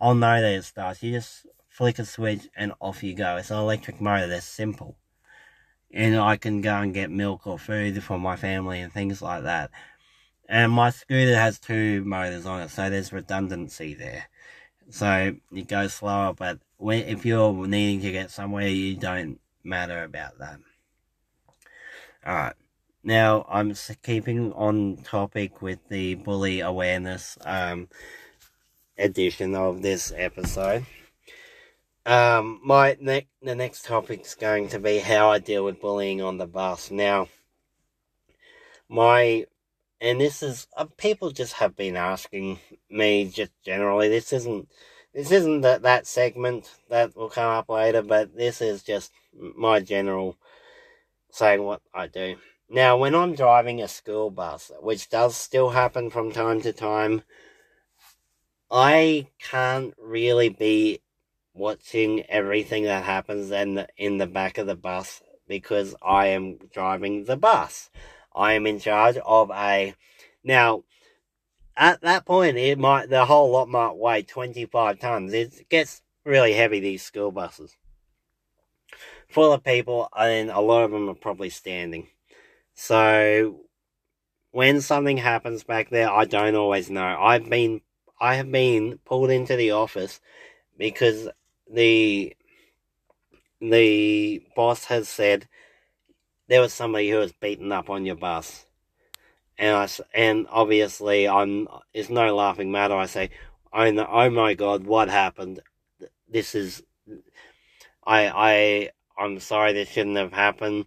I'll 0.00 0.14
know 0.14 0.40
that 0.40 0.52
it 0.52 0.64
starts. 0.64 1.02
You 1.02 1.12
just 1.12 1.46
flick 1.68 1.98
a 1.98 2.04
switch 2.04 2.48
and 2.56 2.72
off 2.80 3.02
you 3.02 3.14
go. 3.14 3.36
It's 3.36 3.50
an 3.50 3.58
electric 3.58 4.00
motor. 4.00 4.28
They're 4.28 4.40
simple. 4.40 4.96
And 5.92 6.16
I 6.16 6.36
can 6.36 6.60
go 6.60 6.74
and 6.74 6.92
get 6.92 7.10
milk 7.10 7.46
or 7.46 7.58
food 7.58 8.02
for 8.02 8.18
my 8.18 8.36
family 8.36 8.80
and 8.80 8.92
things 8.92 9.22
like 9.22 9.44
that. 9.44 9.70
And 10.48 10.70
my 10.72 10.90
scooter 10.90 11.34
has 11.34 11.58
two 11.58 12.04
motors 12.04 12.46
on 12.46 12.62
it, 12.62 12.70
so 12.70 12.88
there's 12.88 13.12
redundancy 13.12 13.94
there. 13.94 14.28
So 14.90 15.36
it 15.52 15.68
goes 15.68 15.94
slower, 15.94 16.34
but 16.34 16.60
when, 16.76 17.04
if 17.04 17.24
you're 17.26 17.66
needing 17.66 18.00
to 18.02 18.12
get 18.12 18.30
somewhere, 18.30 18.68
you 18.68 18.96
don't 18.96 19.40
matter 19.64 20.04
about 20.04 20.38
that. 20.38 20.58
Alright. 22.26 22.54
Now, 23.02 23.46
I'm 23.48 23.74
keeping 24.02 24.52
on 24.52 24.98
topic 25.04 25.62
with 25.62 25.78
the 25.88 26.14
bully 26.16 26.60
awareness 26.60 27.38
um, 27.44 27.88
edition 28.98 29.54
of 29.54 29.82
this 29.82 30.12
episode. 30.16 30.86
Um, 32.06 32.60
my 32.62 32.96
ne- 33.00 33.26
the 33.42 33.56
next 33.56 33.84
topic 33.84 34.20
is 34.20 34.36
going 34.36 34.68
to 34.68 34.78
be 34.78 34.98
how 34.98 35.32
I 35.32 35.40
deal 35.40 35.64
with 35.64 35.80
bullying 35.80 36.22
on 36.22 36.38
the 36.38 36.46
bus. 36.46 36.92
Now, 36.92 37.26
my 38.88 39.46
and 40.00 40.20
this 40.20 40.40
is 40.40 40.68
uh, 40.76 40.84
people 40.98 41.32
just 41.32 41.54
have 41.54 41.74
been 41.74 41.96
asking 41.96 42.60
me 42.88 43.24
just 43.24 43.50
generally. 43.64 44.08
This 44.08 44.32
isn't 44.32 44.68
this 45.12 45.32
isn't 45.32 45.62
that 45.62 45.82
that 45.82 46.06
segment 46.06 46.76
that 46.90 47.16
will 47.16 47.28
come 47.28 47.50
up 47.50 47.68
later, 47.68 48.02
but 48.02 48.36
this 48.36 48.60
is 48.60 48.84
just 48.84 49.10
my 49.34 49.80
general 49.80 50.36
saying 51.32 51.64
what 51.64 51.82
I 51.92 52.06
do. 52.06 52.36
Now, 52.70 52.96
when 52.98 53.16
I'm 53.16 53.34
driving 53.34 53.82
a 53.82 53.88
school 53.88 54.30
bus, 54.30 54.70
which 54.80 55.10
does 55.10 55.36
still 55.36 55.70
happen 55.70 56.10
from 56.10 56.30
time 56.30 56.60
to 56.62 56.72
time, 56.72 57.22
I 58.70 59.26
can't 59.40 59.92
really 59.98 60.50
be 60.50 61.00
watching 61.56 62.22
everything 62.28 62.84
that 62.84 63.04
happens 63.04 63.50
in 63.50 63.74
the, 63.74 63.88
in 63.96 64.18
the 64.18 64.26
back 64.26 64.58
of 64.58 64.66
the 64.66 64.76
bus 64.76 65.22
because 65.48 65.94
I 66.02 66.28
am 66.28 66.58
driving 66.72 67.24
the 67.24 67.36
bus. 67.36 67.90
I 68.34 68.52
am 68.52 68.66
in 68.66 68.78
charge 68.78 69.16
of 69.24 69.50
a. 69.50 69.94
Now, 70.44 70.84
at 71.76 72.00
that 72.02 72.26
point, 72.26 72.56
it 72.56 72.78
might 72.78 73.08
the 73.08 73.24
whole 73.24 73.50
lot 73.50 73.68
might 73.68 73.96
weigh 73.96 74.22
twenty 74.22 74.66
five 74.66 74.98
tons. 74.98 75.32
It 75.32 75.68
gets 75.68 76.02
really 76.24 76.52
heavy. 76.52 76.80
These 76.80 77.02
school 77.02 77.30
buses, 77.30 77.76
full 79.28 79.52
of 79.52 79.64
people, 79.64 80.08
and 80.16 80.50
a 80.50 80.60
lot 80.60 80.84
of 80.84 80.90
them 80.90 81.08
are 81.08 81.14
probably 81.14 81.50
standing. 81.50 82.08
So, 82.74 83.60
when 84.50 84.80
something 84.80 85.16
happens 85.16 85.64
back 85.64 85.88
there, 85.90 86.10
I 86.10 86.26
don't 86.26 86.54
always 86.54 86.90
know. 86.90 87.16
I've 87.20 87.48
been 87.48 87.80
I 88.20 88.36
have 88.36 88.50
been 88.50 88.98
pulled 89.04 89.30
into 89.30 89.56
the 89.56 89.72
office 89.72 90.20
because 90.78 91.28
the 91.72 92.36
the 93.60 94.42
boss 94.54 94.84
has 94.84 95.08
said 95.08 95.48
there 96.48 96.60
was 96.60 96.72
somebody 96.72 97.10
who 97.10 97.18
was 97.18 97.32
beaten 97.32 97.72
up 97.72 97.90
on 97.90 98.06
your 98.06 98.16
bus. 98.16 98.66
And 99.58 99.76
I, 99.76 99.88
and 100.14 100.46
obviously 100.50 101.26
I'm, 101.26 101.66
it's 101.94 102.10
no 102.10 102.34
laughing 102.36 102.70
matter. 102.70 102.94
I 102.94 103.06
say, 103.06 103.30
oh, 103.72 103.90
no, 103.90 104.06
oh 104.10 104.30
my 104.30 104.54
God, 104.54 104.84
what 104.84 105.08
happened? 105.08 105.60
This 106.28 106.54
is, 106.54 106.82
I, 108.04 108.28
I, 108.28 108.90
I'm 109.18 109.40
sorry 109.40 109.72
this 109.72 109.88
shouldn't 109.88 110.16
have 110.18 110.32
happened. 110.32 110.86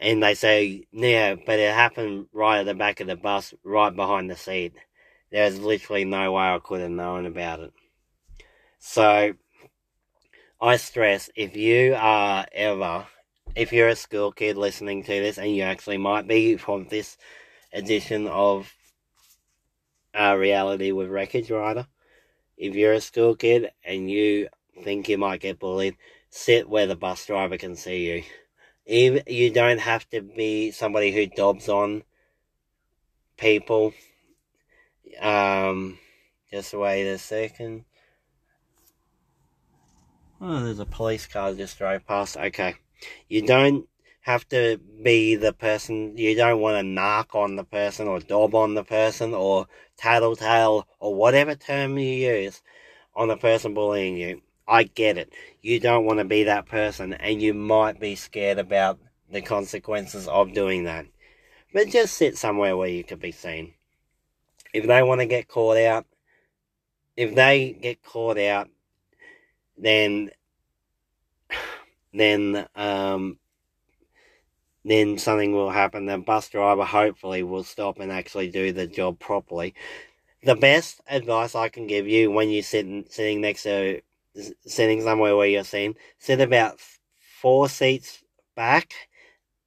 And 0.00 0.22
they 0.22 0.34
say, 0.34 0.84
yeah, 0.92 1.34
but 1.34 1.58
it 1.58 1.74
happened 1.74 2.26
right 2.32 2.60
at 2.60 2.66
the 2.66 2.74
back 2.74 3.00
of 3.00 3.08
the 3.08 3.16
bus, 3.16 3.52
right 3.64 3.94
behind 3.94 4.30
the 4.30 4.36
seat. 4.36 4.74
There's 5.30 5.60
literally 5.60 6.04
no 6.04 6.32
way 6.32 6.44
I 6.44 6.58
could 6.62 6.80
have 6.80 6.90
known 6.90 7.26
about 7.26 7.60
it. 7.60 7.72
So, 8.78 9.34
I 10.60 10.76
stress, 10.76 11.30
if 11.36 11.56
you 11.56 11.94
are 11.96 12.44
ever 12.52 13.06
if 13.54 13.72
you're 13.72 13.88
a 13.88 13.96
school 13.96 14.32
kid 14.32 14.56
listening 14.56 15.02
to 15.04 15.08
this, 15.08 15.38
and 15.38 15.54
you 15.54 15.62
actually 15.62 15.98
might 15.98 16.26
be 16.26 16.56
from 16.56 16.86
this 16.88 17.16
edition 17.72 18.26
of 18.26 18.72
uh, 20.18 20.36
Reality 20.36 20.92
with 20.92 21.08
Wreckage 21.08 21.50
Rider, 21.50 21.86
if 22.56 22.74
you're 22.74 22.92
a 22.92 23.00
school 23.00 23.36
kid 23.36 23.70
and 23.84 24.10
you 24.10 24.48
think 24.82 25.08
you 25.08 25.18
might 25.18 25.40
get 25.40 25.58
bullied, 25.58 25.96
sit 26.30 26.68
where 26.68 26.86
the 26.86 26.96
bus 26.96 27.24
driver 27.26 27.56
can 27.56 27.76
see 27.76 28.06
you. 28.10 28.22
Even, 28.86 29.22
you 29.26 29.50
don't 29.50 29.80
have 29.80 30.08
to 30.10 30.22
be 30.22 30.70
somebody 30.70 31.12
who 31.12 31.26
dobs 31.26 31.68
on 31.68 32.02
people. 33.36 33.92
Um, 35.20 35.98
just 36.50 36.74
wait 36.74 37.06
a 37.06 37.18
second. 37.18 37.84
Oh, 40.40 40.64
there's 40.64 40.78
a 40.78 40.86
police 40.86 41.26
car 41.26 41.52
just 41.54 41.78
drove 41.78 42.06
past. 42.06 42.36
Okay. 42.36 42.76
You 43.28 43.42
don't 43.42 43.88
have 44.20 44.48
to 44.50 44.78
be 45.02 45.34
the 45.34 45.52
person, 45.52 46.16
you 46.16 46.34
don't 46.36 46.60
want 46.60 46.76
to 46.76 46.82
knock 46.82 47.34
on 47.34 47.56
the 47.56 47.64
person 47.64 48.06
or 48.06 48.20
dob 48.20 48.54
on 48.54 48.74
the 48.74 48.84
person 48.84 49.34
or 49.34 49.66
tattletale 49.96 50.86
or 51.00 51.14
whatever 51.14 51.54
term 51.54 51.98
you 51.98 52.10
use 52.10 52.62
on 53.16 53.28
the 53.28 53.36
person 53.36 53.74
bullying 53.74 54.16
you. 54.16 54.42
I 54.66 54.84
get 54.84 55.16
it. 55.16 55.32
You 55.62 55.80
don't 55.80 56.04
want 56.04 56.18
to 56.18 56.24
be 56.24 56.44
that 56.44 56.66
person 56.66 57.14
and 57.14 57.40
you 57.42 57.54
might 57.54 57.98
be 57.98 58.14
scared 58.14 58.58
about 58.58 58.98
the 59.30 59.40
consequences 59.40 60.28
of 60.28 60.52
doing 60.52 60.84
that. 60.84 61.06
But 61.72 61.88
just 61.88 62.14
sit 62.14 62.36
somewhere 62.36 62.76
where 62.76 62.88
you 62.88 63.02
could 63.02 63.20
be 63.20 63.32
seen. 63.32 63.74
If 64.72 64.86
they 64.86 65.02
want 65.02 65.20
to 65.20 65.26
get 65.26 65.48
caught 65.48 65.78
out, 65.78 66.06
if 67.16 67.34
they 67.34 67.72
get 67.80 68.02
caught 68.02 68.38
out, 68.38 68.68
then 69.78 70.30
then 72.12 72.66
um 72.74 73.38
then 74.84 75.18
something 75.18 75.52
will 75.52 75.70
happen. 75.70 76.06
The 76.06 76.18
bus 76.18 76.48
driver 76.48 76.84
hopefully 76.84 77.42
will 77.42 77.64
stop 77.64 77.98
and 78.00 78.10
actually 78.10 78.48
do 78.50 78.72
the 78.72 78.86
job 78.86 79.18
properly. 79.18 79.74
The 80.44 80.54
best 80.54 81.00
advice 81.08 81.54
I 81.54 81.68
can 81.68 81.86
give 81.86 82.06
you 82.08 82.30
when 82.30 82.50
you're 82.50 82.62
sitting 82.62 83.04
sitting 83.08 83.40
next 83.40 83.64
to 83.64 84.00
sitting 84.66 85.02
somewhere 85.02 85.36
where 85.36 85.48
you're 85.48 85.64
seen, 85.64 85.94
sit 86.18 86.40
about 86.40 86.80
four 87.40 87.68
seats 87.68 88.22
back 88.54 88.94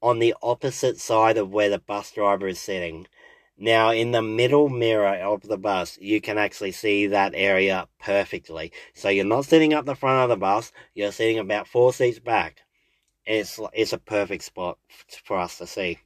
on 0.01 0.19
the 0.19 0.35
opposite 0.41 0.99
side 0.99 1.37
of 1.37 1.51
where 1.51 1.69
the 1.69 1.79
bus 1.79 2.11
driver 2.11 2.47
is 2.47 2.59
sitting. 2.59 3.07
Now, 3.63 3.91
in 3.91 4.09
the 4.09 4.23
middle 4.23 4.69
mirror 4.69 5.17
of 5.17 5.43
the 5.43 5.55
bus, 5.55 5.95
you 6.01 6.19
can 6.19 6.39
actually 6.39 6.71
see 6.71 7.05
that 7.05 7.33
area 7.35 7.87
perfectly. 7.99 8.71
So 8.95 9.07
you're 9.07 9.23
not 9.23 9.45
sitting 9.45 9.71
up 9.75 9.85
the 9.85 9.93
front 9.93 10.23
of 10.23 10.29
the 10.29 10.35
bus, 10.35 10.71
you're 10.95 11.11
sitting 11.11 11.37
about 11.37 11.67
four 11.67 11.93
seats 11.93 12.17
back. 12.17 12.61
It's, 13.23 13.59
it's 13.73 13.93
a 13.93 13.99
perfect 13.99 14.45
spot 14.45 14.79
for 15.23 15.37
us 15.37 15.59
to 15.59 15.67
see. 15.67 15.99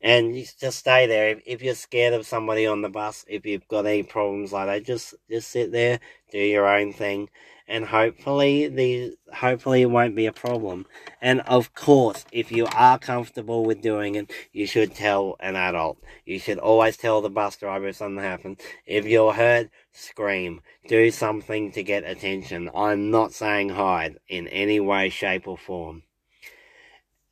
And 0.00 0.34
you 0.34 0.46
just 0.58 0.78
stay 0.78 1.06
there. 1.06 1.28
If, 1.28 1.42
if 1.44 1.62
you're 1.62 1.74
scared 1.74 2.14
of 2.14 2.26
somebody 2.26 2.66
on 2.66 2.80
the 2.80 2.88
bus, 2.88 3.26
if 3.28 3.44
you've 3.44 3.68
got 3.68 3.84
any 3.84 4.02
problems 4.02 4.50
like 4.50 4.66
that, 4.68 4.86
just, 4.86 5.14
just 5.28 5.50
sit 5.50 5.72
there, 5.72 6.00
do 6.30 6.38
your 6.38 6.66
own 6.66 6.94
thing 6.94 7.28
and 7.68 7.84
hopefully 7.84 8.66
the 8.68 9.14
hopefully 9.32 9.82
it 9.82 9.90
won't 9.90 10.16
be 10.16 10.24
a 10.26 10.32
problem. 10.32 10.86
And 11.20 11.42
of 11.42 11.74
course, 11.74 12.24
if 12.32 12.50
you 12.50 12.66
are 12.74 12.98
comfortable 12.98 13.64
with 13.64 13.82
doing 13.82 14.14
it, 14.14 14.32
you 14.52 14.66
should 14.66 14.94
tell 14.94 15.36
an 15.38 15.54
adult. 15.54 15.98
You 16.24 16.38
should 16.38 16.58
always 16.58 16.96
tell 16.96 17.20
the 17.20 17.28
bus 17.28 17.56
driver 17.56 17.88
if 17.88 17.96
something 17.96 18.24
happens. 18.24 18.58
If 18.86 19.04
you're 19.04 19.34
hurt, 19.34 19.68
scream. 19.92 20.62
Do 20.88 21.10
something 21.10 21.70
to 21.72 21.82
get 21.82 22.04
attention. 22.04 22.70
I'm 22.74 23.10
not 23.10 23.34
saying 23.34 23.68
hide 23.70 24.16
in 24.28 24.48
any 24.48 24.80
way, 24.80 25.10
shape, 25.10 25.46
or 25.46 25.58
form. 25.58 26.04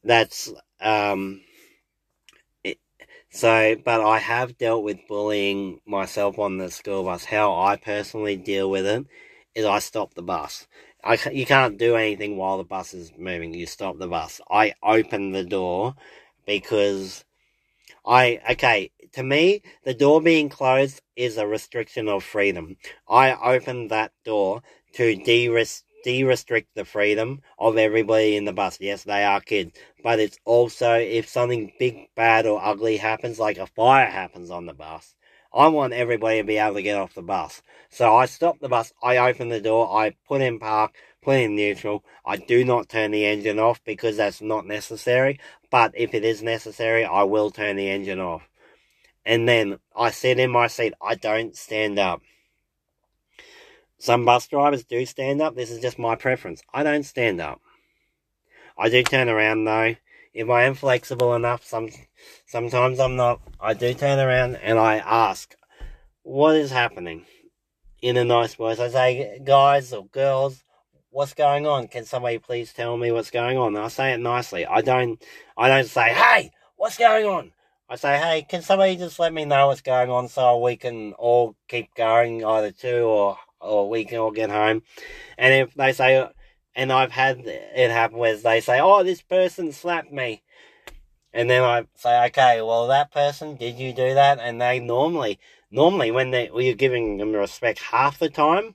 That's 0.04 0.52
um. 0.80 1.40
so, 3.30 3.76
but 3.82 4.02
I 4.02 4.18
have 4.18 4.58
dealt 4.58 4.84
with 4.84 5.08
bullying 5.08 5.80
myself 5.86 6.38
on 6.38 6.58
the 6.58 6.70
school 6.70 7.04
bus. 7.04 7.24
How 7.24 7.58
I 7.58 7.76
personally 7.76 8.36
deal 8.36 8.70
with 8.70 8.86
it 8.86 9.06
is 9.56 9.66
I 9.66 9.80
stop 9.80 10.14
the 10.14 10.22
bus. 10.22 10.68
I, 11.04 11.18
you 11.32 11.46
can't 11.46 11.78
do 11.78 11.96
anything 11.96 12.36
while 12.38 12.58
the 12.58 12.64
bus 12.64 12.94
is 12.94 13.12
moving. 13.18 13.54
You 13.54 13.66
stop 13.66 13.98
the 13.98 14.08
bus. 14.08 14.40
I 14.50 14.74
open 14.84 15.32
the 15.32 15.44
door 15.44 15.96
because 16.46 17.24
I, 18.06 18.40
okay, 18.52 18.92
to 19.14 19.24
me, 19.24 19.62
the 19.84 19.94
door 19.94 20.22
being 20.22 20.50
closed 20.50 21.02
is 21.16 21.38
a 21.38 21.46
restriction 21.48 22.08
of 22.08 22.24
freedom. 22.24 22.76
I 23.08 23.34
open 23.34 23.88
that 23.88 24.12
door 24.24 24.62
to 24.94 25.16
de-restrict 25.16 26.68
the 26.76 26.86
freedom 26.86 27.42
of 27.58 27.78
everybody 27.78 28.36
in 28.36 28.46
the 28.46 28.54
bus. 28.54 28.78
Yes, 28.80 29.04
they 29.04 29.24
are 29.24 29.40
kids, 29.40 29.78
but 30.04 30.20
it's 30.20 30.38
also 30.46 30.94
if 30.94 31.28
something 31.28 31.72
big, 31.80 32.08
bad, 32.16 32.46
or 32.46 32.64
ugly 32.64 32.98
happens, 32.98 33.40
like 33.40 33.58
a 33.58 33.68
fire 33.68 34.06
happens 34.06 34.50
on 34.50 34.66
the 34.66 34.74
bus, 34.74 35.15
I 35.56 35.68
want 35.68 35.94
everybody 35.94 36.36
to 36.38 36.44
be 36.44 36.58
able 36.58 36.74
to 36.74 36.82
get 36.82 36.98
off 36.98 37.14
the 37.14 37.22
bus. 37.22 37.62
So 37.88 38.14
I 38.14 38.26
stop 38.26 38.60
the 38.60 38.68
bus, 38.68 38.92
I 39.02 39.16
open 39.16 39.48
the 39.48 39.60
door, 39.60 39.88
I 39.96 40.14
put 40.28 40.42
in 40.42 40.58
park, 40.58 40.94
put 41.22 41.38
in 41.38 41.56
neutral. 41.56 42.04
I 42.26 42.36
do 42.36 42.62
not 42.62 42.90
turn 42.90 43.10
the 43.10 43.24
engine 43.24 43.58
off 43.58 43.82
because 43.82 44.18
that's 44.18 44.42
not 44.42 44.66
necessary. 44.66 45.40
But 45.70 45.92
if 45.96 46.12
it 46.12 46.26
is 46.26 46.42
necessary, 46.42 47.06
I 47.06 47.22
will 47.22 47.50
turn 47.50 47.76
the 47.76 47.88
engine 47.88 48.20
off. 48.20 48.50
And 49.24 49.48
then 49.48 49.78
I 49.96 50.10
sit 50.10 50.38
in 50.38 50.50
my 50.50 50.66
seat. 50.66 50.92
I 51.00 51.14
don't 51.14 51.56
stand 51.56 51.98
up. 51.98 52.20
Some 53.98 54.26
bus 54.26 54.46
drivers 54.46 54.84
do 54.84 55.06
stand 55.06 55.40
up. 55.40 55.56
This 55.56 55.70
is 55.70 55.80
just 55.80 55.98
my 55.98 56.16
preference. 56.16 56.62
I 56.74 56.82
don't 56.82 57.04
stand 57.04 57.40
up. 57.40 57.62
I 58.76 58.90
do 58.90 59.02
turn 59.02 59.30
around 59.30 59.64
though 59.64 59.96
if 60.36 60.50
I 60.50 60.64
am 60.64 60.74
flexible 60.74 61.34
enough, 61.34 61.64
some 61.64 61.88
sometimes 62.44 63.00
I'm 63.00 63.16
not. 63.16 63.40
I 63.58 63.72
do 63.72 63.94
turn 63.94 64.18
around 64.18 64.56
and 64.56 64.78
I 64.78 64.98
ask, 64.98 65.56
"What 66.22 66.54
is 66.56 66.70
happening?" 66.70 67.24
In 68.02 68.18
a 68.18 68.24
nice 68.24 68.54
voice, 68.54 68.78
I 68.78 68.88
say, 68.88 69.40
"Guys 69.42 69.94
or 69.94 70.04
girls, 70.04 70.62
what's 71.08 71.32
going 71.32 71.66
on? 71.66 71.88
Can 71.88 72.04
somebody 72.04 72.38
please 72.38 72.74
tell 72.74 72.98
me 72.98 73.10
what's 73.10 73.30
going 73.30 73.56
on?" 73.56 73.76
And 73.76 73.84
I 73.86 73.88
say 73.88 74.12
it 74.12 74.20
nicely. 74.20 74.66
I 74.66 74.82
don't. 74.82 75.24
I 75.56 75.68
don't 75.68 75.88
say, 75.88 76.12
"Hey, 76.12 76.50
what's 76.76 76.98
going 76.98 77.24
on?" 77.24 77.52
I 77.88 77.96
say, 77.96 78.18
"Hey, 78.18 78.42
can 78.42 78.60
somebody 78.60 78.96
just 78.96 79.18
let 79.18 79.32
me 79.32 79.46
know 79.46 79.68
what's 79.68 79.80
going 79.80 80.10
on 80.10 80.28
so 80.28 80.58
we 80.58 80.76
can 80.76 81.14
all 81.14 81.56
keep 81.66 81.94
going, 81.94 82.44
either 82.44 82.72
two 82.72 83.04
or 83.06 83.38
or 83.58 83.88
we 83.88 84.04
can 84.04 84.18
all 84.18 84.32
get 84.32 84.50
home." 84.50 84.82
And 85.38 85.54
if 85.54 85.74
they 85.74 85.92
say, 85.94 86.28
and 86.76 86.92
I've 86.92 87.12
had 87.12 87.40
it 87.46 87.90
happen 87.90 88.18
where 88.18 88.36
they 88.36 88.60
say, 88.60 88.78
"Oh, 88.78 89.02
this 89.02 89.22
person 89.22 89.72
slapped 89.72 90.12
me," 90.12 90.42
and 91.32 91.48
then 91.50 91.62
I 91.64 91.86
say, 91.96 92.26
"Okay, 92.26 92.60
well, 92.60 92.86
that 92.88 93.10
person, 93.10 93.56
did 93.56 93.76
you 93.78 93.92
do 93.94 94.14
that?" 94.14 94.38
And 94.38 94.60
they 94.60 94.78
normally, 94.78 95.40
normally, 95.70 96.10
when 96.10 96.30
they 96.30 96.48
when 96.48 96.66
you're 96.66 96.74
giving 96.74 97.16
them 97.16 97.32
respect 97.32 97.78
half 97.80 98.18
the 98.18 98.28
time, 98.28 98.74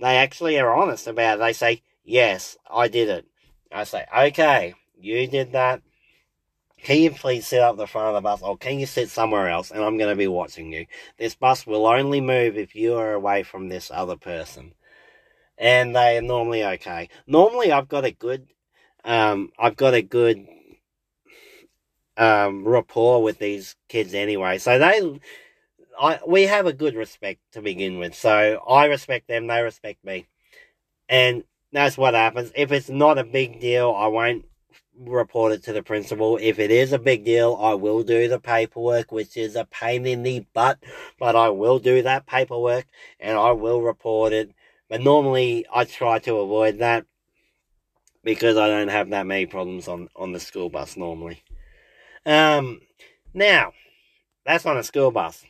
they 0.00 0.16
actually 0.16 0.58
are 0.60 0.74
honest 0.74 1.08
about 1.08 1.38
it. 1.38 1.40
They 1.40 1.52
say, 1.52 1.82
"Yes, 2.04 2.56
I 2.70 2.88
did 2.88 3.08
it." 3.08 3.26
I 3.72 3.84
say, 3.84 4.06
"Okay, 4.16 4.74
you 4.98 5.26
did 5.26 5.52
that." 5.52 5.82
Can 6.82 6.98
you 6.98 7.10
please 7.10 7.46
sit 7.46 7.60
up 7.60 7.76
the 7.76 7.86
front 7.86 8.08
of 8.08 8.14
the 8.14 8.20
bus 8.22 8.40
or 8.40 8.56
can 8.56 8.78
you 8.78 8.86
sit 8.86 9.10
somewhere 9.10 9.48
else 9.48 9.70
and 9.70 9.84
I'm 9.84 9.98
going 9.98 10.08
to 10.08 10.16
be 10.16 10.28
watching 10.28 10.72
you? 10.72 10.86
This 11.18 11.34
bus 11.34 11.66
will 11.66 11.86
only 11.86 12.22
move 12.22 12.56
if 12.56 12.74
you 12.74 12.94
are 12.94 13.12
away 13.12 13.42
from 13.42 13.68
this 13.68 13.90
other 13.90 14.16
person 14.16 14.72
and 15.60 15.94
they 15.94 16.16
are 16.16 16.22
normally 16.22 16.64
okay. 16.64 17.10
Normally, 17.26 17.70
I've 17.70 17.88
got 17.88 18.06
a 18.06 18.10
good, 18.10 18.48
um, 19.04 19.50
I've 19.58 19.76
got 19.76 19.92
a 19.92 20.00
good 20.02 20.48
um, 22.16 22.66
rapport 22.66 23.22
with 23.22 23.38
these 23.38 23.76
kids 23.88 24.14
anyway. 24.14 24.56
So 24.56 24.78
they, 24.78 25.20
I, 26.00 26.18
we 26.26 26.44
have 26.44 26.66
a 26.66 26.72
good 26.72 26.96
respect 26.96 27.40
to 27.52 27.60
begin 27.60 27.98
with. 27.98 28.14
So 28.14 28.64
I 28.66 28.86
respect 28.86 29.28
them, 29.28 29.46
they 29.46 29.60
respect 29.60 30.02
me, 30.02 30.26
and 31.10 31.44
that's 31.72 31.98
what 31.98 32.14
happens. 32.14 32.50
If 32.56 32.72
it's 32.72 32.88
not 32.88 33.18
a 33.18 33.24
big 33.24 33.60
deal, 33.60 33.94
I 33.96 34.06
won't 34.06 34.46
report 34.98 35.52
it 35.52 35.62
to 35.64 35.74
the 35.74 35.82
principal. 35.82 36.38
If 36.40 36.58
it 36.58 36.70
is 36.70 36.94
a 36.94 36.98
big 36.98 37.24
deal, 37.24 37.56
I 37.60 37.74
will 37.74 38.02
do 38.02 38.28
the 38.28 38.40
paperwork, 38.40 39.12
which 39.12 39.36
is 39.36 39.56
a 39.56 39.66
pain 39.66 40.06
in 40.06 40.22
the 40.22 40.46
butt, 40.54 40.78
but 41.18 41.36
I 41.36 41.50
will 41.50 41.78
do 41.78 42.02
that 42.02 42.26
paperwork 42.26 42.86
and 43.18 43.36
I 43.36 43.52
will 43.52 43.82
report 43.82 44.32
it 44.32 44.54
but 44.90 45.00
normally 45.00 45.64
I 45.72 45.84
try 45.84 46.18
to 46.18 46.36
avoid 46.38 46.78
that 46.78 47.06
because 48.24 48.56
I 48.58 48.66
don't 48.66 48.88
have 48.88 49.08
that 49.10 49.24
many 49.24 49.46
problems 49.46 49.86
on, 49.86 50.08
on 50.16 50.32
the 50.32 50.40
school 50.40 50.68
bus 50.68 50.96
normally. 50.96 51.42
Um, 52.26 52.80
now, 53.32 53.72
that's 54.44 54.66
on 54.66 54.76
a 54.76 54.82
school 54.82 55.12
bus. 55.12 55.44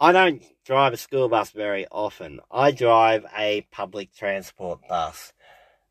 I 0.00 0.10
don't 0.12 0.42
drive 0.64 0.92
a 0.92 0.96
school 0.96 1.28
bus 1.28 1.50
very 1.50 1.86
often. 1.90 2.40
I 2.50 2.72
drive 2.72 3.24
a 3.36 3.66
public 3.70 4.12
transport 4.12 4.80
bus, 4.88 5.32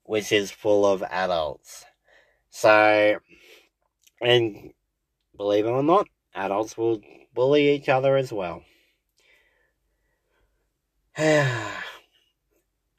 which 0.03 0.33
is 0.33 0.51
full 0.51 0.85
of 0.85 1.01
adults. 1.03 1.85
So, 2.49 3.17
and 4.21 4.73
believe 5.37 5.65
it 5.65 5.69
or 5.69 5.83
not, 5.83 6.07
adults 6.35 6.77
will 6.77 6.99
bully 7.33 7.69
each 7.73 7.87
other 7.87 8.17
as 8.17 8.33
well. 8.33 8.63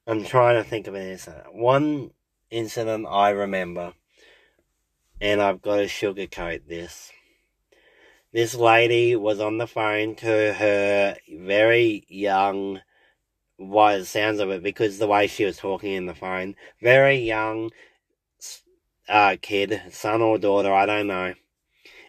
I'm 0.09 0.25
trying 0.25 0.57
to 0.57 0.67
think 0.67 0.87
of 0.87 0.95
an 0.95 1.07
incident. 1.07 1.55
One 1.55 2.13
incident 2.51 3.07
I 3.11 3.29
remember 3.29 3.93
and 5.21 5.43
I've 5.43 5.61
got 5.61 5.77
to 5.77 5.85
sugarcoat 5.85 6.67
this. 6.67 7.13
This 8.33 8.55
lady 8.55 9.17
was 9.17 9.39
on 9.39 9.59
the 9.59 9.67
phone 9.67 10.15
to 10.17 10.55
her 10.55 11.17
very 11.31 12.07
young, 12.09 12.81
by 13.59 13.99
the 13.99 14.07
sounds 14.07 14.41
of 14.41 14.49
it, 14.49 14.63
because 14.63 14.97
the 14.97 15.07
way 15.07 15.27
she 15.27 15.45
was 15.45 15.59
talking 15.59 15.93
in 15.93 16.07
the 16.07 16.15
phone, 16.15 16.55
very 16.81 17.19
young 17.19 17.71
uh, 19.11 19.37
kid, 19.43 19.83
son 19.91 20.23
or 20.23 20.39
daughter, 20.39 20.73
I 20.73 20.87
don't 20.87 21.07
know. 21.07 21.35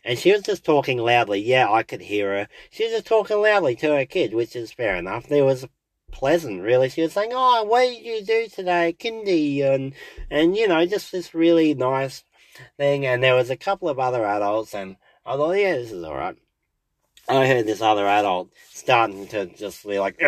And 0.06 0.18
she 0.18 0.32
was 0.32 0.44
just 0.44 0.64
talking 0.64 1.00
loudly. 1.00 1.42
Yeah, 1.42 1.70
I 1.70 1.84
could 1.84 2.02
hear 2.02 2.30
her. 2.30 2.48
She 2.70 2.86
was 2.86 2.94
just 2.94 3.08
talking 3.08 3.42
loudly 3.42 3.76
to 3.78 3.96
her 3.98 4.06
kid, 4.06 4.34
which 4.34 4.56
is 4.56 4.72
fair 4.72 4.96
enough. 4.96 5.28
There 5.28 5.44
was 5.44 5.68
pleasant, 6.12 6.62
really. 6.62 6.90
She 6.90 7.02
was 7.02 7.14
saying, 7.14 7.32
"Oh, 7.34 7.64
what 7.64 7.84
did 7.84 8.06
you 8.06 8.24
do 8.24 8.48
today, 8.48 8.96
Kindy?" 8.98 9.64
and 9.64 9.94
and 10.30 10.56
you 10.56 10.68
know, 10.68 10.86
just 10.86 11.12
this 11.12 11.34
really 11.34 11.74
nice 11.74 12.24
thing. 12.78 13.06
And 13.06 13.24
there 13.24 13.36
was 13.36 13.50
a 13.50 13.58
couple 13.58 13.90
of 13.90 14.00
other 14.00 14.26
adults, 14.26 14.74
and 14.74 14.98
I 15.26 15.36
thought, 15.36 15.52
yeah, 15.54 15.76
this 15.76 15.92
is 15.92 16.04
all 16.04 16.16
right. 16.16 16.36
I 17.28 17.46
heard 17.46 17.68
this 17.68 17.82
other 17.82 18.08
adult 18.08 18.50
starting 18.72 19.28
to 19.28 19.46
just 19.46 19.86
be 19.86 20.00
like, 20.00 20.20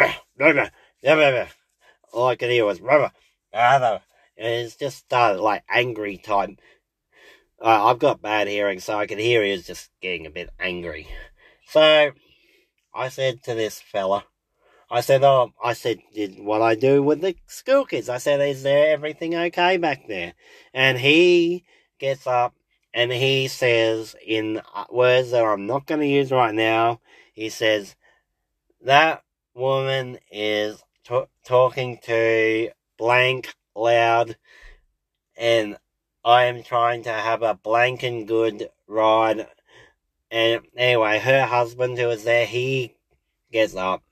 all 2.13 2.27
I 2.27 2.35
could 2.35 2.51
hear 2.51 2.65
was, 2.65 2.79
and 2.79 4.01
it's 4.37 4.75
just 4.75 4.97
started 4.97 5.41
like 5.41 5.63
angry 5.69 6.17
type. 6.17 6.51
Uh, 7.59 7.85
I've 7.85 7.99
got 7.99 8.21
bad 8.21 8.47
hearing, 8.47 8.79
so 8.79 8.97
I 8.97 9.07
could 9.07 9.19
hear 9.19 9.43
he 9.43 9.51
was 9.51 9.65
just 9.65 9.89
getting 10.01 10.25
a 10.25 10.31
bit 10.31 10.49
angry. 10.59 11.07
So 11.67 12.11
I 12.93 13.09
said 13.09 13.43
to 13.43 13.53
this 13.55 13.79
fella, 13.79 14.25
I 14.91 14.99
said, 14.99 15.23
oh, 15.23 15.53
I 15.63 15.71
said, 15.71 15.99
did 16.13 16.37
what 16.37 16.61
I 16.61 16.75
do 16.75 17.01
with 17.01 17.21
the 17.21 17.33
school 17.47 17.85
kids. 17.85 18.09
I 18.09 18.17
said, 18.17 18.41
is 18.41 18.63
there 18.63 18.91
everything 18.91 19.33
okay 19.33 19.77
back 19.77 20.05
there? 20.09 20.33
And 20.73 20.97
he 20.97 21.63
gets 21.97 22.27
up 22.27 22.53
and 22.93 23.09
he 23.09 23.47
says, 23.47 24.17
in 24.27 24.61
words 24.89 25.31
that 25.31 25.45
I'm 25.45 25.65
not 25.65 25.87
going 25.87 26.01
to 26.01 26.07
use 26.07 26.29
right 26.29 26.53
now, 26.53 26.99
he 27.31 27.47
says, 27.47 27.95
that 28.81 29.23
woman 29.55 30.19
is 30.29 30.83
t- 31.05 31.23
talking 31.45 31.97
to 32.03 32.71
blank 32.97 33.55
loud 33.73 34.35
and 35.37 35.77
I 36.25 36.43
am 36.43 36.63
trying 36.63 37.03
to 37.03 37.13
have 37.13 37.43
a 37.43 37.53
blank 37.53 38.03
and 38.03 38.27
good 38.27 38.67
ride. 38.87 39.47
And 40.29 40.63
anyway, 40.75 41.19
her 41.19 41.45
husband 41.45 41.97
who 41.97 42.07
was 42.07 42.25
there, 42.25 42.45
he 42.45 42.97
gets 43.53 43.73
up 43.73 44.03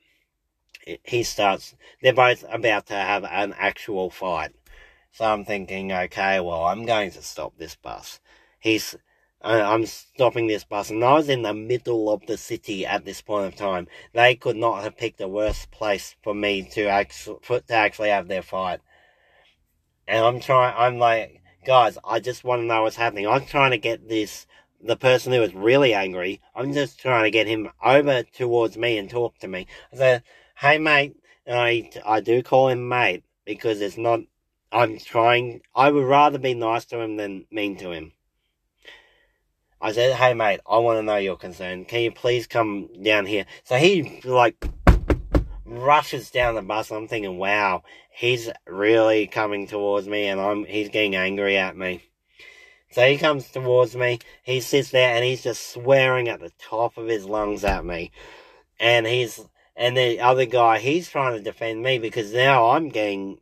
he 1.04 1.24
starts, 1.24 1.76
they're 2.02 2.14
both 2.14 2.44
about 2.50 2.88
to 2.88 2.96
have 2.96 3.24
an 3.24 3.54
actual 3.58 4.10
fight. 4.10 4.52
So 5.12 5.26
I'm 5.26 5.46
thinking, 5.46 5.92
okay, 5.92 6.40
well, 6.40 6.66
I'm 6.66 6.86
going 6.86 7.12
to 7.12 7.22
stop 7.22 7.58
this 7.58 7.76
bus. 7.76 8.20
He's, 8.60 8.96
I'm 9.42 9.86
stopping 9.86 10.48
this 10.48 10.64
bus, 10.64 10.90
and 10.90 11.04
I 11.04 11.14
was 11.14 11.30
in 11.30 11.42
the 11.42 11.54
middle 11.54 12.12
of 12.12 12.26
the 12.26 12.38
city 12.38 12.86
at 12.86 13.06
this 13.06 13.22
point 13.22 13.48
of 13.48 13.56
time. 13.56 13.88
They 14.14 14.36
could 14.36 14.58
not 14.58 14.84
have 14.84 14.98
picked 14.98 15.22
a 15.22 15.28
worse 15.28 15.66
place 15.66 16.16
for 16.22 16.34
me 16.34 16.64
to 16.74 16.88
actually, 16.88 17.40
to 17.48 17.74
actually 17.74 18.10
have 18.10 18.28
their 18.28 18.42
fight. 18.42 18.82
And 20.08 20.26
I'm 20.26 20.40
trying, 20.40 20.74
I'm 20.78 20.98
like, 20.98 21.42
guys, 21.66 21.98
I 22.04 22.20
just 22.20 22.44
want 22.44 22.62
to 22.62 22.66
know 22.66 22.84
what's 22.84 22.96
happening. 22.96 23.28
I'm 23.28 23.46
trying 23.46 23.72
to 23.72 23.78
get 23.78 24.10
this, 24.10 24.46
the 24.82 24.98
person 24.98 25.32
who 25.32 25.40
was 25.40 25.54
really 25.54 25.94
angry, 25.94 26.42
I'm 26.56 26.74
just 26.74 27.00
trying 27.00 27.24
to 27.24 27.32
get 27.32 27.48
him 27.48 27.70
over 27.84 28.24
towards 28.24 28.78
me 28.78 28.98
and 28.98 29.10
talk 29.10 29.38
to 29.40 29.48
me. 29.48 29.68
I 29.94 29.96
said, 29.96 30.24
hey 30.60 30.78
mate, 30.78 31.16
I, 31.50 31.90
I 32.06 32.20
do 32.20 32.44
call 32.44 32.68
him 32.68 32.90
mate 32.90 33.24
because 33.46 33.80
it's 33.80 33.98
not, 33.98 34.20
I'm 34.74 35.00
trying, 35.00 35.62
I 35.74 35.90
would 35.90 36.04
rather 36.04 36.38
be 36.38 36.54
nice 36.54 36.84
to 36.88 37.00
him 37.00 37.16
than 37.16 37.46
mean 37.50 37.78
to 37.78 37.92
him. 37.92 38.12
I 39.80 39.94
said, 39.94 40.18
hey 40.18 40.34
mate, 40.34 40.60
I 40.70 40.80
want 40.80 40.98
to 40.98 41.04
know 41.04 41.16
your 41.16 41.38
concern. 41.38 41.86
Can 41.86 42.02
you 42.02 42.12
please 42.12 42.46
come 42.46 42.90
down 43.02 43.26
here? 43.26 43.46
So 43.64 43.78
he 43.78 44.20
like 44.26 44.62
rushes 45.64 46.30
down 46.30 46.56
the 46.56 46.62
bus. 46.62 46.92
I'm 46.92 47.08
thinking, 47.08 47.38
wow, 47.38 47.84
he's 48.12 48.50
really 48.68 49.28
coming 49.28 49.66
towards 49.66 50.10
me 50.10 50.28
and 50.28 50.42
I'm, 50.42 50.66
he's 50.66 50.90
getting 50.90 51.16
angry 51.16 51.56
at 51.56 51.78
me. 51.78 52.04
So 52.92 53.08
he 53.08 53.18
comes 53.18 53.50
towards 53.50 53.96
me, 53.96 54.20
he 54.44 54.60
sits 54.60 54.92
there 54.92 55.16
and 55.16 55.24
he's 55.24 55.44
just 55.44 55.72
swearing 55.72 56.28
at 56.28 56.42
the 56.42 56.52
top 56.60 56.98
of 56.98 57.08
his 57.08 57.24
lungs 57.24 57.64
at 57.64 57.86
me. 57.86 58.12
And 58.78 59.08
he's, 59.08 59.40
and 59.80 59.96
the 59.96 60.20
other 60.20 60.46
guy, 60.46 60.78
he's 60.78 61.08
trying 61.08 61.38
to 61.38 61.42
defend 61.42 61.82
me 61.82 62.00
because 62.00 62.34
now 62.34 62.72
I'm 62.72 62.90
getting, 62.90 63.40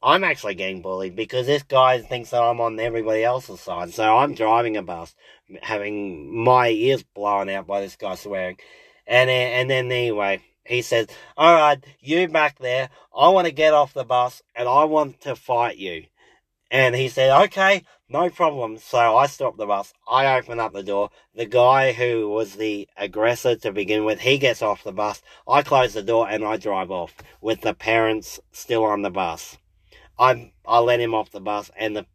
I'm 0.00 0.22
actually 0.22 0.54
getting 0.54 0.82
bullied 0.82 1.16
because 1.16 1.48
this 1.48 1.64
guy 1.64 2.00
thinks 2.00 2.30
that 2.30 2.40
I'm 2.40 2.60
on 2.60 2.78
everybody 2.78 3.24
else's 3.24 3.60
side. 3.60 3.92
So 3.92 4.16
I'm 4.16 4.34
driving 4.34 4.76
a 4.76 4.82
bus, 4.82 5.16
having 5.62 6.32
my 6.44 6.68
ears 6.68 7.02
blown 7.02 7.48
out 7.48 7.66
by 7.66 7.80
this 7.80 7.96
guy 7.96 8.14
swearing. 8.14 8.56
And, 9.04 9.28
and 9.28 9.68
then 9.68 9.86
anyway, 9.86 10.42
he 10.64 10.80
says, 10.80 11.08
alright, 11.36 11.84
you 11.98 12.28
back 12.28 12.60
there, 12.60 12.88
I 13.12 13.30
want 13.30 13.48
to 13.48 13.52
get 13.52 13.74
off 13.74 13.94
the 13.94 14.04
bus 14.04 14.42
and 14.54 14.68
I 14.68 14.84
want 14.84 15.22
to 15.22 15.34
fight 15.34 15.76
you. 15.76 16.04
And 16.70 16.94
he 16.94 17.08
said, 17.08 17.36
okay, 17.46 17.82
no 18.14 18.30
problem. 18.30 18.78
So 18.78 19.16
I 19.16 19.26
stop 19.26 19.56
the 19.56 19.66
bus. 19.66 19.92
I 20.08 20.36
open 20.36 20.60
up 20.60 20.72
the 20.72 20.84
door. 20.84 21.10
The 21.34 21.46
guy 21.46 21.90
who 21.90 22.28
was 22.28 22.54
the 22.54 22.88
aggressor 22.96 23.56
to 23.56 23.72
begin 23.72 24.04
with, 24.04 24.20
he 24.20 24.38
gets 24.38 24.62
off 24.62 24.84
the 24.84 24.92
bus. 24.92 25.20
I 25.48 25.62
close 25.62 25.94
the 25.94 26.02
door 26.02 26.28
and 26.30 26.44
I 26.44 26.56
drive 26.56 26.92
off 26.92 27.12
with 27.40 27.62
the 27.62 27.74
parents 27.74 28.38
still 28.52 28.84
on 28.84 29.02
the 29.02 29.10
bus. 29.10 29.58
I 30.16 30.52
I 30.64 30.78
let 30.78 31.00
him 31.00 31.12
off 31.12 31.32
the 31.32 31.40
bus 31.40 31.72
and 31.76 31.96
the 31.96 32.06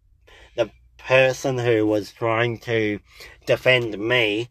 the 0.55 0.71
person 0.97 1.57
who 1.57 1.85
was 1.85 2.13
trying 2.13 2.59
to 2.59 3.01
defend 3.45 3.99
me 3.99 4.47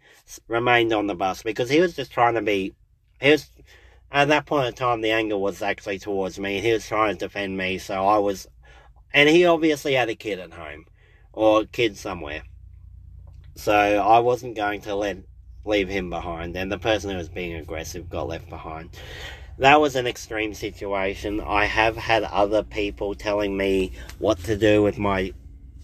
remained 0.48 0.92
on 0.92 1.06
the 1.06 1.14
bus 1.14 1.42
because 1.42 1.70
he 1.70 1.80
was 1.80 1.96
just 1.96 2.12
trying 2.12 2.34
to 2.34 2.42
be 2.42 2.74
he 3.22 3.30
was 3.30 3.50
at 4.12 4.28
that 4.28 4.44
point 4.44 4.66
in 4.66 4.74
time 4.74 5.00
the 5.00 5.12
anger 5.12 5.38
was 5.38 5.62
actually 5.62 5.98
towards 5.98 6.38
me. 6.38 6.60
He 6.60 6.72
was 6.72 6.86
trying 6.86 7.14
to 7.14 7.24
defend 7.26 7.56
me, 7.56 7.78
so 7.78 8.06
I 8.06 8.18
was 8.18 8.46
and 9.14 9.30
he 9.30 9.46
obviously 9.46 9.94
had 9.94 10.10
a 10.10 10.14
kid 10.14 10.38
at 10.40 10.52
home 10.52 10.84
or 11.38 11.60
a 11.60 11.66
kid 11.66 11.96
somewhere. 11.96 12.42
So 13.54 13.72
I 13.72 14.18
wasn't 14.18 14.56
going 14.56 14.80
to 14.82 14.96
let 14.96 15.18
leave 15.64 15.88
him 15.88 16.10
behind, 16.10 16.56
and 16.56 16.72
the 16.72 16.78
person 16.78 17.10
who 17.10 17.16
was 17.16 17.28
being 17.28 17.54
aggressive 17.54 18.10
got 18.10 18.26
left 18.26 18.48
behind. 18.48 18.90
That 19.58 19.80
was 19.80 19.94
an 19.94 20.08
extreme 20.08 20.52
situation. 20.52 21.40
I 21.40 21.66
have 21.66 21.96
had 21.96 22.24
other 22.24 22.64
people 22.64 23.14
telling 23.14 23.56
me 23.56 23.92
what 24.18 24.38
to 24.44 24.56
do 24.56 24.82
with 24.82 24.98
my 24.98 25.32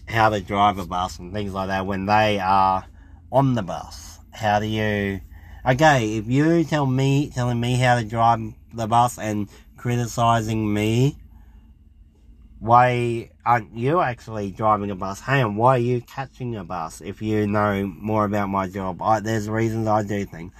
how 0.07 0.29
to 0.29 0.41
drive 0.41 0.77
a 0.77 0.85
bus 0.85 1.19
and 1.19 1.31
things 1.31 1.53
like 1.53 1.69
that 1.69 1.85
when 1.85 2.05
they 2.05 2.37
are 2.37 2.85
on 3.31 3.53
the 3.53 3.63
bus. 3.63 4.19
How 4.33 4.59
do 4.59 4.65
you 4.65 5.21
Okay, 5.65 6.17
if 6.17 6.27
you 6.27 6.65
tell 6.65 6.85
me 6.85 7.31
telling 7.33 7.61
me 7.61 7.75
how 7.75 7.95
to 7.97 8.03
drive 8.03 8.41
the 8.73 8.87
bus 8.87 9.17
and 9.17 9.47
criticizing 9.77 10.73
me 10.73 11.15
why 12.59 13.31
aren't 13.45 13.75
you 13.75 13.99
actually 14.01 14.51
driving 14.51 14.91
a 14.91 14.95
bus? 14.95 15.19
Hey, 15.19 15.41
and 15.41 15.57
why 15.57 15.75
are 15.75 15.79
you 15.79 16.01
catching 16.01 16.55
a 16.55 16.63
bus? 16.63 17.01
If 17.01 17.21
you 17.21 17.47
know 17.47 17.85
more 17.85 18.25
about 18.25 18.49
my 18.49 18.67
job, 18.67 19.01
I, 19.01 19.19
there's 19.19 19.49
reasons 19.49 19.87
I 19.87 20.03
do 20.03 20.25
things. 20.25 20.53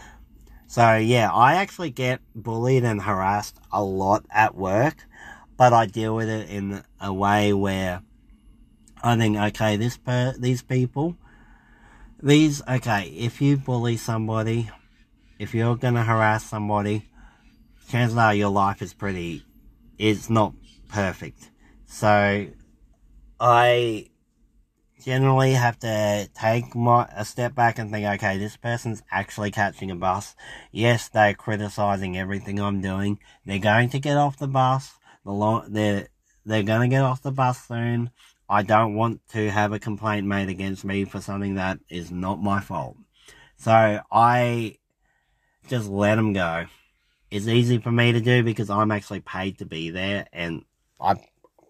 So 0.68 0.98
yeah, 0.98 1.32
I 1.32 1.56
actually 1.56 1.92
get 1.92 2.22
bullied 2.36 2.84
and 2.84 3.02
harassed 3.02 3.60
a 3.72 3.84
lot 3.84 4.26
at 4.30 4.56
work, 4.56 5.06
but 5.58 5.74
I 5.74 5.86
deal 5.86 6.16
with 6.16 6.28
it 6.28 6.50
in 6.50 6.84
a 7.00 7.14
way 7.14 7.54
where 7.54 8.02
I 9.02 9.16
think, 9.18 9.38
okay, 9.38 9.78
this 9.78 9.98
per 9.98 10.34
these 10.38 10.62
people, 10.62 11.16
these 12.22 12.62
okay, 12.68 13.04
if 13.08 13.42
you 13.42 13.58
bully 13.58 13.96
somebody, 13.98 14.70
if 15.40 15.54
you're 15.54 15.78
gonna 15.78 16.04
harass 16.04 16.46
somebody, 16.46 17.08
chances 17.90 18.18
are 18.18 18.34
your 18.34 18.50
life 18.50 18.82
is 18.82 18.94
pretty, 18.94 19.46
it's 19.98 20.30
not 20.30 20.54
perfect 20.90 21.52
so 21.96 22.48
I 23.40 24.10
generally 25.02 25.54
have 25.54 25.80
to 25.80 26.28
take 26.38 26.76
my 26.76 27.08
a 27.16 27.24
step 27.24 27.56
back 27.56 27.80
and 27.80 27.90
think, 27.90 28.06
okay, 28.06 28.38
this 28.38 28.58
person's 28.58 29.02
actually 29.10 29.52
catching 29.52 29.90
a 29.92 29.96
bus. 29.96 30.36
Yes, 30.74 31.08
they're 31.08 31.34
criticizing 31.34 32.18
everything 32.18 32.60
I'm 32.60 32.82
doing. 32.82 33.20
They're 33.46 33.60
going 33.60 33.88
to 33.92 34.00
get 34.00 34.18
off 34.18 34.38
the 34.38 34.50
bus. 34.50 34.92
The 35.24 35.32
long, 35.32 35.68
they're 35.70 36.10
they're 36.46 36.64
going 36.64 36.82
to 36.82 36.94
get 36.94 37.02
off 37.02 37.22
the 37.22 37.32
bus 37.32 37.66
soon. 37.66 38.10
I 38.50 38.62
don't 38.62 38.96
want 38.96 39.22
to 39.30 39.50
have 39.50 39.72
a 39.72 39.80
complaint 39.80 40.28
made 40.28 40.50
against 40.50 40.84
me 40.84 41.06
for 41.06 41.22
something 41.22 41.56
that 41.56 41.80
is 41.88 42.12
not 42.12 42.42
my 42.42 42.60
fault. 42.60 42.98
So 43.56 44.02
I 44.12 44.80
just 45.70 45.88
let 45.88 46.16
them 46.16 46.34
go. 46.34 46.66
It's 47.32 47.48
easy 47.48 47.78
for 47.78 47.92
me 47.92 48.12
to 48.12 48.20
do 48.20 48.44
because 48.44 48.70
I'm 48.70 48.92
actually 48.92 49.22
paid 49.22 49.60
to 49.60 49.66
be 49.66 49.92
there 49.92 50.28
and 50.34 50.66
I 51.00 51.16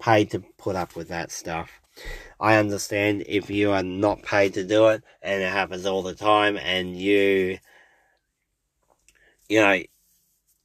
paid 0.06 0.30
to 0.30 0.40
put 0.58 0.76
up 0.76 0.96
with 0.96 1.08
that 1.08 1.32
stuff. 1.32 1.82
I 2.40 2.58
understand 2.58 3.24
if 3.28 3.50
you 3.50 3.72
are 3.72 3.82
not 3.82 4.22
paid 4.22 4.54
to 4.54 4.64
do 4.64 4.90
it 4.90 5.04
and 5.24 5.42
it 5.42 5.52
happens 5.52 5.88
all 5.88 6.04
the 6.04 6.14
time 6.14 6.58
and 6.58 6.96
you, 6.96 7.58
you 9.50 9.62
know, 9.62 9.82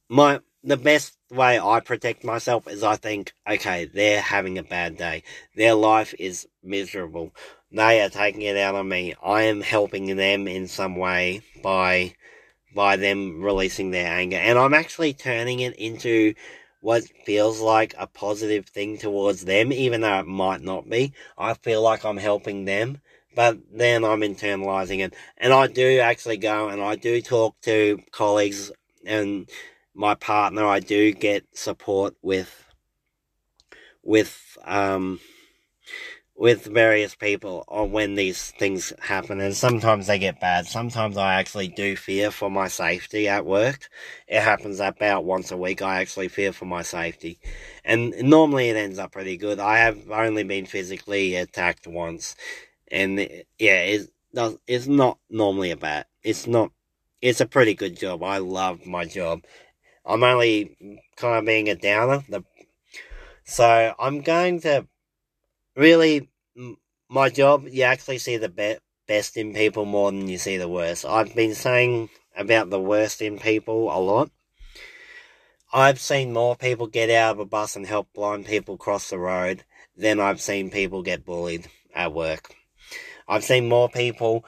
my, 0.09 0.41
the 0.63 0.77
best 0.77 1.17
way 1.31 1.59
I 1.59 1.79
protect 1.79 2.23
myself 2.23 2.67
is 2.67 2.83
I 2.83 2.97
think, 2.97 3.33
okay, 3.49 3.85
they're 3.85 4.21
having 4.21 4.59
a 4.59 4.63
bad 4.63 4.97
day. 4.97 5.23
Their 5.55 5.73
life 5.73 6.13
is 6.19 6.47
miserable. 6.61 7.33
they 7.71 8.01
are 8.01 8.09
taking 8.09 8.43
it 8.43 8.57
out 8.57 8.75
on 8.75 8.87
me. 8.87 9.15
I 9.23 9.43
am 9.43 9.61
helping 9.61 10.15
them 10.17 10.47
in 10.47 10.67
some 10.67 10.95
way 10.95 11.41
by 11.63 12.13
by 12.75 12.95
them 12.95 13.41
releasing 13.41 13.91
their 13.91 14.07
anger. 14.07 14.37
And 14.37 14.57
I'm 14.57 14.73
actually 14.73 15.13
turning 15.13 15.59
it 15.59 15.75
into 15.75 16.35
what 16.81 17.03
feels 17.25 17.61
like 17.61 17.93
a 17.97 18.07
positive 18.07 18.65
thing 18.65 18.97
towards 18.97 19.45
them, 19.45 19.71
even 19.71 20.01
though 20.01 20.19
it 20.19 20.27
might 20.27 20.61
not 20.61 20.89
be. 20.89 21.13
I 21.37 21.53
feel 21.53 21.81
like 21.81 22.03
I'm 22.03 22.17
helping 22.17 22.65
them, 22.65 22.99
but 23.35 23.59
then 23.71 24.03
I'm 24.03 24.21
internalizing 24.21 24.99
it. 24.99 25.15
And 25.37 25.53
I 25.53 25.67
do 25.67 25.99
actually 25.99 26.37
go 26.37 26.69
and 26.69 26.81
I 26.81 26.95
do 26.95 27.21
talk 27.21 27.59
to 27.61 27.99
colleagues 28.11 28.71
and 29.05 29.49
my 29.93 30.15
partner. 30.15 30.65
I 30.65 30.79
do 30.79 31.13
get 31.13 31.45
support 31.53 32.15
with, 32.21 32.65
with, 34.03 34.57
um, 34.65 35.19
with 36.41 36.65
various 36.65 37.13
people 37.13 37.63
on 37.67 37.91
when 37.91 38.15
these 38.15 38.49
things 38.57 38.91
happen 38.99 39.39
and 39.39 39.55
sometimes 39.55 40.07
they 40.07 40.17
get 40.17 40.41
bad. 40.41 40.65
Sometimes 40.65 41.15
I 41.15 41.35
actually 41.35 41.67
do 41.67 41.95
fear 41.95 42.31
for 42.31 42.49
my 42.49 42.67
safety 42.67 43.27
at 43.27 43.45
work. 43.45 43.87
It 44.27 44.41
happens 44.41 44.79
about 44.79 45.23
once 45.23 45.51
a 45.51 45.57
week. 45.57 45.83
I 45.83 46.01
actually 46.01 46.29
fear 46.29 46.51
for 46.51 46.65
my 46.65 46.81
safety. 46.81 47.39
And 47.85 48.15
normally 48.23 48.69
it 48.69 48.75
ends 48.75 48.97
up 48.97 49.11
pretty 49.11 49.37
good. 49.37 49.59
I 49.59 49.77
have 49.77 50.09
only 50.09 50.43
been 50.43 50.65
physically 50.65 51.35
attacked 51.35 51.85
once. 51.85 52.35
And 52.91 53.19
yeah, 53.59 53.83
it's, 53.83 54.07
it's 54.65 54.87
not 54.87 55.19
normally 55.29 55.69
a 55.69 55.77
bad, 55.77 56.07
it's 56.23 56.47
not, 56.47 56.71
it's 57.21 57.41
a 57.41 57.45
pretty 57.45 57.75
good 57.75 57.95
job. 57.95 58.23
I 58.23 58.39
love 58.39 58.87
my 58.87 59.05
job. 59.05 59.41
I'm 60.03 60.23
only 60.23 60.99
kind 61.17 61.37
of 61.37 61.45
being 61.45 61.69
a 61.69 61.75
downer. 61.75 62.23
The, 62.27 62.43
so 63.43 63.93
I'm 63.99 64.21
going 64.21 64.61
to 64.61 64.87
really 65.75 66.30
my 67.09 67.29
job, 67.29 67.67
you 67.69 67.83
actually 67.83 68.17
see 68.17 68.37
the 68.37 68.49
be- 68.49 68.77
best 69.07 69.37
in 69.37 69.53
people 69.53 69.85
more 69.85 70.11
than 70.11 70.27
you 70.27 70.37
see 70.37 70.57
the 70.57 70.69
worst. 70.69 71.05
I've 71.05 71.35
been 71.35 71.55
saying 71.55 72.09
about 72.35 72.69
the 72.69 72.79
worst 72.79 73.21
in 73.21 73.39
people 73.39 73.95
a 73.95 73.99
lot. 73.99 74.31
I've 75.73 75.99
seen 75.99 76.33
more 76.33 76.55
people 76.55 76.87
get 76.87 77.09
out 77.09 77.33
of 77.33 77.39
a 77.39 77.45
bus 77.45 77.75
and 77.75 77.85
help 77.85 78.13
blind 78.13 78.45
people 78.45 78.77
cross 78.77 79.09
the 79.09 79.19
road 79.19 79.63
than 79.95 80.19
I've 80.19 80.41
seen 80.41 80.69
people 80.69 81.01
get 81.01 81.25
bullied 81.25 81.67
at 81.95 82.13
work. 82.13 82.55
I've 83.27 83.43
seen 83.43 83.69
more 83.69 83.87
people 83.87 84.43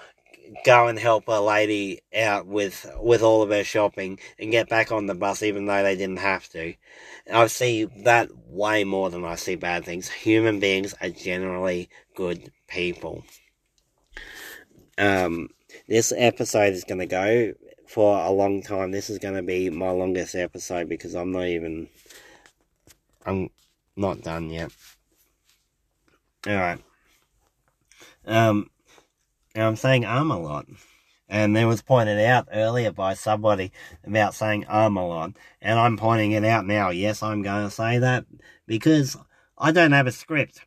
go 0.66 0.88
and 0.88 1.00
help 1.00 1.28
a 1.28 1.42
lady 1.42 2.02
out 2.16 2.46
with 2.46 2.90
with 3.00 3.22
all 3.22 3.42
of 3.42 3.50
her 3.50 3.64
shopping 3.64 4.20
and 4.40 4.52
get 4.52 4.70
back 4.70 4.92
on 4.92 5.06
the 5.06 5.16
bus 5.16 5.44
even 5.44 5.66
though 5.66 5.84
they 5.84 5.96
didn't 5.96 6.20
have 6.20 6.48
to. 6.50 6.74
I 7.32 7.48
see 7.48 7.86
that 8.04 8.30
way 8.48 8.84
more 8.84 9.10
than 9.10 9.24
I 9.24 9.36
see 9.36 9.56
bad 9.56 9.86
things. 9.86 10.10
Human 10.10 10.60
beings 10.60 10.94
are 11.02 11.10
generally 11.10 11.90
good 12.16 12.52
people. 12.68 13.24
Um, 14.98 15.50
this 15.88 16.14
episode 16.16 16.74
is 16.74 16.84
going 16.84 17.00
to 17.00 17.06
go 17.06 17.54
for 17.88 18.20
a 18.20 18.32
long 18.32 18.62
time. 18.62 18.92
This 18.92 19.10
is 19.10 19.20
going 19.20 19.36
to 19.36 19.44
be 19.44 19.70
my 19.70 19.90
longest 19.90 20.36
episode 20.36 20.90
because 20.90 21.16
I'm 21.16 21.32
not 21.32 21.46
even. 21.46 21.88
I'm 23.26 23.50
not 23.96 24.22
done 24.22 24.50
yet. 24.50 24.72
Alright. 26.46 26.82
Um, 28.26 28.70
now 29.56 29.68
I'm 29.68 29.76
saying 29.76 30.06
um 30.06 30.32
a 30.32 30.40
lot. 30.40 30.66
And 31.30 31.58
it 31.58 31.66
was 31.66 31.82
pointed 31.82 32.20
out 32.20 32.48
earlier 32.52 32.92
by 32.92 33.14
somebody 33.14 33.72
about 34.04 34.36
saying 34.36 34.66
um 34.68 34.98
a 34.98 35.08
lot. 35.08 35.34
And 35.62 35.80
I'm 35.80 35.98
pointing 35.98 36.32
it 36.32 36.44
out 36.44 36.66
now. 36.66 36.90
Yes, 36.90 37.24
I'm 37.24 37.42
going 37.42 37.66
to 37.66 37.72
say 37.72 38.00
that 38.00 38.26
because 38.68 39.18
I 39.58 39.72
don't 39.72 39.92
have 39.92 40.08
a 40.08 40.12
script. 40.12 40.62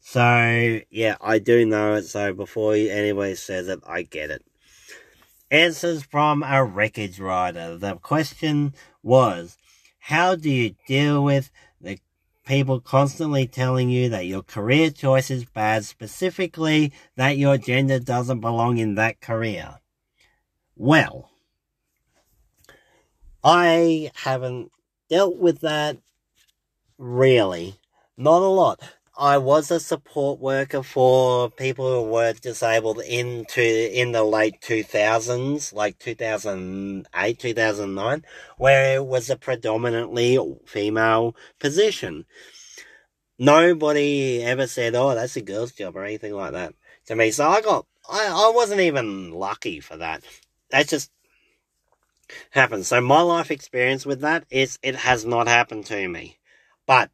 So, 0.00 0.80
yeah, 0.90 1.16
I 1.20 1.38
do 1.38 1.64
know 1.64 1.94
it. 1.94 2.04
So 2.04 2.34
before 2.34 2.74
anybody 2.74 3.36
says 3.36 3.68
it, 3.68 3.80
I 3.86 4.02
get 4.02 4.30
it. 4.30 4.44
Answers 5.50 6.02
from 6.02 6.42
a 6.42 6.64
wreckage 6.64 7.20
rider. 7.20 7.76
The 7.76 7.96
question 7.96 8.74
was, 9.02 9.56
how 10.00 10.34
do 10.34 10.50
you 10.50 10.74
deal 10.88 11.22
with 11.22 11.50
people 12.46 12.80
constantly 12.80 13.46
telling 13.46 13.88
you 13.88 14.08
that 14.08 14.26
your 14.26 14.42
career 14.42 14.90
choice 14.90 15.30
is 15.30 15.44
bad, 15.44 15.84
specifically 15.84 16.92
that 17.16 17.38
your 17.38 17.58
gender 17.58 17.98
doesn't 17.98 18.40
belong 18.40 18.78
in 18.78 18.94
that 18.96 19.20
career. 19.20 19.78
Well, 20.76 21.30
I 23.44 24.10
haven't 24.14 24.72
dealt 25.08 25.36
with 25.36 25.60
that 25.60 25.98
really. 26.98 27.74
Not 28.16 28.42
a 28.42 28.46
lot. 28.46 28.80
I 29.16 29.36
was 29.36 29.70
a 29.70 29.78
support 29.78 30.40
worker 30.40 30.82
for 30.82 31.50
people 31.50 32.04
who 32.04 32.10
were 32.10 32.32
disabled 32.32 33.00
into 33.00 33.62
in 33.62 34.12
the 34.12 34.24
late 34.24 34.60
2000s, 34.62 35.72
like 35.74 35.98
2008, 35.98 37.38
2009, 37.38 38.24
where 38.56 38.96
it 38.96 39.04
was 39.04 39.28
a 39.28 39.36
predominantly 39.36 40.38
female 40.64 41.36
position. 41.58 42.24
Nobody 43.38 44.42
ever 44.42 44.66
said, 44.66 44.94
"Oh, 44.94 45.14
that's 45.14 45.36
a 45.36 45.42
girl's 45.42 45.72
job" 45.72 45.94
or 45.96 46.04
anything 46.04 46.32
like 46.32 46.52
that 46.52 46.74
to 47.06 47.16
me. 47.16 47.32
So 47.32 47.46
I 47.48 47.60
got, 47.60 47.86
I, 48.08 48.28
I 48.28 48.52
wasn't 48.54 48.80
even 48.80 49.30
lucky 49.32 49.80
for 49.80 49.98
that. 49.98 50.24
That 50.70 50.88
just 50.88 51.10
happened. 52.50 52.86
So 52.86 53.00
my 53.02 53.20
life 53.20 53.50
experience 53.50 54.06
with 54.06 54.20
that 54.20 54.44
is 54.50 54.78
it 54.82 54.96
has 54.96 55.26
not 55.26 55.48
happened 55.48 55.84
to 55.86 56.08
me, 56.08 56.38
but 56.86 57.10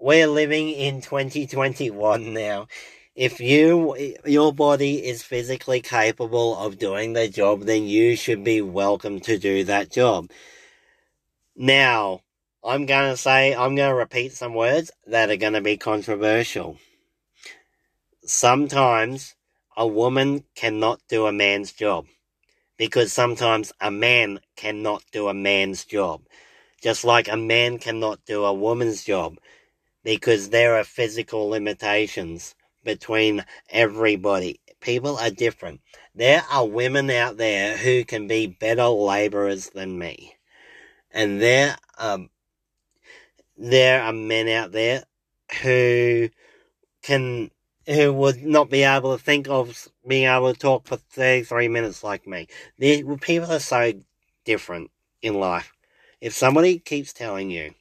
we're 0.00 0.28
living 0.28 0.68
in 0.70 1.00
2021 1.00 2.32
now. 2.32 2.68
If 3.16 3.40
you, 3.40 4.14
your 4.24 4.52
body 4.52 5.04
is 5.04 5.24
physically 5.24 5.80
capable 5.80 6.56
of 6.56 6.78
doing 6.78 7.14
the 7.14 7.28
job, 7.28 7.62
then 7.62 7.84
you 7.84 8.14
should 8.14 8.44
be 8.44 8.62
welcome 8.62 9.18
to 9.20 9.38
do 9.38 9.64
that 9.64 9.90
job. 9.90 10.30
Now, 11.56 12.20
I'm 12.62 12.86
going 12.86 13.10
to 13.10 13.16
say, 13.16 13.56
I'm 13.56 13.74
going 13.74 13.90
to 13.90 13.94
repeat 13.94 14.32
some 14.34 14.54
words 14.54 14.92
that 15.08 15.30
are 15.30 15.36
going 15.36 15.54
to 15.54 15.60
be 15.60 15.76
controversial. 15.76 16.78
Sometimes 18.22 19.34
a 19.76 19.86
woman 19.86 20.44
cannot 20.54 21.00
do 21.08 21.26
a 21.26 21.32
man's 21.32 21.72
job 21.72 22.06
because 22.76 23.12
sometimes 23.12 23.72
a 23.80 23.90
man 23.90 24.38
cannot 24.54 25.02
do 25.10 25.26
a 25.26 25.34
man's 25.34 25.84
job. 25.84 26.22
Just 26.80 27.02
like 27.02 27.26
a 27.26 27.36
man 27.36 27.78
cannot 27.78 28.24
do 28.24 28.44
a 28.44 28.54
woman's 28.54 29.02
job 29.02 29.38
because 30.04 30.50
there 30.50 30.76
are 30.76 30.84
physical 30.84 31.48
limitations 31.48 32.54
between 32.84 33.44
everybody. 33.70 34.60
People 34.80 35.16
are 35.18 35.30
different. 35.30 35.80
There 36.14 36.42
are 36.50 36.66
women 36.66 37.10
out 37.10 37.36
there 37.36 37.76
who 37.76 38.04
can 38.04 38.26
be 38.28 38.46
better 38.46 38.86
laborers 38.86 39.70
than 39.70 39.98
me. 39.98 40.36
And 41.10 41.40
there 41.40 41.76
are, 41.98 42.18
there 43.56 44.02
are 44.02 44.12
men 44.12 44.48
out 44.48 44.72
there 44.72 45.04
who 45.62 46.28
can, 47.02 47.50
who 47.86 48.12
would 48.12 48.42
not 48.42 48.70
be 48.70 48.82
able 48.84 49.16
to 49.16 49.22
think 49.22 49.48
of 49.48 49.88
being 50.06 50.28
able 50.28 50.52
to 50.52 50.58
talk 50.58 50.86
for 50.86 50.96
33 50.96 51.68
minutes 51.68 52.04
like 52.04 52.26
me. 52.26 52.46
People 52.78 53.52
are 53.52 53.58
so 53.58 53.92
different 54.44 54.90
in 55.22 55.34
life. 55.34 55.72
If 56.20 56.34
somebody 56.34 56.78
keeps 56.78 57.12
telling 57.12 57.50
you 57.50 57.74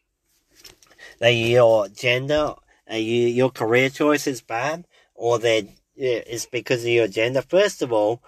that 1.19 1.29
your 1.31 1.87
gender, 1.89 2.55
uh, 2.91 2.95
you, 2.95 3.27
your 3.27 3.49
career 3.49 3.89
choice 3.89 4.27
is 4.27 4.41
bad, 4.41 4.85
or 5.15 5.39
that 5.39 5.67
it's 5.95 6.45
because 6.45 6.83
of 6.83 6.89
your 6.89 7.07
gender. 7.07 7.41
First 7.41 7.81
of 7.81 7.91
all, 7.91 8.21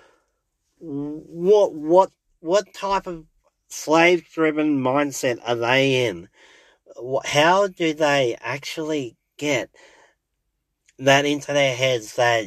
what 0.80 1.73
what 1.73 2.12
what 2.39 2.73
type 2.73 3.06
of 3.06 3.25
slave-driven 3.67 4.82
mindset 4.82 5.39
are 5.45 5.56
they 5.56 6.08
in? 6.08 6.30
How 7.25 7.67
do 7.67 7.93
they 7.93 8.36
actually 8.41 9.17
get 9.38 9.69
that 10.97 11.25
into 11.25 11.54
their 11.54 11.75
heads 11.75 12.15
that 12.15 12.45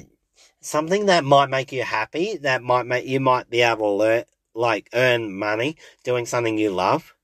something 0.61 1.07
that 1.07 1.25
might 1.25 1.51
make 1.51 1.73
you 1.73 1.83
happy, 1.83 2.37
that 2.39 2.63
might 2.63 2.87
make 2.87 3.07
you 3.07 3.21
might 3.21 3.49
be 3.49 3.63
able 3.63 3.93
to 3.93 4.05
learn, 4.05 4.25
like 4.55 4.89
earn 4.93 5.33
money 5.39 5.77
doing 6.05 6.27
something 6.27 6.59
you 6.59 6.71
love, 6.71 7.15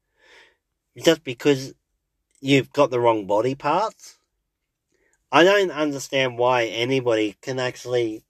just 1.04 1.24
because 1.24 1.74
you've 2.40 2.72
got 2.72 2.90
the 2.90 3.00
wrong 3.00 3.26
body 3.26 3.54
parts. 3.54 4.18
I 5.30 5.44
don't 5.44 5.70
understand 5.70 6.38
why 6.38 6.64
anybody 6.64 7.36
can 7.42 7.58
actually 7.58 8.22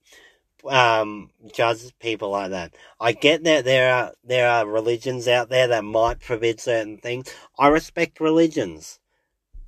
um, 0.68 1.30
judge 1.52 1.80
people 2.00 2.30
like 2.30 2.50
that. 2.50 2.74
I 3.00 3.12
get 3.12 3.44
that 3.44 3.64
there 3.64 3.94
are 3.94 4.12
there 4.24 4.50
are 4.50 4.66
religions 4.66 5.28
out 5.28 5.48
there 5.48 5.68
that 5.68 5.84
might 5.84 6.22
forbid 6.22 6.60
certain 6.60 6.98
things. 6.98 7.32
I 7.58 7.68
respect 7.68 8.20
religions 8.20 8.98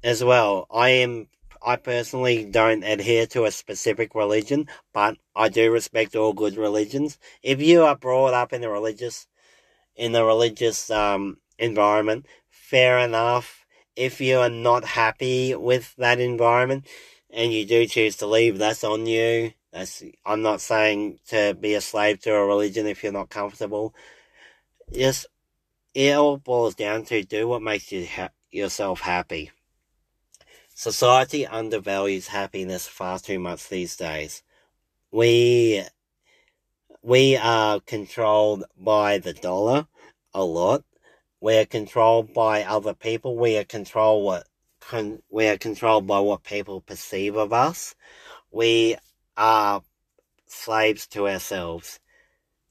as 0.02 0.24
well. 0.24 0.66
I 0.70 0.88
am 0.90 1.28
I 1.62 1.76
personally 1.76 2.44
don't 2.44 2.82
adhere 2.82 3.26
to 3.28 3.44
a 3.44 3.50
specific 3.50 4.14
religion, 4.14 4.66
but 4.92 5.18
I 5.36 5.48
do 5.50 5.70
respect 5.70 6.16
all 6.16 6.32
good 6.32 6.56
religions. 6.56 7.18
If 7.42 7.60
you 7.60 7.82
are 7.82 7.96
brought 7.96 8.34
up 8.34 8.52
in 8.52 8.60
the 8.60 8.70
religious 8.70 9.28
in 9.94 10.12
the 10.12 10.24
religious 10.24 10.90
um, 10.90 11.36
environment, 11.58 12.26
fair 12.48 12.98
enough 12.98 13.59
if 13.96 14.20
you 14.20 14.38
are 14.38 14.50
not 14.50 14.84
happy 14.84 15.54
with 15.54 15.94
that 15.96 16.20
environment 16.20 16.86
and 17.30 17.52
you 17.52 17.66
do 17.66 17.86
choose 17.86 18.16
to 18.16 18.26
leave, 18.26 18.58
that's 18.58 18.84
on 18.84 19.06
you. 19.06 19.52
That's 19.72 20.02
I'm 20.26 20.42
not 20.42 20.60
saying 20.60 21.20
to 21.28 21.56
be 21.58 21.74
a 21.74 21.80
slave 21.80 22.20
to 22.22 22.34
a 22.34 22.46
religion 22.46 22.86
if 22.86 23.02
you're 23.02 23.12
not 23.12 23.30
comfortable. 23.30 23.94
Just 24.92 25.26
it 25.94 26.16
all 26.16 26.38
boils 26.38 26.74
down 26.74 27.04
to 27.06 27.22
do 27.22 27.46
what 27.48 27.62
makes 27.62 27.92
you 27.92 28.06
ha- 28.06 28.30
yourself 28.50 29.00
happy. 29.00 29.50
Society 30.74 31.46
undervalues 31.46 32.28
happiness 32.28 32.86
far 32.86 33.18
too 33.18 33.38
much 33.38 33.68
these 33.68 33.96
days. 33.96 34.42
We 35.12 35.84
we 37.02 37.36
are 37.36 37.80
controlled 37.80 38.64
by 38.76 39.18
the 39.18 39.32
dollar 39.32 39.86
a 40.34 40.44
lot. 40.44 40.84
We 41.42 41.56
are 41.56 41.64
controlled 41.64 42.34
by 42.34 42.64
other 42.64 42.92
people. 42.92 43.36
We 43.36 43.56
are 43.56 43.64
controlled 43.64 44.24
what 44.24 44.46
con- 44.80 45.22
we 45.30 45.46
are 45.48 45.56
controlled 45.56 46.06
by 46.06 46.20
what 46.20 46.44
people 46.44 46.82
perceive 46.82 47.36
of 47.36 47.52
us. 47.52 47.94
We 48.50 48.96
are 49.38 49.82
slaves 50.46 51.06
to 51.08 51.28
ourselves. 51.28 51.98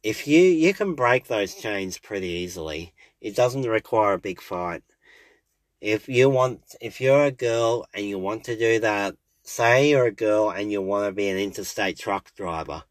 If 0.04 0.28
you 0.28 0.42
you 0.42 0.74
can 0.76 0.94
break 0.94 1.28
those 1.28 1.56
chains 1.56 1.98
pretty 1.98 2.28
easily. 2.28 2.94
It 3.22 3.36
doesn't 3.36 3.64
require 3.64 4.14
a 4.14 4.20
big 4.20 4.40
fight. 4.42 4.84
If 5.82 6.08
you 6.08 6.30
want 6.30 6.76
if 6.80 7.02
you're 7.02 7.26
a 7.26 7.32
girl 7.32 7.88
and 7.94 8.06
you 8.06 8.20
want 8.20 8.44
to 8.46 8.58
do 8.58 8.80
that, 8.82 9.16
say 9.44 9.90
you're 9.90 10.06
a 10.06 10.12
girl 10.12 10.52
and 10.52 10.72
you 10.72 10.82
want 10.82 11.08
to 11.08 11.12
be 11.12 11.28
an 11.30 11.38
interstate 11.38 11.98
truck 11.98 12.34
driver 12.36 12.84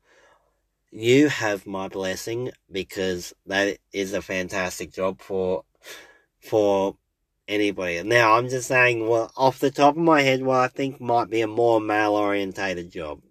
you 0.90 1.28
have 1.28 1.66
my 1.66 1.88
blessing 1.88 2.50
because 2.72 3.34
that 3.46 3.78
is 3.92 4.12
a 4.14 4.22
fantastic 4.22 4.92
job 4.92 5.20
for 5.20 5.64
for 6.41 6.97
anybody. 7.47 8.03
Now 8.03 8.34
I'm 8.34 8.49
just 8.49 8.68
saying, 8.68 9.09
well, 9.09 9.32
off 9.36 9.59
the 9.59 9.70
top 9.70 9.97
of 9.97 10.03
my 10.03 10.22
head, 10.22 10.43
what 10.43 10.59
I 10.59 10.68
think 10.68 11.01
might 11.01 11.30
be 11.30 11.41
a 11.41 11.47
more 11.47 11.80
male 11.80 12.14
orientated 12.14 12.91
job. 12.91 13.22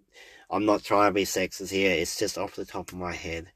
I'm 0.50 0.64
not 0.64 0.82
trying 0.82 1.10
to 1.10 1.14
be 1.14 1.24
sexist 1.24 1.70
here. 1.70 1.92
It's 1.92 2.18
just 2.18 2.38
off 2.38 2.56
the 2.56 2.64
top 2.64 2.90
of 2.90 2.98
my 2.98 3.12
head. 3.12 3.52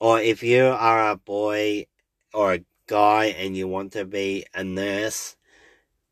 Or 0.00 0.20
if 0.20 0.42
you 0.42 0.64
are 0.64 1.10
a 1.10 1.16
boy 1.16 1.86
or 2.32 2.54
a 2.54 2.64
guy 2.86 3.26
and 3.26 3.56
you 3.56 3.68
want 3.68 3.92
to 3.92 4.04
be 4.04 4.46
a 4.54 4.64
nurse, 4.64 5.36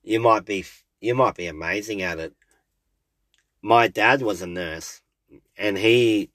you 0.02 0.20
might 0.20 0.44
be 0.44 0.64
you 1.00 1.14
might 1.14 1.34
be 1.34 1.46
amazing 1.46 2.02
at 2.02 2.18
it. 2.18 2.34
My 3.62 3.88
dad 3.88 4.22
was 4.22 4.42
a 4.42 4.46
nurse, 4.46 5.02
and 5.56 5.78
he 5.78 6.30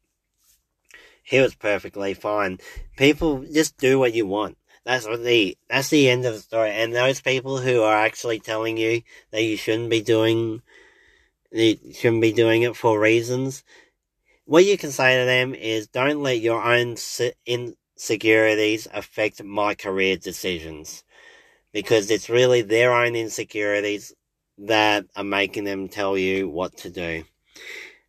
he 1.23 1.39
was 1.39 1.55
perfectly 1.55 2.13
fine. 2.13 2.59
People 2.97 3.43
just 3.43 3.77
do 3.77 3.99
what 3.99 4.13
you 4.13 4.27
want. 4.27 4.57
That's 4.85 5.05
the 5.05 5.57
that's 5.69 5.89
the 5.89 6.09
end 6.09 6.25
of 6.25 6.33
the 6.35 6.39
story. 6.39 6.71
And 6.71 6.93
those 6.93 7.19
people 7.19 7.57
who 7.57 7.81
are 7.81 7.95
actually 7.95 8.39
telling 8.39 8.77
you 8.77 9.01
that 9.31 9.43
you 9.43 9.57
shouldn't 9.57 9.89
be 9.89 10.01
doing 10.01 10.61
you 11.51 11.77
shouldn't 11.93 12.21
be 12.21 12.33
doing 12.33 12.61
it 12.63 12.75
for 12.75 12.99
reasons, 12.99 13.63
what 14.45 14.65
you 14.65 14.77
can 14.77 14.91
say 14.91 15.19
to 15.19 15.25
them 15.25 15.55
is, 15.55 15.87
don't 15.87 16.21
let 16.21 16.39
your 16.39 16.61
own 16.61 16.97
insecurities 17.45 18.87
affect 18.93 19.43
my 19.43 19.73
career 19.73 20.17
decisions, 20.17 21.03
because 21.71 22.11
it's 22.11 22.29
really 22.29 22.61
their 22.61 22.93
own 22.93 23.15
insecurities 23.15 24.13
that 24.57 25.05
are 25.15 25.23
making 25.23 25.63
them 25.63 25.87
tell 25.87 26.17
you 26.17 26.49
what 26.49 26.77
to 26.77 26.89
do. 26.89 27.23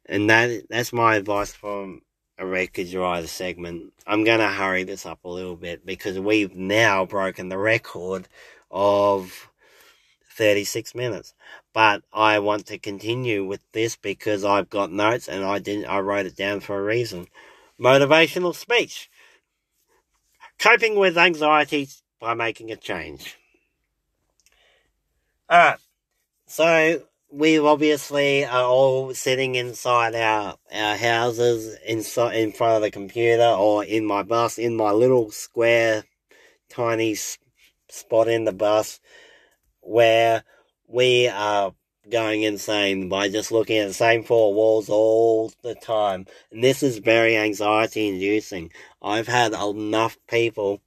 And 0.07 0.29
that 0.29 0.64
that's 0.68 0.93
my 0.93 1.16
advice 1.16 1.53
from 1.53 2.03
a 2.39 2.47
Wreckage 2.47 2.95
Rider 2.95 3.26
segment. 3.26 3.93
I'm 4.07 4.24
going 4.24 4.41
to 4.41 4.49
hurry 4.49 4.84
this 4.84 5.07
up 5.07 5.24
a 5.24 5.28
little 5.28 5.57
bit 5.57 5.87
because 5.87 6.18
we've 6.18 6.55
now 6.55 7.05
broken 7.05 7.49
the 7.49 7.59
record 7.59 8.28
of 8.70 9.49
36 10.32 10.95
minutes. 10.95 11.34
But 11.72 12.03
I 12.12 12.39
want 12.39 12.66
to 12.66 12.78
continue 12.78 13.45
with 13.45 13.61
this 13.72 13.97
because 13.97 14.45
I've 14.45 14.70
got 14.70 14.93
notes 14.93 15.28
and 15.28 15.45
I 15.45 15.59
didn't 15.59 15.87
I 15.87 16.01
wrote 16.01 16.26
it 16.26 16.37
down 16.37 16.61
for 16.61 16.78
a 16.78 16.84
reason. 16.84 17.26
Motivational 17.80 18.55
speech. 18.55 19.11
Coping 20.59 20.99
with 20.99 21.18
anxiety 21.18 21.89
by 22.20 22.34
making 22.34 22.70
a 22.70 22.76
change. 22.76 23.37
Alright. 25.51 25.78
So 26.47 27.03
we 27.31 27.59
obviously 27.59 28.45
are 28.45 28.64
all 28.64 29.12
sitting 29.12 29.57
inside 29.57 30.14
our 30.14 30.57
our 30.72 30.97
houses 30.97 31.77
inside 31.87 32.37
in 32.37 32.53
front 32.53 32.77
of 32.77 32.83
the 32.83 32.91
computer 32.91 33.43
or 33.43 33.85
in 33.85 34.05
my 34.05 34.22
bus 34.22 34.59
in 34.59 34.77
my 34.77 34.91
little 34.93 35.31
square 35.31 36.05
tiny 36.68 37.16
spot 37.89 38.29
in 38.29 38.45
the 38.45 38.53
bus 38.53 39.01
where 39.81 40.45
we 40.89 41.29
are 41.29 41.72
going 42.11 42.43
insane 42.43 43.09
by 43.09 43.29
just 43.29 43.51
looking 43.51 43.79
at 43.79 43.89
the 43.89 43.95
same 43.95 44.22
four 44.22 44.55
walls 44.55 44.89
all 44.89 45.53
the 45.62 45.74
time. 45.74 46.24
And 46.53 46.62
this 46.62 46.85
is 46.85 46.99
very 46.99 47.37
anxiety 47.37 48.09
inducing. 48.09 48.70
I've 49.03 49.27
had 49.27 49.53
enough 49.53 50.16
people 50.29 50.81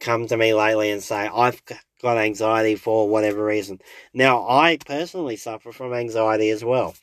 come 0.00 0.26
to 0.26 0.36
me 0.36 0.52
lately 0.52 0.90
and 0.90 1.02
say 1.02 1.28
i've 1.32 1.62
got 2.02 2.18
anxiety 2.18 2.76
for 2.76 3.08
whatever 3.08 3.44
reason. 3.44 3.80
Now, 4.12 4.48
I 4.48 4.78
personally 4.84 5.36
suffer 5.36 5.72
from 5.72 5.92
anxiety 5.92 6.50
as 6.50 6.64
well. 6.64 6.94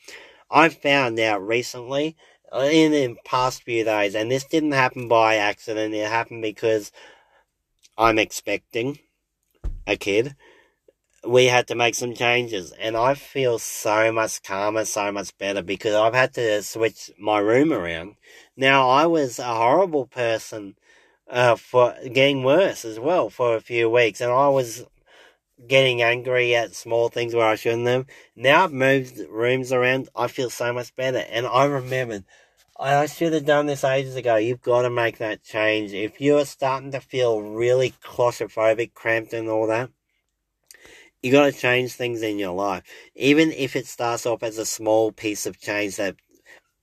I've 0.50 0.74
found 0.74 1.18
out 1.18 1.46
recently, 1.46 2.16
uh, 2.52 2.68
in 2.70 2.92
the 2.92 3.16
past 3.24 3.62
few 3.62 3.84
days, 3.84 4.14
and 4.14 4.30
this 4.30 4.44
didn't 4.44 4.72
happen 4.72 5.08
by 5.08 5.36
accident, 5.36 5.94
it 5.94 6.08
happened 6.08 6.42
because 6.42 6.92
I'm 7.98 8.18
expecting 8.18 8.98
a 9.86 9.96
kid. 9.96 10.36
We 11.26 11.46
had 11.46 11.68
to 11.68 11.74
make 11.74 11.94
some 11.94 12.14
changes, 12.14 12.72
and 12.72 12.96
I 12.96 13.14
feel 13.14 13.58
so 13.58 14.12
much 14.12 14.42
calmer, 14.42 14.84
so 14.84 15.10
much 15.10 15.36
better 15.38 15.62
because 15.62 15.94
I've 15.94 16.14
had 16.14 16.34
to 16.34 16.62
switch 16.62 17.10
my 17.18 17.38
room 17.38 17.72
around. 17.72 18.16
Now, 18.56 18.90
I 18.90 19.06
was 19.06 19.38
a 19.38 19.44
horrible 19.44 20.06
person 20.06 20.76
uh, 21.28 21.56
for 21.56 21.94
getting 22.12 22.42
worse 22.42 22.84
as 22.84 22.98
well 22.98 23.30
for 23.30 23.56
a 23.56 23.60
few 23.60 23.88
weeks, 23.90 24.20
and 24.20 24.30
I 24.30 24.48
was 24.48 24.84
getting 25.66 26.02
angry 26.02 26.54
at 26.54 26.74
small 26.74 27.08
things 27.08 27.34
where 27.34 27.46
I 27.46 27.54
shouldn't 27.54 27.86
have. 27.86 28.06
Now 28.36 28.64
I've 28.64 28.72
moved 28.72 29.18
rooms 29.30 29.72
around, 29.72 30.08
I 30.14 30.28
feel 30.28 30.50
so 30.50 30.72
much 30.72 30.94
better. 30.94 31.24
And 31.30 31.46
I 31.46 31.64
remembered, 31.64 32.24
I 32.78 33.06
should 33.06 33.32
have 33.32 33.44
done 33.44 33.66
this 33.66 33.84
ages 33.84 34.16
ago. 34.16 34.36
You've 34.36 34.62
got 34.62 34.82
to 34.82 34.90
make 34.90 35.18
that 35.18 35.44
change. 35.44 35.92
If 35.92 36.20
you're 36.20 36.44
starting 36.44 36.92
to 36.92 37.00
feel 37.00 37.40
really 37.40 37.94
claustrophobic, 38.02 38.94
cramped, 38.94 39.32
and 39.32 39.48
all 39.48 39.66
that, 39.68 39.90
You've 41.24 41.32
got 41.32 41.46
to 41.46 41.58
change 41.58 41.94
things 41.94 42.22
in 42.22 42.38
your 42.38 42.52
life. 42.52 42.82
Even 43.14 43.50
if 43.50 43.76
it 43.76 43.86
starts 43.86 44.26
off 44.26 44.42
as 44.42 44.58
a 44.58 44.66
small 44.66 45.10
piece 45.10 45.46
of 45.46 45.58
change 45.58 45.96
that 45.96 46.16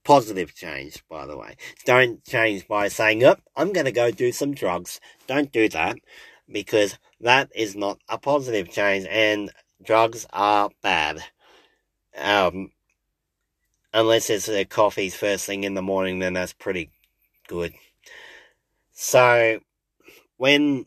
positive 0.04 0.56
change, 0.56 1.04
by 1.08 1.26
the 1.26 1.38
way. 1.38 1.56
Don't 1.86 2.24
change 2.24 2.68
by 2.68 2.88
saying, 2.88 3.24
"Up, 3.24 3.42
oh, 3.48 3.62
I'm 3.62 3.74
going 3.74 3.86
to 3.86 3.92
go 3.92 4.12
do 4.12 4.32
some 4.32 4.54
drugs." 4.54 5.00
Don't 5.28 5.52
do 5.52 5.70
that 5.70 5.98
because 6.50 6.98
that 7.20 7.50
is 7.56 7.76
not 7.76 8.00
a 8.10 8.18
positive 8.18 8.70
change, 8.70 9.06
and 9.10 9.52
drugs 9.84 10.26
are 10.34 10.70
bad. 10.82 11.24
Um, 12.18 12.72
unless 13.94 14.30
it's 14.30 14.50
a 14.50 14.66
coffee's 14.66 15.16
first 15.16 15.46
thing 15.46 15.64
in 15.64 15.74
the 15.74 15.82
morning, 15.82 16.20
then 16.20 16.34
that's 16.34 16.54
pretty 16.54 16.92
good. 17.48 17.74
So, 18.92 19.60
when 20.38 20.86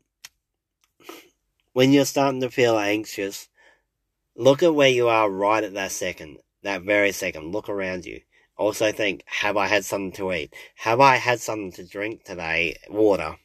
when 1.73 1.93
you're 1.93 2.05
starting 2.05 2.41
to 2.41 2.51
feel 2.51 2.79
anxious, 2.79 3.49
look 4.37 4.63
at 4.63 4.75
where 4.75 4.89
you 4.89 5.09
are 5.09 5.29
right 5.31 5.65
at 5.65 5.75
that 5.75 5.93
second, 5.93 6.39
that 6.63 6.83
very 6.83 7.13
second. 7.13 7.53
Look 7.53 7.69
around 7.69 8.07
you. 8.07 8.21
Also 8.57 8.93
think, 8.93 9.25
have 9.27 9.57
I 9.57 9.67
had 9.67 9.85
something 9.85 10.13
to 10.13 10.33
eat? 10.33 10.55
Have 10.77 11.01
I 11.01 11.17
had 11.17 11.41
something 11.41 11.73
to 11.73 11.85
drink 11.85 12.25
today? 12.25 12.77
Water 12.89 13.37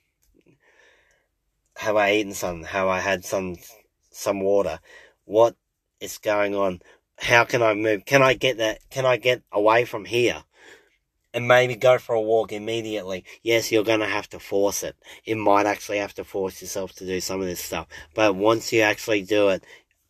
have 1.79 1.95
I 1.95 2.15
eaten 2.15 2.33
some? 2.33 2.63
Have 2.63 2.87
I 2.87 2.99
had 2.99 3.23
some 3.23 3.55
some 4.11 4.41
water? 4.41 4.79
What 5.23 5.55
is 6.01 6.17
going 6.17 6.53
on? 6.53 6.81
How 7.17 7.45
can 7.45 7.61
I 7.61 7.73
move? 7.73 8.03
Can 8.03 8.21
I 8.21 8.33
get 8.33 8.57
that? 8.57 8.79
Can 8.89 9.05
I 9.05 9.15
get 9.15 9.43
away 9.53 9.85
from 9.85 10.03
here? 10.03 10.43
And 11.33 11.47
maybe 11.47 11.75
go 11.75 11.97
for 11.97 12.15
a 12.15 12.21
walk 12.21 12.51
immediately. 12.51 13.23
Yes, 13.43 13.71
you're 13.71 13.85
going 13.85 14.01
to 14.01 14.07
have 14.07 14.27
to 14.31 14.39
force 14.39 14.83
it. 14.83 14.97
You 15.23 15.37
might 15.37 15.67
actually 15.67 15.99
have 15.99 16.13
to 16.15 16.25
force 16.25 16.61
yourself 16.61 16.91
to 16.95 17.05
do 17.05 17.21
some 17.21 17.39
of 17.39 17.47
this 17.47 17.63
stuff. 17.63 17.87
But 18.13 18.35
once 18.35 18.73
you 18.73 18.81
actually 18.81 19.21
do 19.21 19.47
it, 19.49 19.63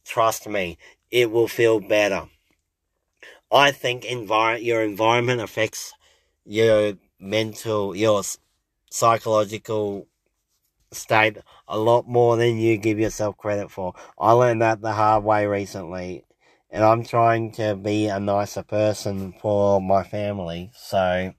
trust 0.06 0.48
me, 0.48 0.80
it 1.12 1.30
will 1.30 1.48
feel 1.48 1.80
better. 1.82 2.30
I 3.52 3.72
think 3.72 4.04
envir- 4.04 4.64
your 4.64 4.84
environment 4.84 5.42
affects 5.42 5.94
your 6.46 6.94
mental, 7.20 7.96
your 7.96 8.24
psychological 8.92 10.08
state 10.92 11.38
a 11.68 11.78
lot 11.80 12.08
more 12.08 12.38
than 12.38 12.58
you 12.58 12.78
give 12.78 13.00
yourself 13.00 13.38
credit 13.38 13.72
for. 13.72 13.94
I 14.20 14.32
learned 14.34 14.62
that 14.62 14.82
the 14.82 14.94
hard 14.94 15.24
way 15.24 15.46
recently, 15.48 16.26
and 16.70 16.84
I'm 16.84 17.04
trying 17.04 17.52
to 17.54 17.76
be 17.76 18.08
a 18.08 18.20
nicer 18.20 18.64
person 18.64 19.34
for 19.42 19.82
my 19.82 20.04
family. 20.04 20.72
So, 20.76 21.34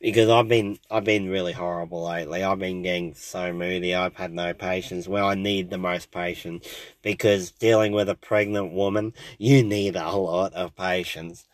because 0.00 0.28
I've 0.28 0.48
been 0.48 0.78
I've 0.90 1.04
been 1.04 1.28
really 1.28 1.52
horrible 1.52 2.04
lately. 2.04 2.42
I've 2.44 2.58
been 2.58 2.82
getting 2.82 3.14
so 3.14 3.52
moody. 3.52 3.94
I've 3.94 4.16
had 4.16 4.32
no 4.32 4.54
patience. 4.54 5.08
Where 5.08 5.24
I 5.24 5.34
need 5.34 5.70
the 5.70 5.78
most 5.78 6.10
patience, 6.10 6.66
because 7.02 7.50
dealing 7.52 7.92
with 7.92 8.08
a 8.08 8.14
pregnant 8.14 8.72
woman, 8.72 9.14
you 9.38 9.62
need 9.62 9.96
a 9.96 10.12
lot 10.12 10.52
of 10.54 10.76
patience. 10.76 11.46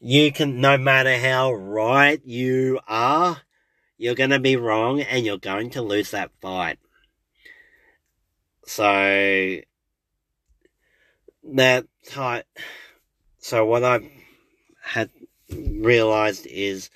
you 0.00 0.32
can, 0.32 0.60
no 0.60 0.78
matter 0.78 1.18
how 1.18 1.52
right 1.52 2.20
you 2.24 2.80
are, 2.88 3.42
you're 3.98 4.14
going 4.14 4.30
to 4.30 4.40
be 4.40 4.56
wrong 4.56 5.00
and 5.02 5.26
you're 5.26 5.38
going 5.38 5.70
to 5.70 5.82
lose 5.82 6.10
that 6.12 6.30
fight. 6.40 6.78
So, 8.66 9.58
that 11.44 11.86
type, 12.06 12.46
so 13.38 13.64
what 13.66 13.84
I've 13.84 14.08
had 14.82 15.10
realized 15.50 16.46
is 16.46 16.90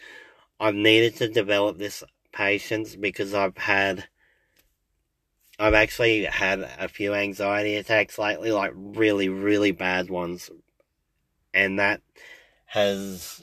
I've 0.61 0.75
needed 0.75 1.17
to 1.17 1.29
develop 1.29 1.79
this 1.79 2.03
patience 2.33 2.97
because 2.97 3.35
I've 3.35 3.57
had, 3.57 4.09
I've 5.59 5.75
actually 5.75 6.25
had 6.25 6.61
a 6.61 6.89
few 6.89 7.15
anxiety 7.15 7.77
attacks 7.77 8.19
lately, 8.19 8.53
like 8.53 8.73
really, 8.75 9.29
really 9.29 9.73
bad 9.73 10.11
ones. 10.11 10.51
And 11.53 11.79
that 11.79 12.01
has 12.67 13.43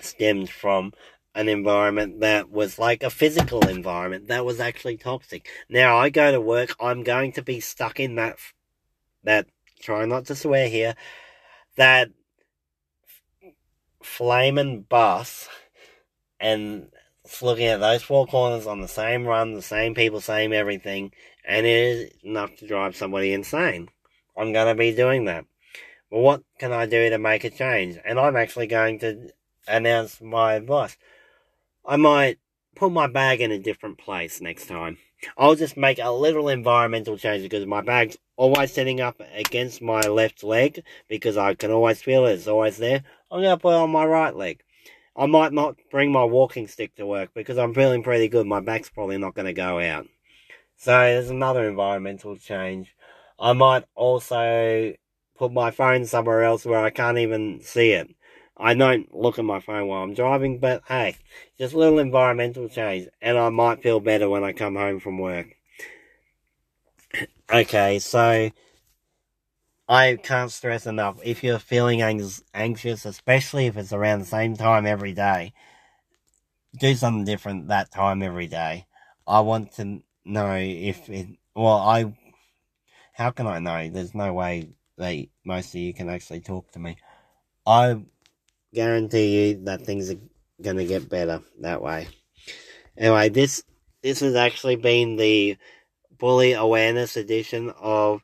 stemmed 0.00 0.50
from 0.50 0.92
an 1.34 1.48
environment 1.48 2.20
that 2.20 2.50
was 2.50 2.78
like 2.78 3.02
a 3.02 3.10
physical 3.10 3.66
environment 3.68 4.28
that 4.28 4.44
was 4.44 4.58
actually 4.58 4.96
toxic. 4.96 5.46
Now 5.68 5.98
I 5.98 6.08
go 6.08 6.32
to 6.32 6.40
work, 6.40 6.74
I'm 6.80 7.02
going 7.02 7.32
to 7.32 7.42
be 7.42 7.60
stuck 7.60 8.00
in 8.00 8.14
that, 8.14 8.36
that, 9.22 9.46
try 9.80 10.06
not 10.06 10.24
to 10.26 10.34
swear 10.34 10.68
here, 10.68 10.94
that 11.76 12.08
flaming 14.02 14.82
bus 14.82 15.48
and 16.40 16.88
looking 17.42 17.66
at 17.66 17.80
those 17.80 18.02
four 18.02 18.26
corners 18.26 18.66
on 18.66 18.80
the 18.80 18.88
same 18.88 19.26
run, 19.26 19.54
the 19.54 19.62
same 19.62 19.94
people, 19.94 20.20
same 20.20 20.52
everything, 20.52 21.12
and 21.46 21.66
it 21.66 21.70
is 21.70 22.10
enough 22.22 22.56
to 22.56 22.66
drive 22.66 22.96
somebody 22.96 23.32
insane. 23.32 23.88
I'm 24.36 24.52
going 24.52 24.68
to 24.68 24.74
be 24.74 24.94
doing 24.94 25.24
that. 25.24 25.44
Well, 26.10 26.22
what 26.22 26.42
can 26.58 26.72
I 26.72 26.86
do 26.86 27.10
to 27.10 27.18
make 27.18 27.44
a 27.44 27.50
change? 27.50 27.98
And 28.04 28.18
I'm 28.18 28.36
actually 28.36 28.66
going 28.66 28.98
to 29.00 29.30
announce 29.66 30.20
my 30.20 30.54
advice. 30.54 30.96
I 31.84 31.96
might 31.96 32.38
put 32.74 32.92
my 32.92 33.06
bag 33.06 33.40
in 33.40 33.50
a 33.50 33.58
different 33.58 33.98
place 33.98 34.40
next 34.40 34.66
time. 34.66 34.98
I'll 35.36 35.54
just 35.54 35.76
make 35.76 35.98
a 35.98 36.10
little 36.10 36.48
environmental 36.48 37.16
change 37.16 37.42
because 37.42 37.66
my 37.66 37.80
bag's 37.80 38.18
always 38.36 38.72
sitting 38.72 39.00
up 39.00 39.20
against 39.34 39.80
my 39.80 40.00
left 40.02 40.44
leg 40.44 40.82
because 41.08 41.36
I 41.36 41.54
can 41.54 41.70
always 41.70 42.02
feel 42.02 42.26
it. 42.26 42.34
It's 42.34 42.46
always 42.46 42.76
there. 42.76 43.02
I'm 43.30 43.40
going 43.40 43.56
to 43.56 43.60
put 43.60 43.72
it 43.72 43.78
on 43.78 43.90
my 43.90 44.04
right 44.04 44.36
leg. 44.36 44.62
I 45.16 45.26
might 45.26 45.52
not 45.52 45.76
bring 45.90 46.12
my 46.12 46.24
walking 46.24 46.68
stick 46.68 46.94
to 46.96 47.06
work 47.06 47.30
because 47.34 47.56
I'm 47.56 47.72
feeling 47.72 48.02
pretty 48.02 48.28
good. 48.28 48.46
My 48.46 48.60
back's 48.60 48.90
probably 48.90 49.16
not 49.16 49.34
going 49.34 49.46
to 49.46 49.54
go 49.54 49.80
out. 49.80 50.06
So 50.76 50.92
there's 50.92 51.30
another 51.30 51.66
environmental 51.68 52.36
change. 52.36 52.94
I 53.38 53.54
might 53.54 53.84
also 53.94 54.94
put 55.38 55.52
my 55.52 55.70
phone 55.70 56.04
somewhere 56.04 56.44
else 56.44 56.66
where 56.66 56.84
I 56.84 56.90
can't 56.90 57.18
even 57.18 57.60
see 57.62 57.92
it. 57.92 58.14
I 58.58 58.74
don't 58.74 59.14
look 59.14 59.38
at 59.38 59.44
my 59.44 59.60
phone 59.60 59.88
while 59.88 60.02
I'm 60.02 60.14
driving, 60.14 60.58
but 60.58 60.82
hey, 60.88 61.16
just 61.58 61.74
a 61.74 61.78
little 61.78 61.98
environmental 61.98 62.68
change, 62.68 63.08
and 63.20 63.36
I 63.36 63.50
might 63.50 63.82
feel 63.82 64.00
better 64.00 64.30
when 64.30 64.44
I 64.44 64.52
come 64.52 64.76
home 64.76 64.98
from 64.98 65.18
work. 65.18 65.56
okay, 67.52 67.98
so 67.98 68.50
I 69.88 70.16
can't 70.16 70.50
stress 70.50 70.86
enough 70.86 71.20
if 71.22 71.44
you're 71.44 71.60
feeling 71.60 72.02
anxious, 72.02 73.04
especially 73.04 73.66
if 73.66 73.76
it's 73.76 73.92
around 73.92 74.20
the 74.20 74.26
same 74.26 74.56
time 74.56 74.84
every 74.84 75.12
day, 75.12 75.52
do 76.78 76.94
something 76.94 77.24
different 77.24 77.68
that 77.68 77.92
time 77.92 78.22
every 78.22 78.48
day. 78.48 78.86
I 79.26 79.40
want 79.40 79.72
to 79.76 80.02
know 80.24 80.54
if 80.56 81.08
it, 81.08 81.28
well, 81.54 81.78
I, 81.78 82.16
how 83.12 83.30
can 83.30 83.46
I 83.46 83.60
know? 83.60 83.88
There's 83.88 84.14
no 84.14 84.32
way 84.32 84.70
that 84.98 85.26
most 85.44 85.68
of 85.74 85.80
you 85.80 85.94
can 85.94 86.08
actually 86.08 86.40
talk 86.40 86.72
to 86.72 86.78
me. 86.78 86.96
I 87.64 88.02
guarantee 88.74 89.50
you 89.50 89.64
that 89.64 89.82
things 89.82 90.10
are 90.10 90.18
to 90.62 90.84
get 90.84 91.08
better 91.08 91.42
that 91.60 91.82
way. 91.82 92.08
Anyway, 92.96 93.28
this 93.28 93.62
this 94.02 94.20
has 94.20 94.34
actually 94.34 94.76
been 94.76 95.16
the 95.16 95.56
bully 96.18 96.52
awareness 96.52 97.16
edition 97.16 97.72
of 97.78 98.22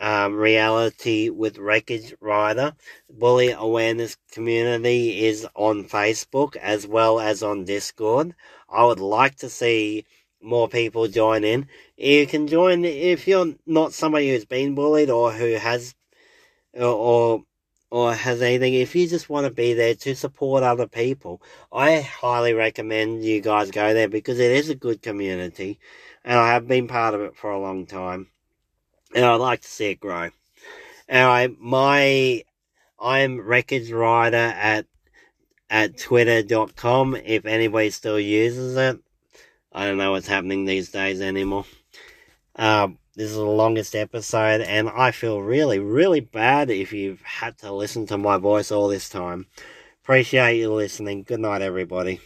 um, 0.00 0.34
reality 0.34 1.28
with 1.28 1.58
Wreckage 1.58 2.14
Rider. 2.20 2.74
Bully 3.10 3.50
awareness 3.50 4.16
community 4.32 5.26
is 5.26 5.46
on 5.54 5.84
Facebook 5.84 6.56
as 6.56 6.86
well 6.86 7.20
as 7.20 7.42
on 7.42 7.64
Discord. 7.64 8.34
I 8.68 8.84
would 8.84 9.00
like 9.00 9.36
to 9.36 9.50
see 9.50 10.06
more 10.42 10.68
people 10.68 11.06
join 11.06 11.44
in. 11.44 11.68
You 11.96 12.26
can 12.26 12.46
join 12.46 12.84
if 12.84 13.28
you're 13.28 13.54
not 13.66 13.92
somebody 13.92 14.30
who's 14.30 14.46
been 14.46 14.74
bullied 14.74 15.10
or 15.10 15.32
who 15.32 15.54
has 15.54 15.94
or 16.74 17.44
or 17.90 18.14
has 18.14 18.40
anything. 18.40 18.74
If 18.74 18.94
you 18.94 19.08
just 19.08 19.28
want 19.28 19.46
to 19.46 19.52
be 19.52 19.74
there 19.74 19.94
to 19.96 20.14
support 20.14 20.62
other 20.62 20.86
people, 20.86 21.42
I 21.72 22.00
highly 22.00 22.54
recommend 22.54 23.24
you 23.24 23.40
guys 23.40 23.70
go 23.70 23.92
there 23.92 24.08
because 24.08 24.38
it 24.38 24.52
is 24.52 24.70
a 24.70 24.74
good 24.74 25.02
community, 25.02 25.78
and 26.24 26.38
I 26.38 26.52
have 26.52 26.68
been 26.68 26.88
part 26.88 27.14
of 27.14 27.20
it 27.20 27.36
for 27.36 27.50
a 27.50 27.60
long 27.60 27.86
time, 27.86 28.28
and 29.14 29.24
I'd 29.24 29.36
like 29.36 29.62
to 29.62 29.68
see 29.68 29.90
it 29.90 30.00
grow. 30.00 30.30
Anyway, 31.08 31.56
my 31.58 32.44
I'm 32.98 33.40
Wreckage 33.40 33.90
Rider 33.90 34.36
at 34.36 34.86
at 35.68 35.96
twitter.com 35.96 37.16
if 37.24 37.46
anybody 37.46 37.90
still 37.90 38.20
uses 38.20 38.76
it. 38.76 38.98
I 39.72 39.86
don't 39.86 39.98
know 39.98 40.12
what's 40.12 40.26
happening 40.26 40.64
these 40.64 40.90
days 40.90 41.20
anymore. 41.20 41.64
Um, 42.56 42.98
this 43.14 43.30
is 43.30 43.36
the 43.36 43.44
longest 43.44 43.94
episode, 43.94 44.60
and 44.60 44.88
I 44.88 45.12
feel 45.12 45.40
really, 45.40 45.78
really 45.78 46.20
bad 46.20 46.70
if 46.70 46.92
you've 46.92 47.22
had 47.22 47.58
to 47.58 47.72
listen 47.72 48.06
to 48.06 48.18
my 48.18 48.36
voice 48.36 48.70
all 48.72 48.88
this 48.88 49.08
time. 49.08 49.46
Appreciate 50.02 50.58
you 50.58 50.72
listening. 50.72 51.22
Good 51.22 51.40
night, 51.40 51.62
everybody. 51.62 52.20